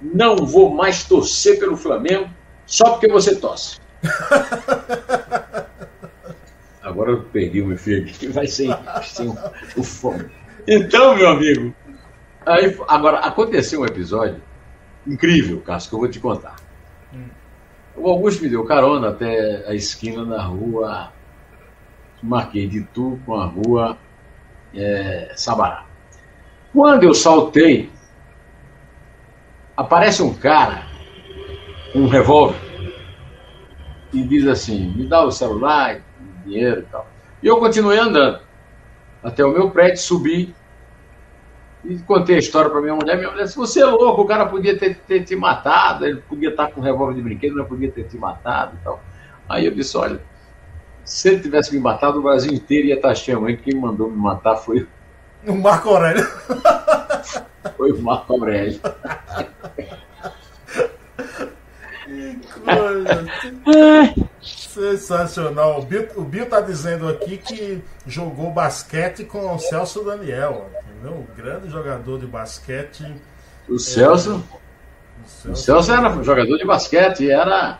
não 0.01 0.35
vou 0.37 0.73
mais 0.73 1.05
torcer 1.05 1.59
pelo 1.59 1.77
Flamengo 1.77 2.29
só 2.65 2.91
porque 2.91 3.07
você 3.07 3.35
torce. 3.35 3.79
Agora 6.81 7.11
eu 7.11 7.21
perdi 7.23 7.61
o 7.61 7.67
meu 7.67 7.77
filho 7.77 8.07
aqui, 8.07 8.27
vai 8.27 8.45
ser, 8.45 8.69
ser 9.03 9.23
o, 9.23 9.35
o 9.75 9.83
fome. 9.83 10.29
Então, 10.67 11.15
meu 11.15 11.29
amigo, 11.29 11.73
aí, 12.45 12.77
agora 12.87 13.19
aconteceu 13.19 13.81
um 13.81 13.85
episódio 13.85 14.39
incrível, 15.05 15.61
Cássio, 15.61 15.89
que 15.89 15.95
eu 15.95 15.99
vou 15.99 16.07
te 16.07 16.19
contar. 16.19 16.55
O 17.97 18.09
Augusto 18.09 18.43
me 18.43 18.49
deu 18.49 18.63
carona 18.65 19.09
até 19.09 19.65
a 19.67 19.73
esquina 19.73 20.25
da 20.25 20.41
rua 20.43 21.11
Marquês 22.21 22.69
de 22.69 22.81
Tu 22.81 23.19
com 23.25 23.35
a 23.35 23.45
rua 23.45 23.97
é, 24.73 25.31
Sabará. 25.35 25.85
Quando 26.73 27.03
eu 27.03 27.13
saltei, 27.13 27.89
aparece 29.77 30.21
um 30.21 30.33
cara 30.33 30.83
com 31.93 31.99
um 31.99 32.07
revólver 32.07 32.59
e 34.11 34.23
diz 34.23 34.45
assim: 34.47 34.91
me 34.93 35.07
dá 35.07 35.23
o 35.23 35.31
celular, 35.31 36.01
dinheiro 36.45 36.81
e 36.81 36.83
tal. 36.83 37.07
E 37.41 37.47
eu 37.47 37.57
continuei 37.57 37.97
andando 37.97 38.39
até 39.23 39.45
o 39.45 39.51
meu 39.51 39.69
prédio, 39.71 39.97
subi 39.97 40.53
e 41.87 41.99
contei 41.99 42.35
a 42.35 42.39
história 42.39 42.69
para 42.69 42.81
minha 42.81 42.95
mulher. 42.95 43.17
Minha 43.17 43.31
mulher 43.31 43.45
disse: 43.45 43.57
Você 43.57 43.81
é 43.81 43.85
louco, 43.85 44.21
o 44.21 44.25
cara 44.25 44.45
podia 44.45 44.77
ter, 44.77 44.95
ter 44.95 45.23
te 45.23 45.35
matado, 45.35 46.05
ele 46.05 46.21
podia 46.21 46.49
estar 46.49 46.71
com 46.71 46.81
um 46.81 46.83
revólver 46.83 47.15
de 47.15 47.21
brinquedo, 47.21 47.55
não 47.55 47.65
podia 47.65 47.91
ter 47.91 48.03
te 48.03 48.17
matado 48.17 48.77
e 48.79 48.83
tal. 48.83 49.01
Aí 49.47 49.65
eu 49.65 49.71
disse: 49.71 49.97
Olha, 49.97 50.19
se 51.03 51.29
ele 51.29 51.39
tivesse 51.39 51.73
me 51.73 51.79
matado, 51.79 52.19
o 52.19 52.23
Brasil 52.23 52.51
inteiro 52.51 52.87
ia 52.87 52.95
estar 52.95 53.13
cheio. 53.13 53.45
Quem 53.57 53.75
mandou 53.75 54.09
me 54.09 54.17
matar 54.17 54.55
foi 54.55 54.87
o 55.47 55.55
Marco 55.55 55.89
Aurélio. 55.89 56.25
Foi 57.77 57.91
o 57.91 58.01
Marco 58.01 58.33
Aurélio. 58.33 58.79
que 62.07 62.59
coisa. 62.61 63.29
Sensacional. 64.75 65.79
O 65.79 65.85
Bill, 65.85 66.07
o 66.17 66.21
Bill 66.23 66.45
tá 66.47 66.59
dizendo 66.59 67.07
aqui 67.07 67.37
que 67.37 67.81
jogou 68.05 68.51
basquete 68.51 69.23
com 69.23 69.55
o 69.55 69.57
Celso 69.57 70.03
Daniel. 70.03 70.69
Entendeu? 70.83 71.13
O 71.19 71.27
grande 71.35 71.69
jogador 71.69 72.19
de 72.19 72.27
basquete. 72.27 73.05
O 73.69 73.79
Celso? 73.79 74.43
É... 74.51 74.65
O 75.23 75.27
Celso, 75.27 75.51
o 75.51 75.55
Celso 75.55 75.91
era 75.93 76.23
jogador 76.23 76.57
de 76.57 76.65
basquete, 76.65 77.31
era 77.31 77.79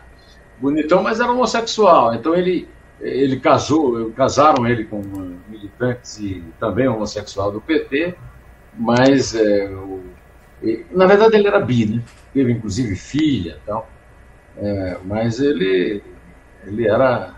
bonitão, 0.58 1.02
mas 1.02 1.20
era 1.20 1.30
homossexual. 1.30 2.14
Então 2.14 2.34
ele 2.34 2.66
ele 2.98 3.38
casou, 3.38 4.10
casaram 4.12 4.66
ele 4.66 4.84
com 4.84 5.02
militantes 5.50 6.18
e 6.18 6.42
também 6.58 6.88
homossexual 6.88 7.52
do 7.52 7.60
PT, 7.60 8.14
mas 8.74 9.34
é, 9.34 9.68
o, 9.68 10.02
na 10.90 11.04
verdade 11.04 11.36
ele 11.36 11.46
era 11.46 11.60
bi, 11.60 11.84
né? 11.84 12.02
Teve 12.32 12.52
inclusive 12.52 12.96
filha 12.96 13.58
tal, 13.66 13.86
é, 14.56 14.96
mas 15.04 15.40
ele, 15.40 16.02
ele 16.66 16.88
era 16.88 17.34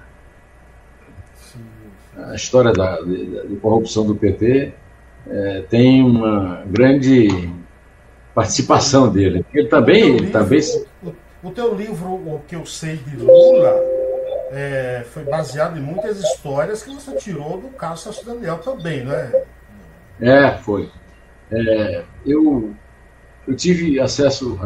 a 2.16 2.34
história 2.34 2.72
da, 2.72 3.00
de, 3.00 3.48
de 3.48 3.56
corrupção 3.56 4.06
do 4.06 4.14
PT 4.14 4.72
é, 5.28 5.62
tem 5.68 6.02
uma 6.02 6.62
grande 6.66 7.52
participação 8.34 9.10
dele. 9.10 9.44
Ele 9.52 9.68
também, 9.68 10.02
ele 10.02 10.12
livro, 10.20 10.32
também. 10.32 10.60
O, 11.02 11.12
o 11.42 11.50
teu 11.50 11.74
livro, 11.74 12.08
o 12.08 12.42
que 12.46 12.56
eu 12.56 12.64
sei 12.64 12.96
de 12.96 13.16
Lula, 13.16 13.74
é, 14.50 15.04
foi 15.12 15.24
baseado 15.24 15.76
em 15.78 15.82
muitas 15.82 16.18
histórias 16.18 16.82
que 16.82 16.94
você 16.94 17.12
tirou 17.16 17.60
do 17.60 17.68
caso 17.68 18.04
Celso 18.04 18.24
Daniel 18.24 18.58
também, 18.58 19.04
não 19.04 19.12
é? 19.12 19.44
É, 20.20 20.50
foi. 20.58 20.90
É, 21.50 22.02
eu, 22.26 22.72
eu 23.46 23.56
tive 23.56 24.00
acesso 24.00 24.58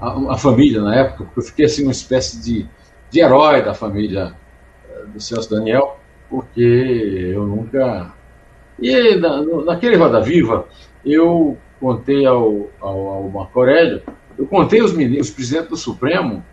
à 0.00 0.36
família 0.36 0.80
na 0.80 0.96
época, 0.96 1.24
porque 1.24 1.40
eu 1.40 1.44
fiquei 1.44 1.64
assim 1.66 1.82
uma 1.82 1.92
espécie 1.92 2.42
de, 2.42 2.66
de 3.14 3.20
herói 3.20 3.62
da 3.62 3.72
família 3.72 4.34
é, 4.90 5.06
do 5.06 5.20
Celso 5.20 5.48
Daniel, 5.48 6.00
porque 6.28 7.30
eu 7.32 7.46
nunca. 7.46 8.12
E 8.76 9.14
na, 9.14 9.40
naquele 9.64 9.94
Roda 9.94 10.20
Viva, 10.20 10.66
eu 11.06 11.56
contei 11.80 12.26
ao, 12.26 12.68
ao, 12.80 13.08
ao 13.08 13.28
Marco 13.30 13.60
Aurélio, 13.60 14.02
eu 14.36 14.46
contei 14.46 14.82
os, 14.82 14.90
os 14.90 15.30
presidentes 15.30 15.68
do 15.68 15.76
Supremo 15.76 16.44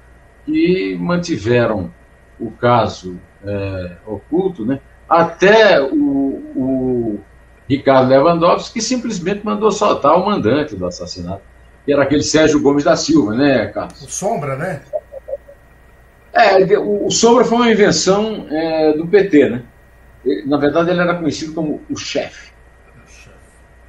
que 0.45 0.95
mantiveram 0.99 1.91
o 2.39 2.51
caso 2.51 3.20
é, 3.43 3.93
oculto, 4.05 4.64
né? 4.64 4.80
até 5.09 5.82
o, 5.82 5.95
o, 6.55 7.20
Ricardo 7.68 8.09
Lewandowski, 8.09 8.74
que 8.74 8.82
simplesmente 8.82 9.43
mandou 9.43 9.72
soltar 9.72 10.16
o 10.16 10.26
mandante 10.26 10.76
do 10.76 10.86
assassinato, 10.86 11.41
que 11.86 11.91
era 11.91 12.03
aquele 12.03 12.22
Sérgio 12.22 12.62
Gomes 12.62 12.84
da 12.84 12.95
Silva, 12.95 13.34
né, 13.34 13.68
Carlos? 13.68 14.01
O 14.01 14.09
Sombra, 14.09 14.55
né? 14.57 14.82
É, 16.34 16.77
o, 16.77 17.09
Sombra 17.11 17.43
foi 17.43 17.57
uma 17.57 17.71
invenção 17.71 18.47
é, 18.49 18.93
do 18.93 19.05
PT, 19.05 19.49
né? 19.49 19.63
Na 20.45 20.57
verdade, 20.57 20.91
ele 20.91 21.01
era 21.01 21.15
conhecido 21.15 21.53
como 21.53 21.82
o 21.89 21.97
chefe. 21.97 22.51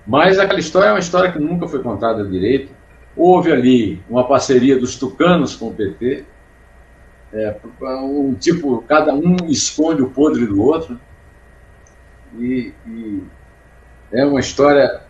Mas 0.06 0.38
aquela 0.38 0.58
história 0.58 0.88
é 0.88 0.92
uma 0.92 0.98
história 0.98 1.30
que 1.30 1.38
nunca 1.38 1.68
foi 1.68 1.82
contada 1.82 2.26
direito. 2.26 2.72
Houve 3.16 3.52
ali 3.52 4.02
uma 4.08 4.26
parceria 4.26 4.78
dos 4.78 4.96
tucanos 4.96 5.54
com 5.54 5.68
o 5.68 5.74
PT, 5.74 6.24
é, 7.32 7.56
um 7.80 8.34
tipo, 8.34 8.82
cada 8.82 9.14
um 9.14 9.36
esconde 9.48 10.02
o 10.02 10.10
podre 10.10 10.46
do 10.46 10.60
outro. 10.60 10.98
E, 12.38 12.72
e 12.86 13.22
é 14.12 14.24
uma 14.24 14.40
história 14.40 15.02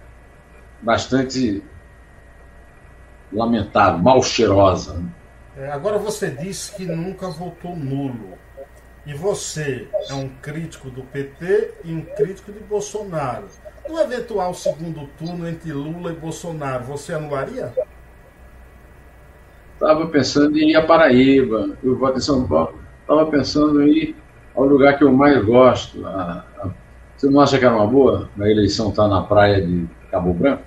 bastante 0.82 1.62
lamentável, 3.32 3.98
mal 3.98 4.22
cheirosa. 4.22 4.94
Né? 4.94 5.08
É, 5.56 5.70
agora 5.70 5.98
você 5.98 6.30
disse 6.30 6.74
que 6.74 6.86
nunca 6.86 7.28
votou 7.28 7.76
nulo. 7.76 8.38
E 9.04 9.12
você 9.12 9.88
é 10.08 10.14
um 10.14 10.28
crítico 10.28 10.88
do 10.88 11.02
PT 11.02 11.74
e 11.84 11.92
um 11.92 12.02
crítico 12.02 12.52
de 12.52 12.60
Bolsonaro. 12.60 13.46
No 13.88 13.98
eventual 13.98 14.54
segundo 14.54 15.08
turno 15.18 15.46
entre 15.48 15.72
Lula 15.72 16.12
e 16.12 16.14
Bolsonaro, 16.14 16.84
você 16.84 17.12
anularia? 17.12 17.72
Estava 19.74 20.06
pensando 20.06 20.56
em 20.56 20.70
ir 20.70 20.76
a 20.76 20.86
Paraíba, 20.86 21.76
eu 21.82 21.98
voto 21.98 22.18
em 22.18 22.20
São 22.20 22.46
Paulo. 22.46 22.80
Estava 23.00 23.26
pensando 23.26 23.82
em 23.82 23.88
ir 23.88 24.16
ao 24.54 24.64
lugar 24.64 24.96
que 24.96 25.04
eu 25.04 25.12
mais 25.12 25.44
gosto. 25.44 26.06
A, 26.06 26.44
a... 26.58 26.70
Você 27.16 27.28
não 27.28 27.40
acha 27.40 27.58
que 27.58 27.64
era 27.64 27.74
uma 27.74 27.86
boa? 27.86 28.30
A 28.40 28.48
eleição 28.48 28.90
estar 28.90 29.02
tá 29.02 29.08
na 29.08 29.22
praia 29.22 29.66
de 29.66 29.88
Cabo 30.10 30.32
Branco? 30.32 30.62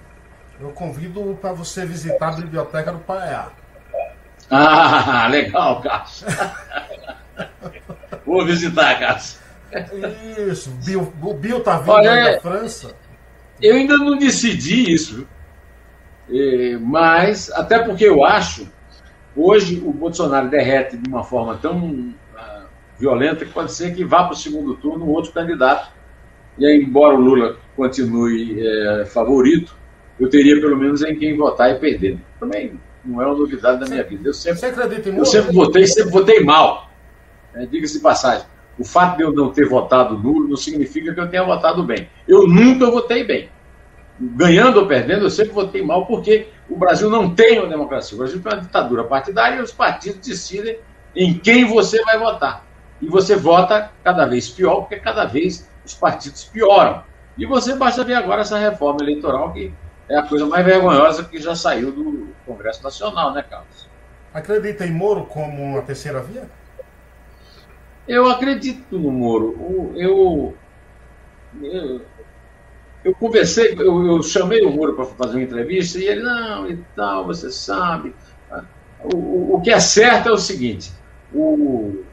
Eu 0.59 0.69
convido 0.71 1.37
para 1.41 1.53
você 1.53 1.85
visitar 1.85 2.29
a 2.29 2.31
biblioteca 2.33 2.91
do 2.91 2.99
Paiá. 2.99 3.49
Ah, 4.51 5.27
legal, 5.27 5.81
Cássio. 5.81 6.27
vou 8.25 8.45
visitar, 8.45 8.99
Carlos. 8.99 9.39
Isso, 10.49 10.69
Bill, 10.85 11.11
o 11.21 11.33
Bill 11.33 11.61
tá 11.61 11.79
vindo 11.79 11.91
Olha, 11.91 12.33
da 12.33 12.39
França. 12.39 12.95
Eu 13.61 13.75
ainda 13.75 13.97
não 13.97 14.17
decidi 14.17 14.93
isso, 14.93 15.27
é, 16.29 16.77
mas 16.79 17.51
até 17.51 17.79
porque 17.79 18.05
eu 18.05 18.23
acho 18.23 18.67
hoje 19.35 19.81
o 19.85 19.91
Bolsonaro 19.91 20.49
derrete 20.49 20.97
de 20.97 21.09
uma 21.09 21.23
forma 21.23 21.57
tão 21.57 21.77
uh, 21.77 22.65
violenta 22.97 23.45
que 23.45 23.51
pode 23.51 23.71
ser 23.73 23.93
que 23.93 24.03
vá 24.03 24.23
para 24.23 24.33
o 24.33 24.37
segundo 24.37 24.75
turno 24.75 25.05
um 25.05 25.09
outro 25.09 25.31
candidato. 25.31 25.91
E 26.57 26.65
aí, 26.65 26.81
embora 26.81 27.15
o 27.15 27.19
Lula 27.19 27.57
continue 27.75 28.65
é, 28.65 29.05
favorito, 29.05 29.75
eu 30.17 30.29
teria 30.29 30.59
pelo 30.61 30.77
menos 30.77 31.03
em 31.03 31.13
quem 31.17 31.35
votar 31.35 31.69
e 31.71 31.79
perder. 31.79 32.17
Também 32.39 32.79
não 33.05 33.21
é 33.21 33.25
uma 33.25 33.35
novidade 33.35 33.79
da 33.79 33.85
minha 33.85 34.03
vida. 34.03 34.29
Eu 34.29 34.33
sempre, 34.33 34.59
Você 34.59 34.65
acredita 34.65 35.09
em 35.09 35.17
Eu 35.17 35.25
sempre 35.25 35.53
votei, 35.53 35.87
sempre 35.87 36.11
votei 36.11 36.43
mal. 36.43 36.89
É, 37.53 37.65
Diga-se 37.65 37.93
de 37.93 37.99
passagem. 37.99 38.45
O 38.77 38.83
fato 38.83 39.17
de 39.17 39.23
eu 39.23 39.31
não 39.31 39.51
ter 39.51 39.67
votado 39.67 40.17
nulo 40.17 40.49
não 40.49 40.57
significa 40.57 41.13
que 41.13 41.19
eu 41.19 41.29
tenha 41.29 41.43
votado 41.43 41.83
bem. 41.83 42.09
Eu 42.27 42.47
nunca 42.47 42.89
votei 42.91 43.23
bem. 43.23 43.49
Ganhando 44.19 44.79
ou 44.79 44.87
perdendo, 44.87 45.25
eu 45.25 45.29
sempre 45.29 45.53
votei 45.53 45.81
mal, 45.81 46.05
porque 46.05 46.47
o 46.69 46.77
Brasil 46.77 47.09
não 47.09 47.33
tem 47.33 47.59
uma 47.59 47.67
democracia. 47.67 48.15
O 48.15 48.19
Brasil 48.19 48.41
tem 48.41 48.51
uma 48.51 48.61
ditadura 48.61 49.03
partidária 49.03 49.57
e 49.57 49.61
os 49.61 49.71
partidos 49.71 50.19
decidem 50.25 50.79
em 51.15 51.33
quem 51.37 51.65
você 51.65 52.01
vai 52.03 52.19
votar. 52.19 52.65
E 53.01 53.07
você 53.07 53.35
vota 53.35 53.91
cada 54.03 54.25
vez 54.25 54.49
pior, 54.49 54.81
porque 54.81 54.97
cada 54.97 55.25
vez 55.25 55.69
os 55.85 55.93
partidos 55.93 56.43
pioram. 56.45 57.03
E 57.37 57.45
você 57.45 57.75
basta 57.75 58.03
ver 58.03 58.15
agora 58.15 58.41
essa 58.41 58.57
reforma 58.57 58.99
eleitoral, 59.01 59.51
que 59.51 59.73
é 60.09 60.17
a 60.17 60.23
coisa 60.23 60.45
mais 60.45 60.65
vergonhosa 60.65 61.23
que 61.23 61.39
já 61.39 61.55
saiu 61.55 61.91
do 61.91 62.29
Congresso 62.45 62.83
Nacional, 62.83 63.33
né, 63.33 63.43
Carlos? 63.43 63.87
Acredita 64.33 64.85
em 64.85 64.91
Moro 64.91 65.25
como 65.25 65.63
uma 65.63 65.81
terceira 65.81 66.21
via? 66.21 66.49
Eu 68.07 68.27
acredito 68.29 68.99
no 68.99 69.11
Moro. 69.11 69.93
Eu, 69.95 70.55
eu, 71.61 72.01
eu 73.03 73.15
conversei, 73.15 73.73
eu, 73.77 74.05
eu 74.05 74.21
chamei 74.21 74.63
o 74.63 74.71
Moro 74.71 74.93
para 74.93 75.05
fazer 75.05 75.37
uma 75.37 75.43
entrevista 75.43 75.97
e 75.97 76.05
ele, 76.05 76.21
não, 76.21 76.69
e 76.69 76.77
tal, 76.95 77.25
você 77.25 77.49
sabe. 77.49 78.13
O, 79.03 79.55
o 79.55 79.61
que 79.61 79.71
é 79.71 79.79
certo 79.79 80.29
é 80.29 80.31
o 80.31 80.37
seguinte: 80.37 80.91
o, 81.33 82.03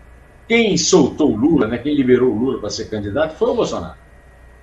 quem 0.46 0.76
soltou 0.76 1.32
o 1.32 1.36
Lula, 1.36 1.66
né, 1.66 1.78
quem 1.78 1.94
liberou 1.94 2.30
o 2.30 2.38
Lula 2.38 2.60
para 2.60 2.70
ser 2.70 2.90
candidato 2.90 3.36
foi 3.36 3.50
o 3.50 3.54
Bolsonaro. 3.54 3.96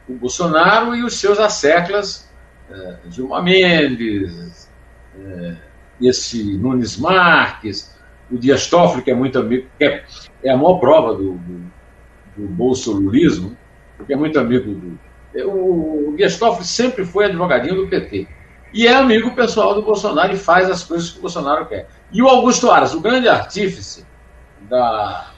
O 0.08 0.14
Bolsonaro 0.14 0.96
e 0.96 1.04
os 1.04 1.20
seus 1.20 1.40
asseclas, 1.40 2.29
é, 2.72 2.96
Gilmar 3.10 3.44
Mendes, 3.44 4.70
é, 5.20 5.56
esse 6.02 6.58
Nunes 6.58 6.98
Marques, 6.98 7.98
o 8.32 8.38
Dias 8.38 8.68
Toffoli, 8.68 9.02
que 9.02 9.12
é 9.12 9.16
muito 9.16 9.40
amigo, 9.40 9.68
é, 9.80 10.04
é 10.44 10.52
a 10.52 10.58
maior 10.58 10.80
prova 10.80 11.14
do, 11.14 11.34
do, 11.34 11.72
do 12.38 12.48
bolsolulismo, 12.48 13.58
porque 13.98 14.14
é 14.14 14.16
muito 14.16 14.40
amigo 14.40 14.74
do. 14.74 15.00
O, 15.48 16.10
o 16.10 16.16
Dias 16.16 16.38
Toffoli 16.38 16.66
sempre 16.66 17.06
foi 17.06 17.26
advogadinho 17.26 17.76
do 17.76 17.88
PT. 17.88 18.28
E 18.72 18.86
é 18.86 18.94
amigo 18.94 19.34
pessoal 19.34 19.74
do 19.74 19.82
Bolsonaro 19.82 20.32
e 20.32 20.38
faz 20.38 20.70
as 20.70 20.84
coisas 20.84 21.10
que 21.10 21.18
o 21.18 21.22
Bolsonaro 21.22 21.66
quer. 21.66 21.88
E 22.12 22.22
o 22.22 22.28
Augusto 22.28 22.70
Aras, 22.70 22.94
o 22.94 23.02
grande 23.02 23.28
artífice 23.28 24.06
da 24.70 25.32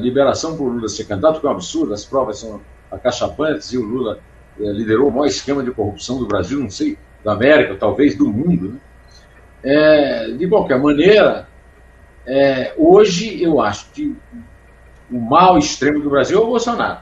liberação 0.00 0.54
o 0.56 0.68
Lula 0.68 0.88
ser 0.88 1.04
candidato, 1.04 1.40
que 1.40 1.46
é 1.46 1.48
um 1.48 1.52
absurdo, 1.52 1.94
as 1.94 2.04
provas 2.04 2.38
são 2.38 2.60
acachapantes 2.90 3.72
e 3.72 3.78
o 3.78 3.84
Lula 3.84 4.18
é, 4.18 4.31
liderou 4.58 5.08
o 5.08 5.10
maior 5.10 5.26
esquema 5.26 5.62
de 5.62 5.70
corrupção 5.70 6.18
do 6.18 6.26
Brasil, 6.26 6.60
não 6.60 6.70
sei, 6.70 6.98
da 7.24 7.32
América, 7.32 7.76
talvez 7.78 8.16
do 8.16 8.28
mundo. 8.28 8.72
Né? 8.72 8.78
É, 9.64 10.30
de 10.32 10.48
qualquer 10.48 10.80
maneira, 10.80 11.48
é, 12.26 12.74
hoje 12.76 13.42
eu 13.42 13.60
acho 13.60 13.90
que 13.92 14.16
o 15.10 15.18
mal 15.18 15.58
extremo 15.58 16.00
do 16.00 16.10
Brasil 16.10 16.38
é 16.38 16.42
o 16.42 16.46
Bolsonaro. 16.46 17.00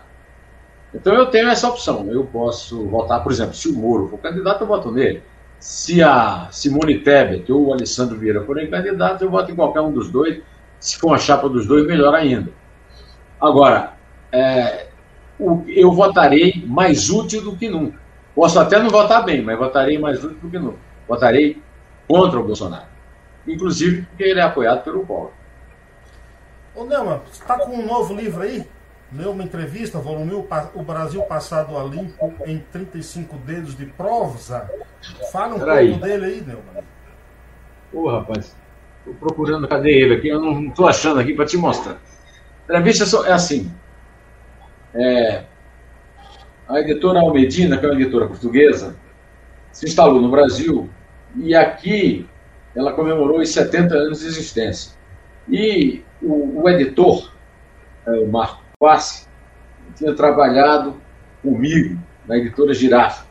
Então 0.93 1.15
eu 1.15 1.27
tenho 1.27 1.49
essa 1.49 1.69
opção. 1.69 2.07
Eu 2.11 2.25
posso 2.25 2.87
votar, 2.87 3.23
por 3.23 3.31
exemplo, 3.31 3.55
se 3.55 3.69
o 3.69 3.75
Moro 3.75 4.09
for 4.09 4.19
candidato, 4.19 4.63
eu 4.63 4.67
voto 4.67 4.91
nele. 4.91 5.23
Se 5.59 6.03
a 6.03 6.49
Simone 6.51 6.99
Tebet 6.99 7.51
ou 7.53 7.67
o 7.67 7.73
Alessandro 7.73 8.19
Vieira 8.19 8.43
forem 8.45 8.71
candidatos, 8.71 9.23
eu 9.23 9.31
voto 9.31 9.53
em 9.53 9.55
qualquer 9.55 9.81
um 9.81 9.93
dos 9.93 10.11
dois. 10.11 10.41
Se 10.81 10.99
for 10.99 11.09
uma 11.09 11.19
chapa 11.19 11.49
dos 11.49 11.67
dois, 11.67 11.87
melhor 11.87 12.15
ainda. 12.15 12.51
Agora, 13.41 13.93
é, 14.33 14.87
eu 15.69 15.93
votarei 15.93 16.65
mais 16.67 17.11
útil 17.11 17.43
do 17.43 17.57
que 17.57 17.69
nunca. 17.69 17.99
Posso 18.35 18.59
até 18.59 18.79
não 18.79 18.91
votar 18.91 19.25
bem, 19.25 19.43
mas 19.43 19.59
votarei 19.59 19.99
mais 19.99 20.23
útil 20.23 20.39
do 20.43 20.51
que 20.51 20.59
nunca. 20.59 20.79
Votarei 21.09 21.61
contra 22.07 22.39
o 22.39 22.45
Bolsonaro 22.45 22.91
inclusive 23.47 24.03
porque 24.03 24.25
ele 24.25 24.41
é 24.41 24.43
apoiado 24.43 24.83
pelo 24.83 25.05
Paulo. 25.07 25.33
Ô 26.75 26.85
Neumann, 26.85 27.21
você 27.31 27.43
está 27.43 27.59
com 27.59 27.73
um 27.73 27.85
novo 27.85 28.15
livro 28.15 28.43
aí? 28.43 28.67
Leu 29.13 29.33
uma 29.33 29.43
entrevista, 29.43 29.99
volume 29.99 30.33
O 30.73 30.83
Brasil 30.83 31.21
Passado 31.23 31.77
a 31.77 31.83
Limpo 31.83 32.33
em 32.47 32.61
35 32.71 33.37
Dedos 33.39 33.77
de 33.77 33.87
Prosa. 33.87 34.71
Fala 35.33 35.57
um 35.57 35.59
Pera 35.59 35.73
pouco 35.73 35.95
aí. 35.95 36.01
dele 36.01 36.25
aí, 36.27 36.41
Neumann. 36.43 36.85
Ô 37.93 38.09
rapaz, 38.09 38.55
estou 38.99 39.15
procurando, 39.15 39.67
cadê 39.67 39.91
ele 39.91 40.15
aqui? 40.15 40.29
Eu 40.29 40.41
não 40.41 40.69
estou 40.69 40.87
achando 40.87 41.19
aqui 41.19 41.35
para 41.35 41.45
te 41.45 41.57
mostrar. 41.57 41.95
A 41.95 42.79
entrevista 42.79 43.27
é 43.27 43.33
assim. 43.33 43.73
É, 44.95 45.45
a 46.69 46.81
editora 46.81 47.21
Almedina, 47.21 47.79
que 47.79 47.87
é 47.87 47.89
uma 47.89 48.01
editora 48.01 48.27
portuguesa, 48.27 48.97
se 49.73 49.87
instalou 49.87 50.21
no 50.21 50.31
Brasil 50.31 50.89
e 51.37 51.55
aqui 51.55 52.27
ela 52.75 52.93
comemorou 52.93 53.41
os 53.41 53.51
70 53.51 53.95
anos 53.95 54.21
de 54.21 54.27
existência. 54.27 54.93
E 55.49 56.03
o, 56.23 56.63
o 56.63 56.69
editor, 56.69 57.33
é, 58.07 58.11
o 58.13 58.29
Marco 58.29 58.63
Passi, 58.79 59.27
tinha 59.97 60.15
trabalhado 60.15 60.95
comigo 61.43 61.99
na 62.27 62.37
editora 62.37 62.73
Girafa, 62.73 63.27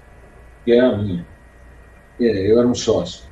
que 0.65 0.73
era 0.73 0.89
a 0.89 0.97
minha. 0.97 1.25
É, 2.19 2.51
eu 2.51 2.59
era 2.59 2.67
um 2.67 2.75
sócio. 2.75 3.25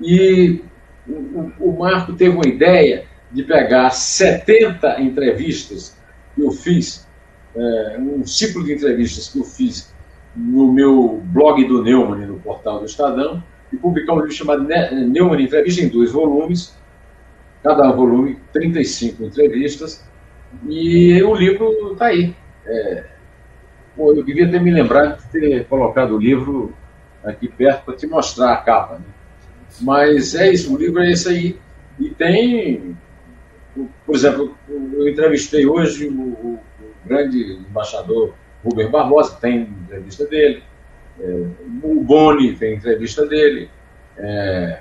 E 0.00 0.62
o, 1.06 1.52
o 1.60 1.78
Marco 1.78 2.14
teve 2.14 2.34
uma 2.34 2.46
ideia 2.46 3.04
de 3.30 3.42
pegar 3.42 3.90
70 3.90 5.00
entrevistas 5.00 5.96
que 6.34 6.42
eu 6.42 6.50
fiz, 6.50 7.06
é, 7.54 7.98
um 7.98 8.26
ciclo 8.26 8.64
de 8.64 8.74
entrevistas 8.74 9.28
que 9.28 9.38
eu 9.38 9.44
fiz 9.44 9.92
no 10.34 10.72
meu 10.72 11.22
blog 11.26 11.64
do 11.66 11.82
Neumann, 11.82 12.26
no 12.26 12.40
portal 12.40 12.80
do 12.80 12.86
Estadão, 12.86 13.42
e 13.72 13.76
publicar 13.76 14.14
um 14.14 14.20
livro 14.20 14.32
chamado 14.32 14.64
Neumann 14.64 15.42
Entrevista 15.42 15.82
em 15.82 15.88
dois 15.88 16.10
volumes, 16.10 16.76
cada 17.62 17.90
volume 17.92 18.38
35 18.52 19.24
entrevistas, 19.24 20.04
e 20.68 21.22
o 21.22 21.34
livro 21.34 21.92
está 21.92 22.06
aí. 22.06 22.34
É, 22.66 23.04
pô, 23.96 24.12
eu 24.12 24.22
devia 24.22 24.50
ter 24.50 24.60
me 24.60 24.70
lembrado 24.70 25.22
de 25.22 25.28
ter 25.28 25.64
colocado 25.66 26.16
o 26.16 26.18
livro 26.18 26.74
aqui 27.24 27.48
perto 27.48 27.84
para 27.84 27.96
te 27.96 28.06
mostrar 28.06 28.52
a 28.52 28.56
capa. 28.58 28.94
Né? 28.96 29.04
Mas 29.80 30.34
é 30.34 30.52
isso, 30.52 30.74
o 30.74 30.78
livro 30.78 31.02
é 31.02 31.10
esse 31.10 31.28
aí. 31.28 31.58
E 31.98 32.10
tem, 32.10 32.96
por 34.06 34.14
exemplo, 34.14 34.56
eu 34.68 35.08
entrevistei 35.08 35.66
hoje 35.66 36.08
o 36.08 36.58
grande 37.04 37.58
embaixador 37.68 38.34
Rubem 38.64 38.90
Barbosa, 38.90 39.36
tem 39.40 39.62
entrevista 39.62 40.26
dele. 40.26 40.62
É, 41.20 41.46
o 41.82 42.00
Boni 42.02 42.54
tem 42.54 42.74
entrevista 42.74 43.26
dele. 43.26 43.68
É, 44.16 44.80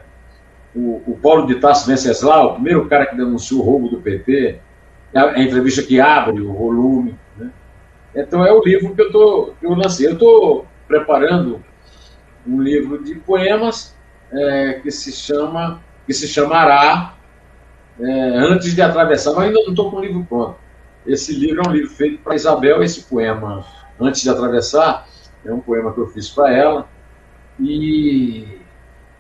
o, 0.76 1.02
o, 1.08 1.20
Paulo 1.22 1.48
de 1.48 1.56
Tassi 1.56 1.88
Venceslau, 1.88 2.52
o 2.52 2.54
primeiro 2.56 2.88
cara 2.88 3.06
que 3.06 3.16
denunciou 3.16 3.62
o 3.62 3.64
roubo 3.64 3.90
do 3.90 4.02
PT, 4.02 4.60
é 5.14 5.20
a, 5.20 5.32
a 5.32 5.42
entrevista 5.42 5.84
que 5.84 6.00
abre 6.00 6.42
o 6.42 6.54
volume. 6.54 7.18
Né? 7.38 7.50
Então 8.16 8.46
é 8.46 8.52
o 8.52 8.64
livro 8.64 8.96
que 8.96 9.02
eu, 9.02 9.12
tô, 9.12 9.54
que 9.60 9.66
eu 9.66 9.74
lancei. 9.74 10.08
Eu 10.08 10.14
estou 10.14 10.66
preparando 10.88 11.64
um 12.48 12.62
livro 12.62 13.04
de 13.04 13.16
poemas 13.16 13.96
é, 14.32 14.74
que 14.82 14.92
se 14.92 15.12
chama 15.12 15.82
que 16.06 16.14
se 16.14 16.28
chamará 16.28 17.16
é, 18.00 18.38
Antes 18.38 18.74
de 18.74 18.82
Atravessar, 18.82 19.34
mas 19.34 19.46
ainda 19.46 19.62
não 19.62 19.70
estou 19.70 19.92
com 19.92 19.98
o 19.98 20.02
livro 20.02 20.26
pronto. 20.28 20.56
Esse 21.06 21.34
livro 21.34 21.64
é 21.66 21.70
um 21.70 21.72
livro 21.72 21.90
feito 21.90 22.22
para 22.24 22.36
Isabel, 22.36 22.84
esse 22.84 23.04
poema 23.04 23.66
Antes 24.00 24.22
de 24.22 24.30
Atravessar 24.30 25.08
é 25.46 25.52
um 25.52 25.60
poema 25.60 25.94
que 25.94 26.00
eu 26.00 26.08
fiz 26.08 26.30
para 26.30 26.56
ela. 26.56 26.88
E 27.60 28.60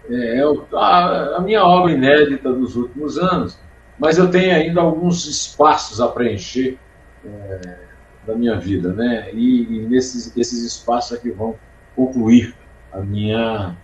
é, 0.09 0.38
é 0.38 0.43
a, 0.73 1.38
a, 1.38 1.41
minha 1.41 1.63
obra 1.63 1.91
inédita 1.91 2.51
dos 2.51 2.75
últimos 2.75 3.17
anos. 3.17 3.57
Mas 3.99 4.17
eu 4.17 4.29
tenho 4.29 4.55
ainda 4.55 4.82
alguns 4.82 5.27
espaços 5.27 6.01
a 6.01 6.07
preencher 6.07 6.77
é, 7.25 7.77
da 8.25 8.36
minha 8.36 8.57
vida, 8.59 8.91
né? 8.93 9.29
E, 9.34 9.63
e 9.63 9.79
nesses 9.88 10.36
esses 10.36 10.63
espaços 10.63 11.17
é 11.17 11.21
que 11.21 11.32
vão 11.32 11.55
concluir 11.95 12.55
a 12.91 12.99
minha 12.99 13.75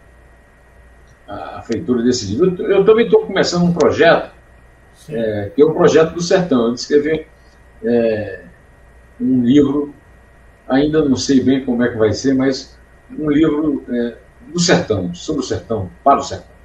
a, 1.27 1.59
a 1.59 1.61
feitura 1.61 2.01
desse 2.01 2.25
livro. 2.25 2.55
Eu, 2.63 2.77
eu 2.77 2.85
também 2.85 3.05
estou 3.05 3.25
começando 3.25 3.63
um 3.63 3.73
projeto, 3.73 4.31
é, 5.09 5.51
que 5.55 5.61
é 5.61 5.65
o 5.65 5.69
um 5.69 5.73
projeto 5.73 6.13
do 6.13 6.21
Sertão, 6.21 6.73
de 6.73 6.79
escrever 6.79 7.27
é, 7.83 8.41
um 9.19 9.43
livro 9.43 9.93
ainda 10.67 11.07
não 11.07 11.15
sei 11.15 11.41
bem 11.41 11.63
como 11.63 11.83
é 11.83 11.89
que 11.89 11.97
vai 11.97 12.11
ser, 12.11 12.33
mas 12.33 12.77
um 13.17 13.29
livro 13.29 13.83
é, 13.89 14.15
do 14.51 14.59
sertão, 14.59 15.13
sobre 15.13 15.41
o 15.41 15.45
sertão, 15.45 15.89
para 16.03 16.19
o 16.19 16.23
sertão. 16.23 16.57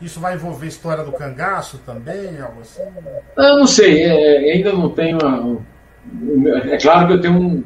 Isso 0.00 0.20
vai 0.20 0.34
envolver 0.34 0.66
história 0.66 1.02
do 1.02 1.12
cangaço 1.12 1.78
também, 1.78 2.38
algo 2.40 2.60
assim? 2.60 2.82
Eu 3.36 3.58
não 3.58 3.66
sei, 3.66 4.02
é, 4.02 4.52
ainda 4.52 4.72
não 4.72 4.90
tenho 4.90 5.18
uma, 5.18 5.64
é 6.70 6.78
claro 6.78 7.06
que 7.06 7.12
eu 7.14 7.20
tenho, 7.20 7.40
um, 7.40 7.64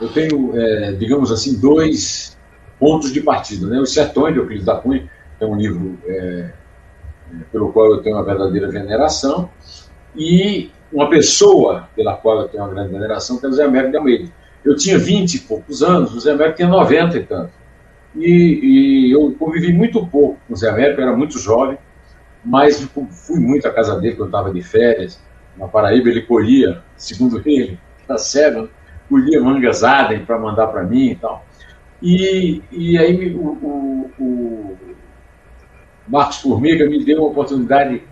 eu 0.00 0.08
tenho 0.08 0.58
é, 0.58 0.92
digamos 0.92 1.30
assim, 1.30 1.58
dois 1.58 2.36
pontos 2.78 3.12
de 3.12 3.20
partida. 3.20 3.66
Né? 3.66 3.80
Os 3.80 3.92
Sertões 3.92 4.34
de 4.34 4.40
Euclides 4.40 4.64
da 4.64 4.76
Cunha, 4.76 5.10
é 5.40 5.44
um 5.44 5.56
livro 5.56 5.98
é, 6.06 6.14
é, 6.14 6.52
pelo 7.52 7.72
qual 7.72 7.92
eu 7.92 8.02
tenho 8.02 8.16
uma 8.16 8.24
verdadeira 8.24 8.68
veneração, 8.68 9.50
e 10.14 10.70
uma 10.96 11.10
pessoa 11.10 11.90
pela 11.94 12.16
qual 12.16 12.40
eu 12.40 12.48
tenho 12.48 12.64
uma 12.64 12.72
grande 12.72 12.90
veneração, 12.90 13.38
que 13.38 13.44
é 13.44 13.48
o 13.50 13.52
Zé 13.52 13.64
Américo 13.64 13.90
de 13.90 13.96
Almeida. 13.98 14.32
Eu 14.64 14.74
tinha 14.74 14.98
20 14.98 15.34
e 15.34 15.38
poucos 15.40 15.82
anos, 15.82 16.14
o 16.14 16.18
Zé 16.18 16.32
Américo 16.32 16.56
tinha 16.56 16.68
90 16.68 17.18
e 17.18 17.22
tanto. 17.22 17.52
E, 18.16 18.24
e, 18.62 19.12
eu 19.12 19.36
convivi 19.38 19.74
muito 19.74 20.06
pouco 20.06 20.38
com 20.48 20.54
o 20.54 20.56
Zé 20.56 20.70
Américo, 20.70 20.98
eu 20.98 21.08
era 21.08 21.14
muito 21.14 21.38
jovem, 21.38 21.76
mas 22.42 22.80
fui 23.10 23.38
muito 23.38 23.68
à 23.68 23.70
casa 23.70 24.00
dele 24.00 24.16
quando 24.16 24.28
estava 24.28 24.50
de 24.50 24.62
férias. 24.62 25.20
Na 25.58 25.68
Paraíba 25.68 26.08
ele 26.08 26.22
colhia, 26.22 26.82
segundo 26.96 27.42
ele, 27.44 27.78
tá 28.08 28.16
cego, 28.16 28.62
né? 28.62 28.68
colhia 29.06 29.42
mangas 29.42 29.84
Adem 29.84 30.24
para 30.24 30.38
mandar 30.38 30.68
para 30.68 30.82
mim 30.82 31.10
e 31.10 31.16
tal. 31.16 31.44
E, 32.00 32.62
e 32.72 32.96
aí 32.96 33.34
o, 33.34 33.40
o, 33.40 34.10
o 34.18 34.76
Marcos 36.08 36.38
Formiga 36.38 36.88
me 36.88 37.04
deu 37.04 37.18
uma 37.18 37.28
oportunidade 37.28 37.98
de 37.98 38.02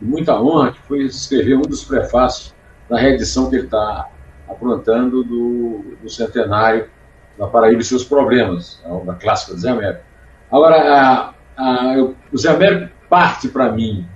muita 0.00 0.40
honra, 0.40 0.72
que 0.72 0.80
foi 0.82 1.02
escrever 1.02 1.56
um 1.56 1.62
dos 1.62 1.84
prefácios 1.84 2.54
da 2.88 2.98
reedição 2.98 3.48
que 3.50 3.56
ele 3.56 3.64
está 3.64 4.08
aprontando 4.48 5.24
do, 5.24 5.96
do, 6.02 6.08
centenário 6.08 6.88
da 7.36 7.46
Paraíba 7.46 7.80
e 7.80 7.84
seus 7.84 8.04
problemas, 8.04 8.80
a 8.84 8.92
obra 8.92 9.14
clássica 9.14 9.54
do 9.54 9.60
Zé 9.60 9.70
Américo. 9.70 10.02
Agora, 10.50 10.76
a, 10.76 11.34
a, 11.56 11.96
eu, 11.96 12.14
o 12.32 12.38
Zé 12.38 12.50
Américo 12.50 12.92
parte 13.08 13.48
para 13.48 13.72
mim 13.72 14.06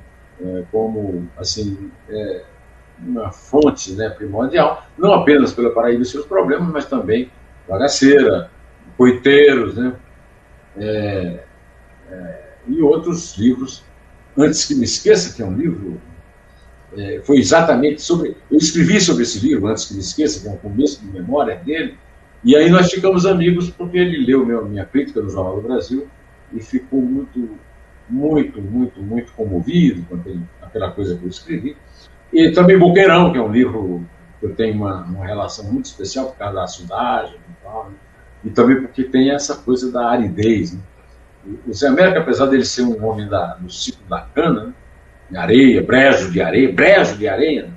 é, 0.40 0.64
como 0.70 1.28
assim 1.36 1.90
é, 2.08 2.42
uma 2.98 3.30
fonte 3.30 3.92
né, 3.92 4.08
primordial, 4.10 4.84
não 4.96 5.12
apenas 5.12 5.52
pela 5.52 5.70
Paraíba 5.70 6.02
e 6.02 6.06
seus 6.06 6.26
problemas, 6.26 6.68
mas 6.68 6.84
também 6.86 7.30
Bagaceira, 7.68 8.50
Coiteiros, 8.96 9.76
né, 9.76 9.94
é, 10.76 11.44
é 12.10 12.50
e 12.66 12.82
outros 12.82 13.36
livros. 13.36 13.84
Antes 14.40 14.64
que 14.64 14.74
me 14.74 14.84
esqueça, 14.84 15.34
que 15.34 15.42
é 15.42 15.44
um 15.44 15.54
livro, 15.54 16.00
é, 16.96 17.20
foi 17.24 17.38
exatamente 17.38 18.00
sobre. 18.00 18.36
Eu 18.50 18.58
escrevi 18.58 19.00
sobre 19.00 19.22
esse 19.22 19.38
livro, 19.46 19.66
antes 19.68 19.84
que 19.84 19.94
me 19.94 20.00
esqueça, 20.00 20.40
que 20.40 20.48
é 20.48 20.50
um 20.50 20.56
começo 20.56 21.00
de 21.00 21.06
memória 21.06 21.56
dele, 21.56 21.96
e 22.42 22.56
aí 22.56 22.70
nós 22.70 22.90
ficamos 22.90 23.26
amigos 23.26 23.70
porque 23.70 23.98
ele 23.98 24.24
leu 24.24 24.44
meu, 24.46 24.66
minha 24.66 24.84
crítica 24.84 25.20
no 25.20 25.28
Jornal 25.28 25.56
do 25.56 25.62
Brasil 25.62 26.08
e 26.52 26.60
ficou 26.60 27.02
muito, 27.02 27.58
muito, 28.08 28.62
muito, 28.62 29.02
muito 29.02 29.32
comovido 29.32 30.02
com 30.08 30.16
aquele, 30.16 30.40
aquela 30.62 30.90
coisa 30.90 31.16
que 31.16 31.24
eu 31.24 31.28
escrevi. 31.28 31.76
E 32.32 32.50
também 32.50 32.78
Boqueirão, 32.78 33.30
que 33.30 33.38
é 33.38 33.42
um 33.42 33.52
livro 33.52 34.06
que 34.38 34.46
eu 34.46 34.54
tenho 34.54 34.74
uma, 34.74 35.02
uma 35.02 35.26
relação 35.26 35.70
muito 35.70 35.86
especial 35.86 36.28
por 36.28 36.38
causa 36.38 36.54
da 36.54 36.66
cidade 36.66 37.34
e 37.34 37.62
tal, 37.62 37.90
né? 37.90 37.96
e 38.42 38.50
também 38.50 38.80
porque 38.80 39.04
tem 39.04 39.30
essa 39.30 39.56
coisa 39.56 39.92
da 39.92 40.08
aridez. 40.08 40.72
Né? 40.72 40.80
O 41.66 41.72
Zé 41.72 41.88
América, 41.88 42.20
apesar 42.20 42.46
dele 42.46 42.64
ser 42.64 42.82
um 42.82 43.04
homem 43.04 43.28
da, 43.28 43.54
do 43.54 43.70
ciclo 43.70 44.06
da 44.08 44.20
cana, 44.20 44.66
né? 44.66 44.72
de 45.30 45.36
areia, 45.36 45.82
brejo 45.82 46.30
de 46.30 46.40
areia, 46.40 46.72
brejo 46.72 47.16
de 47.16 47.28
areia, 47.28 47.62
né? 47.62 47.72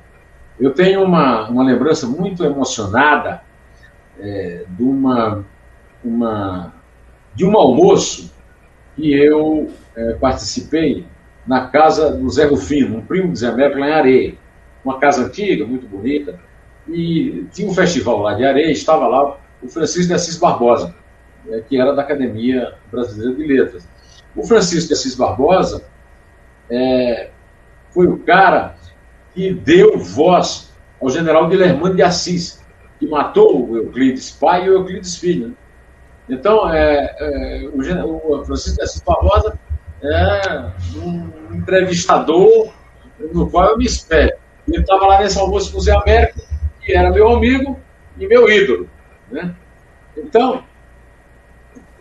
eu 0.60 0.72
tenho 0.72 1.04
uma, 1.04 1.48
uma 1.50 1.64
lembrança 1.64 2.06
muito 2.08 2.44
emocionada 2.44 3.42
é, 4.20 4.66
de, 4.68 4.84
uma, 4.84 5.46
uma, 6.04 6.74
de 7.34 7.46
um 7.46 7.58
almoço 7.58 8.34
que 8.96 9.12
eu 9.12 9.72
é, 9.96 10.14
participei 10.14 11.06
na 11.46 11.68
casa 11.68 12.12
do 12.12 12.30
Zé 12.30 12.46
Rufino, 12.46 12.98
um 12.98 13.06
primo 13.06 13.32
do 13.32 13.38
Zé 13.38 13.48
América 13.48 13.80
lá 13.80 13.88
em 13.88 13.94
Areia. 13.94 14.34
Uma 14.84 15.00
casa 15.00 15.26
antiga, 15.26 15.66
muito 15.66 15.88
bonita, 15.88 16.38
e 16.88 17.46
tinha 17.54 17.70
um 17.70 17.74
festival 17.74 18.20
lá 18.20 18.34
de 18.34 18.44
areia, 18.44 18.72
estava 18.72 19.08
lá 19.08 19.38
o 19.62 19.70
Francisco 19.70 20.08
de 20.08 20.14
Assis 20.14 20.38
Barbosa, 20.38 20.94
é, 21.50 21.62
que 21.62 21.80
era 21.80 21.94
da 21.94 22.02
Academia 22.02 22.74
Brasileira 22.92 23.36
de 23.36 23.46
Letras. 23.46 23.88
O 24.36 24.44
Francisco 24.44 24.88
de 24.88 24.94
Assis 24.94 25.16
Barbosa 25.16 25.84
é, 26.70 27.30
foi 27.92 28.08
o 28.08 28.18
cara 28.20 28.76
que 29.34 29.54
deu 29.54 29.98
voz 29.98 30.72
ao 31.02 31.10
general 31.10 31.48
Guilhermano 31.48 31.96
de 31.96 32.02
Assis, 32.02 32.64
que 33.00 33.08
matou 33.08 33.70
o 33.70 33.78
Euclides 33.78 34.32
pai 34.32 34.66
e 34.66 34.70
o 34.70 34.74
Euclides 34.74 35.18
filho. 35.18 35.50
Né? 35.50 35.54
Então, 36.30 36.72
é, 36.74 37.16
é, 37.20 37.70
o, 37.74 38.40
o, 38.40 38.46
Francisco 38.46 38.78
de 38.78 38.84
Assis 38.84 39.02
Barbosa 39.02 39.60
é 40.02 40.72
um 40.98 41.56
entrevistador 41.56 42.72
no 43.34 43.50
qual 43.50 43.72
eu 43.72 43.78
me 43.78 43.86
espero. 43.86 44.38
Ele 44.68 44.82
estava 44.82 45.06
lá 45.06 45.20
nesse 45.20 45.38
almoço 45.38 45.72
com 45.72 45.78
o 45.78 45.82
Zé 45.82 45.94
Américo, 45.94 46.40
que 46.82 46.94
era 46.94 47.12
meu 47.12 47.30
amigo 47.30 47.80
e 48.18 48.28
meu 48.28 48.50
ídolo. 48.50 48.90
Né? 49.30 49.54
Então, 50.16 50.64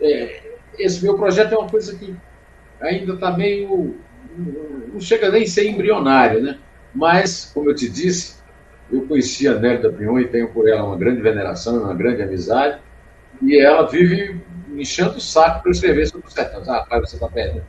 é, 0.03 0.41
esse 0.77 1.03
meu 1.03 1.15
projeto 1.15 1.53
é 1.53 1.57
uma 1.57 1.69
coisa 1.69 1.97
que 1.97 2.15
ainda 2.81 3.13
está 3.13 3.31
meio. 3.31 3.95
não 4.91 4.99
chega 4.99 5.29
nem 5.29 5.43
a 5.43 5.47
ser 5.47 5.69
embrionário, 5.69 6.41
né? 6.41 6.59
Mas, 6.93 7.51
como 7.53 7.69
eu 7.69 7.75
te 7.75 7.89
disse, 7.89 8.35
eu 8.91 9.01
conheci 9.07 9.47
a 9.47 9.55
Nélida 9.55 9.91
Pinhon 9.91 10.19
e 10.19 10.27
tenho 10.27 10.49
por 10.49 10.67
ela 10.67 10.83
uma 10.83 10.97
grande 10.97 11.21
veneração, 11.21 11.83
uma 11.83 11.93
grande 11.93 12.21
amizade, 12.21 12.79
e 13.41 13.59
ela 13.59 13.89
vive 13.89 14.39
enchendo 14.75 15.17
o 15.17 15.21
saco 15.21 15.63
para 15.63 15.71
escrever 15.71 16.07
sobre 16.07 16.27
o 16.27 16.29
sertão. 16.29 16.61
Ah, 16.67 16.85
pai, 16.87 16.99
você 16.99 17.15
está 17.15 17.27
perdendo. 17.27 17.63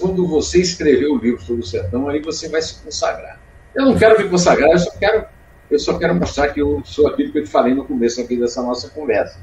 Quando 0.00 0.26
você 0.26 0.60
escrever 0.60 1.06
o 1.06 1.18
livro 1.18 1.40
sobre 1.42 1.62
o 1.62 1.66
sertão, 1.66 2.08
aí 2.08 2.20
você 2.20 2.48
vai 2.48 2.62
se 2.62 2.82
consagrar. 2.82 3.38
Eu 3.74 3.84
não 3.84 3.96
quero 3.96 4.18
me 4.20 4.28
consagrar, 4.28 4.70
eu 4.70 4.78
só 4.78 4.90
quero, 4.98 5.26
eu 5.70 5.78
só 5.78 5.98
quero 5.98 6.14
mostrar 6.14 6.48
que 6.48 6.60
eu 6.60 6.82
sou 6.84 7.06
aquilo 7.06 7.30
que 7.30 7.38
eu 7.38 7.44
te 7.44 7.50
falei 7.50 7.74
no 7.74 7.84
começo 7.84 8.20
aqui 8.20 8.36
dessa 8.36 8.62
nossa 8.62 8.88
conversa. 8.88 9.38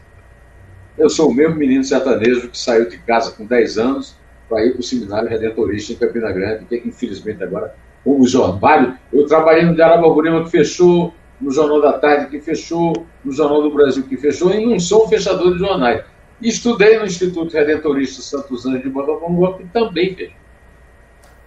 Eu 0.98 1.10
sou 1.10 1.30
o 1.30 1.34
mesmo 1.34 1.56
menino 1.56 1.84
sertanejo 1.84 2.50
que 2.50 2.58
saiu 2.58 2.90
de 2.90 2.98
casa 3.00 3.32
com 3.32 3.46
10 3.46 3.78
anos 3.78 4.16
para 4.48 4.66
ir 4.66 4.72
para 4.72 4.80
o 4.80 4.84
seminário 4.84 5.30
redentorista 5.30 5.94
em 5.94 5.96
Campina 5.96 6.32
Grande, 6.32 6.66
que 6.66 6.82
infelizmente 6.86 7.44
agora, 7.44 7.76
como 8.04 8.26
jornal, 8.28 8.94
eu 9.12 9.26
trabalhei 9.26 9.66
no 9.66 9.76
Diário 9.76 10.02
Borborema 10.02 10.44
que 10.44 10.52
fechou, 10.52 11.14
no 11.42 11.52
Jornal 11.52 11.82
da 11.82 11.94
Tarde 11.94 12.28
que 12.28 12.40
fechou, 12.40 13.06
no 13.24 13.32
Jornal 13.32 13.62
do 13.62 13.74
Brasil 13.74 14.04
que 14.04 14.16
fechou, 14.16 14.54
e 14.54 14.66
não 14.66 14.80
sou 14.80 15.08
fechador 15.10 15.54
de 15.54 15.60
jornais. 15.60 16.04
Estudei 16.42 16.98
no 16.98 17.06
Instituto 17.06 17.54
Redentorista 17.54 18.22
Santos 18.22 18.66
Anjos 18.66 18.84
de 18.84 18.90
Botafogo, 18.90 19.58
que 19.58 19.66
também 19.66 20.16
fechou. 20.16 20.36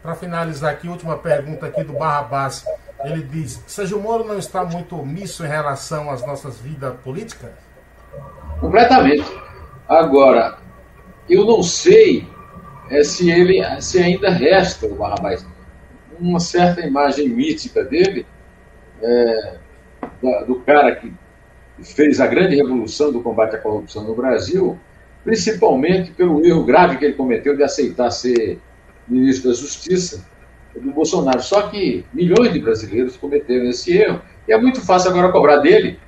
Para 0.03 0.14
finalizar 0.14 0.72
aqui, 0.72 0.88
última 0.88 1.16
pergunta 1.18 1.66
aqui 1.66 1.82
do 1.82 1.92
Barrabás. 1.92 2.64
Ele 3.05 3.22
diz: 3.22 3.62
Sérgio 3.66 3.99
Moro 3.99 4.24
não 4.24 4.38
está 4.38 4.64
muito 4.64 4.99
omisso 4.99 5.44
em 5.44 5.49
relação 5.49 6.11
às 6.11 6.24
nossas 6.26 6.59
vidas 6.59 6.94
políticas? 7.03 7.51
Completamente. 8.61 9.25
Agora, 9.89 10.59
eu 11.29 11.45
não 11.45 11.63
sei 11.63 12.27
é, 12.91 13.03
se 13.03 13.31
ele 13.31 13.63
se 13.81 13.99
ainda 13.99 14.31
resta 14.31 14.87
o 14.87 14.95
Barrabás 14.95 15.47
uma 16.19 16.41
certa 16.41 16.81
imagem 16.81 17.29
mítica 17.29 17.85
dele, 17.85 18.27
é, 19.01 19.59
do 20.47 20.57
cara 20.67 20.97
que 20.97 21.13
fez 21.83 22.21
a 22.21 22.27
grande 22.27 22.57
revolução 22.57 23.13
do 23.13 23.23
combate 23.23 23.55
à 23.55 23.59
corrupção 23.59 24.03
no 24.03 24.17
Brasil, 24.17 24.77
principalmente 25.23 26.11
pelo 26.11 26.45
erro 26.45 26.65
grave 26.65 26.97
que 26.97 27.05
ele 27.05 27.15
cometeu 27.15 27.57
de 27.57 27.63
aceitar 27.63 28.11
ser 28.11 28.59
ministro 29.07 29.51
da 29.51 29.57
Justiça 29.57 30.27
do 30.75 30.91
Bolsonaro. 30.91 31.41
Só 31.41 31.69
que 31.69 32.05
milhões 32.13 32.53
de 32.53 32.59
brasileiros 32.59 33.17
cometeram 33.17 33.67
esse 33.69 33.97
erro. 33.97 34.21
E 34.47 34.53
é 34.53 34.59
muito 34.61 34.81
fácil 34.81 35.11
agora 35.11 35.31
cobrar 35.31 35.59
dele, 35.59 35.99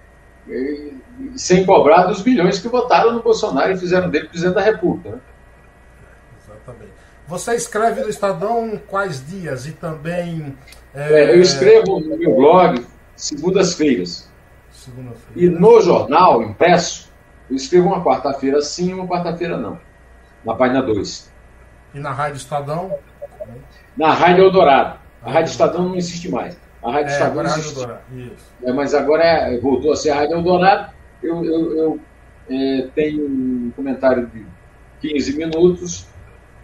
sem 1.36 1.64
cobrar 1.64 2.04
dos 2.04 2.22
bilhões 2.22 2.58
que 2.58 2.68
votaram 2.68 3.12
no 3.12 3.22
Bolsonaro 3.22 3.72
e 3.72 3.76
fizeram 3.76 4.08
dele 4.08 4.28
presidente 4.28 4.54
da 4.54 4.62
República. 4.62 5.10
Né? 5.10 5.18
Exatamente. 6.44 6.92
Você 7.26 7.54
escreve 7.54 8.00
no 8.02 8.08
Estadão 8.08 8.80
quais 8.88 9.24
dias 9.26 9.66
e 9.66 9.72
também. 9.72 10.56
É... 10.94 11.24
É, 11.24 11.34
eu 11.34 11.40
escrevo 11.40 12.00
no 12.00 12.16
meu 12.16 12.34
blog 12.34 12.84
segundas-feiras. 13.14 14.28
Segunda 14.72 15.12
e 15.36 15.48
no 15.48 15.80
jornal 15.80 16.42
impresso, 16.42 17.10
eu 17.50 17.56
escrevo 17.56 17.88
uma 17.88 18.02
quarta-feira 18.02 18.60
sim 18.62 18.90
e 18.90 18.94
uma 18.94 19.06
quarta-feira 19.06 19.56
não. 19.56 19.78
Na 20.44 20.54
página 20.54 20.82
2. 20.82 21.30
E 21.94 22.00
na 22.00 22.12
Rádio 22.12 22.36
Estadão? 22.38 22.98
Na 23.96 24.14
Rádio 24.14 24.44
Eldorado. 24.44 24.98
A 25.22 25.30
Rádio 25.30 25.50
Estadão 25.50 25.88
não 25.88 25.96
existe 25.96 26.30
mais. 26.30 26.58
A 26.82 26.90
Rádio 26.90 27.10
é, 27.10 27.12
Estadão 27.12 27.40
agora 27.40 27.48
existe. 27.60 27.86
É, 28.62 28.72
mas 28.72 28.94
agora 28.94 29.22
é, 29.22 29.58
voltou 29.58 29.92
a 29.92 29.96
ser 29.96 30.10
a 30.10 30.16
Rádio 30.16 30.36
Eldorado. 30.36 30.92
Eu, 31.22 31.44
eu, 31.44 31.76
eu 31.76 32.00
é, 32.48 32.88
tenho 32.94 33.26
um 33.26 33.72
comentário 33.76 34.26
de 34.26 34.46
15 35.00 35.36
minutos 35.36 36.06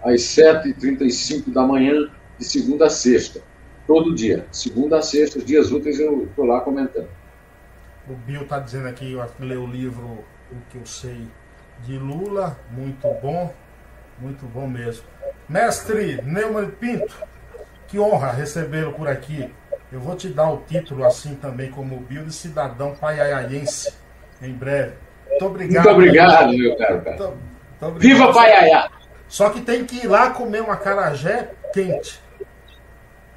às 0.03 0.21
7h35 0.23 1.53
da 1.53 1.63
manhã, 1.63 2.11
de 2.39 2.45
segunda 2.45 2.87
a 2.87 2.91
sexta. 2.91 3.43
Todo 3.87 4.15
dia. 4.15 4.47
Segunda 4.51 4.99
a 4.99 5.03
sexta, 5.03 5.41
dias 5.41 5.71
úteis, 5.71 6.01
eu 6.01 6.25
estou 6.25 6.45
lá 6.45 6.61
comentando. 6.61 7.09
O 8.09 8.15
Bill 8.15 8.43
está 8.43 8.59
dizendo 8.59 8.89
aqui, 8.89 9.13
eu 9.13 9.25
leu 9.41 9.63
o 9.63 9.67
livro 9.67 10.25
O 10.51 10.57
que 10.71 10.79
eu 10.79 10.87
sei 10.87 11.27
de 11.85 11.99
Lula, 11.99 12.59
muito 12.71 13.07
bom, 13.21 13.53
muito 14.19 14.47
bom 14.47 14.67
mesmo. 14.67 15.05
Mestre 15.49 16.21
Neumann 16.23 16.71
Pinto, 16.71 17.15
que 17.87 17.99
honra 17.99 18.33
recebê-lo 18.33 18.93
por 18.93 19.09
aqui. 19.09 19.53
Eu 19.93 20.01
vou 20.01 20.17
te 20.17 20.29
dar 20.29 20.51
o 20.51 20.59
título 20.59 21.05
assim 21.05 21.35
também, 21.35 21.71
como 21.71 22.01
Bill, 22.01 22.25
de 22.25 22.33
cidadão 22.33 22.95
paiaiense, 22.95 23.93
em 24.43 24.53
breve. 24.53 24.95
Muito 25.31 25.47
obrigado. 25.47 25.85
Muito 25.85 25.97
obrigado, 25.97 26.53
meu 26.57 26.77
caro. 26.77 27.03
cara. 27.03 27.17
Muito, 27.17 27.39
muito 27.81 27.99
Viva 27.99 28.33
Paiaiá! 28.33 28.91
Só 29.29 29.51
que 29.51 29.61
tem 29.61 29.85
que 29.85 30.05
ir 30.05 30.07
lá 30.07 30.31
comer 30.31 30.63
um 30.63 30.71
acarajé 30.71 31.51
quente. 31.73 32.21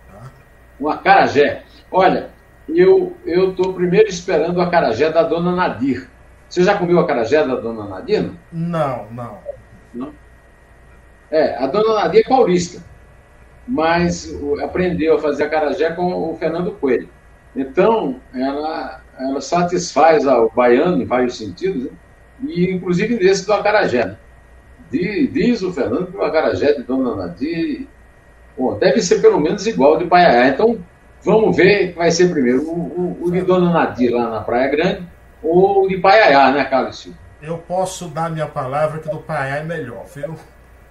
Tá? 0.08 0.32
Um 0.80 0.88
acarajé. 0.88 1.64
Olha, 1.92 2.30
eu 2.76 3.16
estou 3.26 3.74
primeiro 3.74 4.08
esperando 4.08 4.58
o 4.58 4.62
acarajé 4.62 5.10
da 5.10 5.24
dona 5.24 5.56
Nadir. 5.56 6.10
Você 6.48 6.64
já 6.64 6.78
comeu 6.78 6.98
o 6.98 7.00
acarajé 7.00 7.46
da 7.46 7.56
dona 7.56 7.86
Nadir? 7.86 8.32
Não, 8.52 9.08
não. 9.12 9.40
não? 9.94 10.14
É, 11.32 11.56
a 11.56 11.68
dona 11.68 11.96
Nadir 11.96 12.22
é 12.26 12.30
paulista, 12.30 12.84
mas 13.68 14.36
aprendeu 14.64 15.16
a 15.16 15.20
fazer 15.20 15.44
acarajé 15.44 15.92
com 15.92 16.32
o 16.32 16.36
Fernando 16.38 16.72
Coelho. 16.72 17.10
Então, 17.56 18.20
ela, 18.34 19.02
ela 19.20 19.42
satisfaz 19.42 20.26
o 20.26 20.50
baiano 20.50 21.02
em 21.02 21.06
vários 21.06 21.38
sentidos, 21.38 21.84
né? 21.84 21.90
e 22.42 22.72
inclusive 22.72 23.16
nesse 23.16 23.46
do 23.46 23.54
acarajé. 23.54 24.06
Né? 24.06 24.18
Diz 24.92 25.62
o 25.62 25.74
Fernando 25.74 26.08
que 26.08 26.18
o 26.18 26.24
acarajé 26.24 26.74
de 26.74 26.84
Dona 26.84 27.16
Nadir 27.16 27.86
bom, 28.58 28.78
deve 28.78 29.02
ser 29.02 29.22
pelo 29.22 29.40
menos 29.40 29.66
igual 29.68 29.98
de 29.98 30.06
Paiaiá. 30.06 30.48
Então, 30.50 30.80
vamos 31.24 31.56
ver 31.56 31.92
que 31.92 31.98
vai 31.98 32.12
ser 32.12 32.30
primeiro 32.30 32.62
o, 32.64 32.74
o, 32.74 33.26
o, 33.26 33.32
de 33.32 33.42
Dona 33.42 33.72
Nadir 33.72 34.12
lá 34.14 34.30
na 34.30 34.42
Praia 34.42 34.70
Grande 34.70 35.04
ou 35.44 35.84
o 35.84 35.88
de 35.88 35.98
Paiaiá, 35.98 36.52
né, 36.52 36.64
Carlos 36.66 37.00
Silva? 37.00 37.18
Eu 37.42 37.58
posso 37.58 38.08
dar 38.08 38.30
minha 38.30 38.48
palavra 38.48 39.00
que 39.00 39.10
do 39.10 39.20
Paiaiá 39.20 39.58
é 39.58 39.64
melhor, 39.64 40.06
viu? 40.14 40.36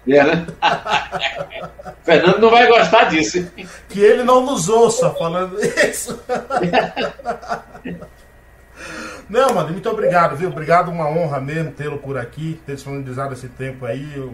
É, 0.09 0.25
né? 0.25 0.47
Fernando 2.03 2.41
não 2.41 2.51
vai 2.51 2.67
gostar 2.67 3.05
disso. 3.05 3.51
Que 3.89 4.01
ele 4.01 4.23
não 4.23 4.45
nos 4.45 4.69
ouça 4.69 5.11
falando 5.11 5.59
isso. 5.61 6.19
Não, 9.29 9.55
mano, 9.55 9.73
muito 9.73 9.87
obrigado, 9.91 10.37
viu? 10.37 10.49
Obrigado, 10.49 10.91
uma 10.91 11.07
honra 11.07 11.39
mesmo 11.39 11.71
tê-lo 11.73 11.99
por 11.99 12.17
aqui, 12.17 12.59
ter 12.65 12.77
disponibilizado 12.77 13.35
esse 13.35 13.47
tempo 13.47 13.85
aí. 13.85 14.19
Um 14.19 14.33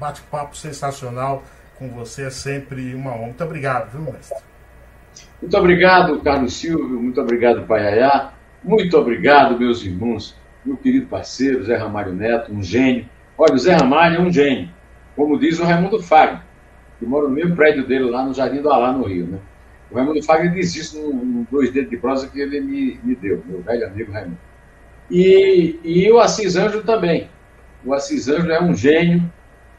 bate-papo 0.00 0.56
sensacional 0.56 1.42
com 1.78 1.90
você 1.90 2.24
é 2.24 2.30
sempre 2.30 2.94
uma 2.94 3.10
honra. 3.10 3.26
Muito 3.26 3.44
obrigado, 3.44 3.90
viu, 3.90 4.10
mestre? 4.10 4.38
Muito 5.40 5.56
obrigado, 5.56 6.18
Carlos 6.20 6.54
Silvio. 6.54 6.98
Muito 6.98 7.20
obrigado, 7.20 7.66
Paiaiá. 7.66 8.32
Muito 8.64 8.96
obrigado, 8.96 9.58
meus 9.58 9.84
irmãos. 9.84 10.34
Meu 10.64 10.78
querido 10.78 11.06
parceiro, 11.06 11.64
Zé 11.64 11.76
Ramalho 11.76 12.14
Neto, 12.14 12.52
um 12.52 12.62
gênio. 12.62 13.06
Olha, 13.36 13.54
o 13.54 13.58
Zé 13.58 13.74
Ramalho 13.74 14.16
é 14.16 14.20
um 14.20 14.32
gênio. 14.32 14.70
Como 15.16 15.38
diz 15.38 15.58
o 15.58 15.64
Raimundo 15.64 16.02
Fagner, 16.02 16.42
que 16.98 17.06
mora 17.06 17.28
no 17.28 17.34
mesmo 17.34 17.54
prédio 17.54 17.86
dele 17.86 18.04
lá 18.04 18.24
no 18.24 18.34
Jardim 18.34 18.62
do 18.62 18.70
Alá, 18.70 18.92
no 18.92 19.04
Rio, 19.04 19.26
né? 19.26 19.38
O 19.90 19.94
Raimundo 19.94 20.22
Fagner 20.22 20.52
diz 20.52 20.74
isso 20.74 21.00
no, 21.00 21.46
dois 21.50 21.70
dedos 21.70 21.90
de 21.90 21.96
prosa 21.96 22.28
que 22.28 22.40
ele 22.40 22.60
me, 22.60 22.98
me 23.04 23.14
deu, 23.14 23.42
meu 23.46 23.60
velho 23.60 23.86
amigo 23.86 24.12
Raimundo. 24.12 24.38
E, 25.10 25.78
e 25.84 26.10
o 26.10 26.18
Assis 26.18 26.56
Anjo 26.56 26.82
também. 26.82 27.28
O 27.84 27.92
Assis 27.92 28.28
Anjo 28.28 28.50
é 28.50 28.62
um 28.62 28.74
gênio, 28.74 29.30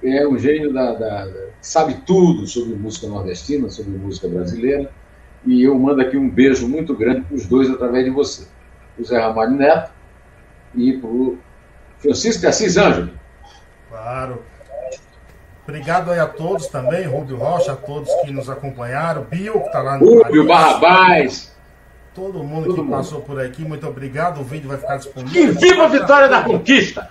é 0.04 0.28
um 0.28 0.38
gênio 0.38 0.72
da, 0.72 0.94
da, 0.94 1.26
da, 1.26 1.46
sabe 1.62 1.96
tudo 2.06 2.46
sobre 2.46 2.76
música 2.76 3.08
nordestina, 3.08 3.70
sobre 3.70 3.98
música 3.98 4.28
brasileira. 4.28 4.92
E 5.46 5.64
eu 5.64 5.78
mando 5.78 6.02
aqui 6.02 6.16
um 6.16 6.30
beijo 6.30 6.68
muito 6.68 6.96
grande 6.96 7.22
para 7.22 7.36
os 7.36 7.46
dois 7.48 7.70
através 7.70 8.06
de 8.06 8.12
você. 8.12 8.48
O 8.98 9.04
Zé 9.04 9.20
Ramalho 9.20 9.52
Neto 9.52 9.92
e 10.76 10.94
para 10.94 11.10
o 11.10 11.38
Francisco 11.98 12.48
Assis 12.48 12.78
Anjo. 12.78 13.10
Claro. 13.90 14.42
Obrigado 15.68 16.12
aí 16.12 16.20
a 16.20 16.28
todos 16.28 16.68
também, 16.68 17.06
Rubio 17.06 17.38
Rocha, 17.38 17.72
a 17.72 17.76
todos 17.76 18.10
que 18.24 18.32
nos 18.32 18.50
acompanharam, 18.50 19.24
Bill, 19.24 19.62
que 19.62 19.68
está 19.68 19.82
lá 19.82 19.98
no 19.98 20.22
Rubio, 20.22 20.46
Barrabás. 20.46 21.52
Todo 22.14 22.44
mundo 22.44 22.66
Todo 22.66 22.76
que 22.76 22.82
mundo. 22.82 22.96
passou 22.96 23.22
por 23.22 23.40
aqui, 23.40 23.64
muito 23.64 23.88
obrigado. 23.88 24.42
O 24.42 24.44
vídeo 24.44 24.68
vai 24.68 24.78
ficar 24.78 24.98
disponível. 24.98 25.42
E 25.42 25.52
viva 25.52 25.86
a 25.86 25.88
vitória 25.88 26.28
da 26.28 26.44
conquista! 26.44 27.10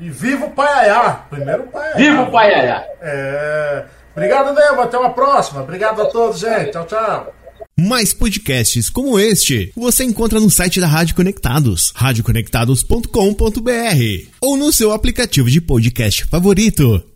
E 0.00 0.10
viva 0.10 0.46
o 0.46 0.50
Paiaiá! 0.50 1.24
Primeiro 1.30 1.62
Paiaiá. 1.64 1.96
Viva 1.96 2.22
o 2.22 2.30
Paiaiá! 2.30 2.84
É... 3.00 3.84
Obrigado 4.14 4.54
mesmo, 4.54 4.82
até 4.82 4.98
uma 4.98 5.10
próxima. 5.10 5.62
Obrigado 5.62 6.02
a 6.02 6.06
todos, 6.06 6.40
gente. 6.40 6.72
Tchau, 6.72 6.84
tchau. 6.86 7.32
Mais 7.78 8.12
podcasts 8.12 8.90
como 8.90 9.18
este 9.18 9.72
você 9.74 10.04
encontra 10.04 10.38
no 10.38 10.50
site 10.50 10.78
da 10.78 10.86
Rádio 10.86 11.16
Conectados, 11.16 11.90
radioconectados.com.br 11.96 14.28
ou 14.40 14.56
no 14.58 14.70
seu 14.72 14.92
aplicativo 14.92 15.48
de 15.48 15.60
podcast 15.60 16.26
favorito. 16.26 17.11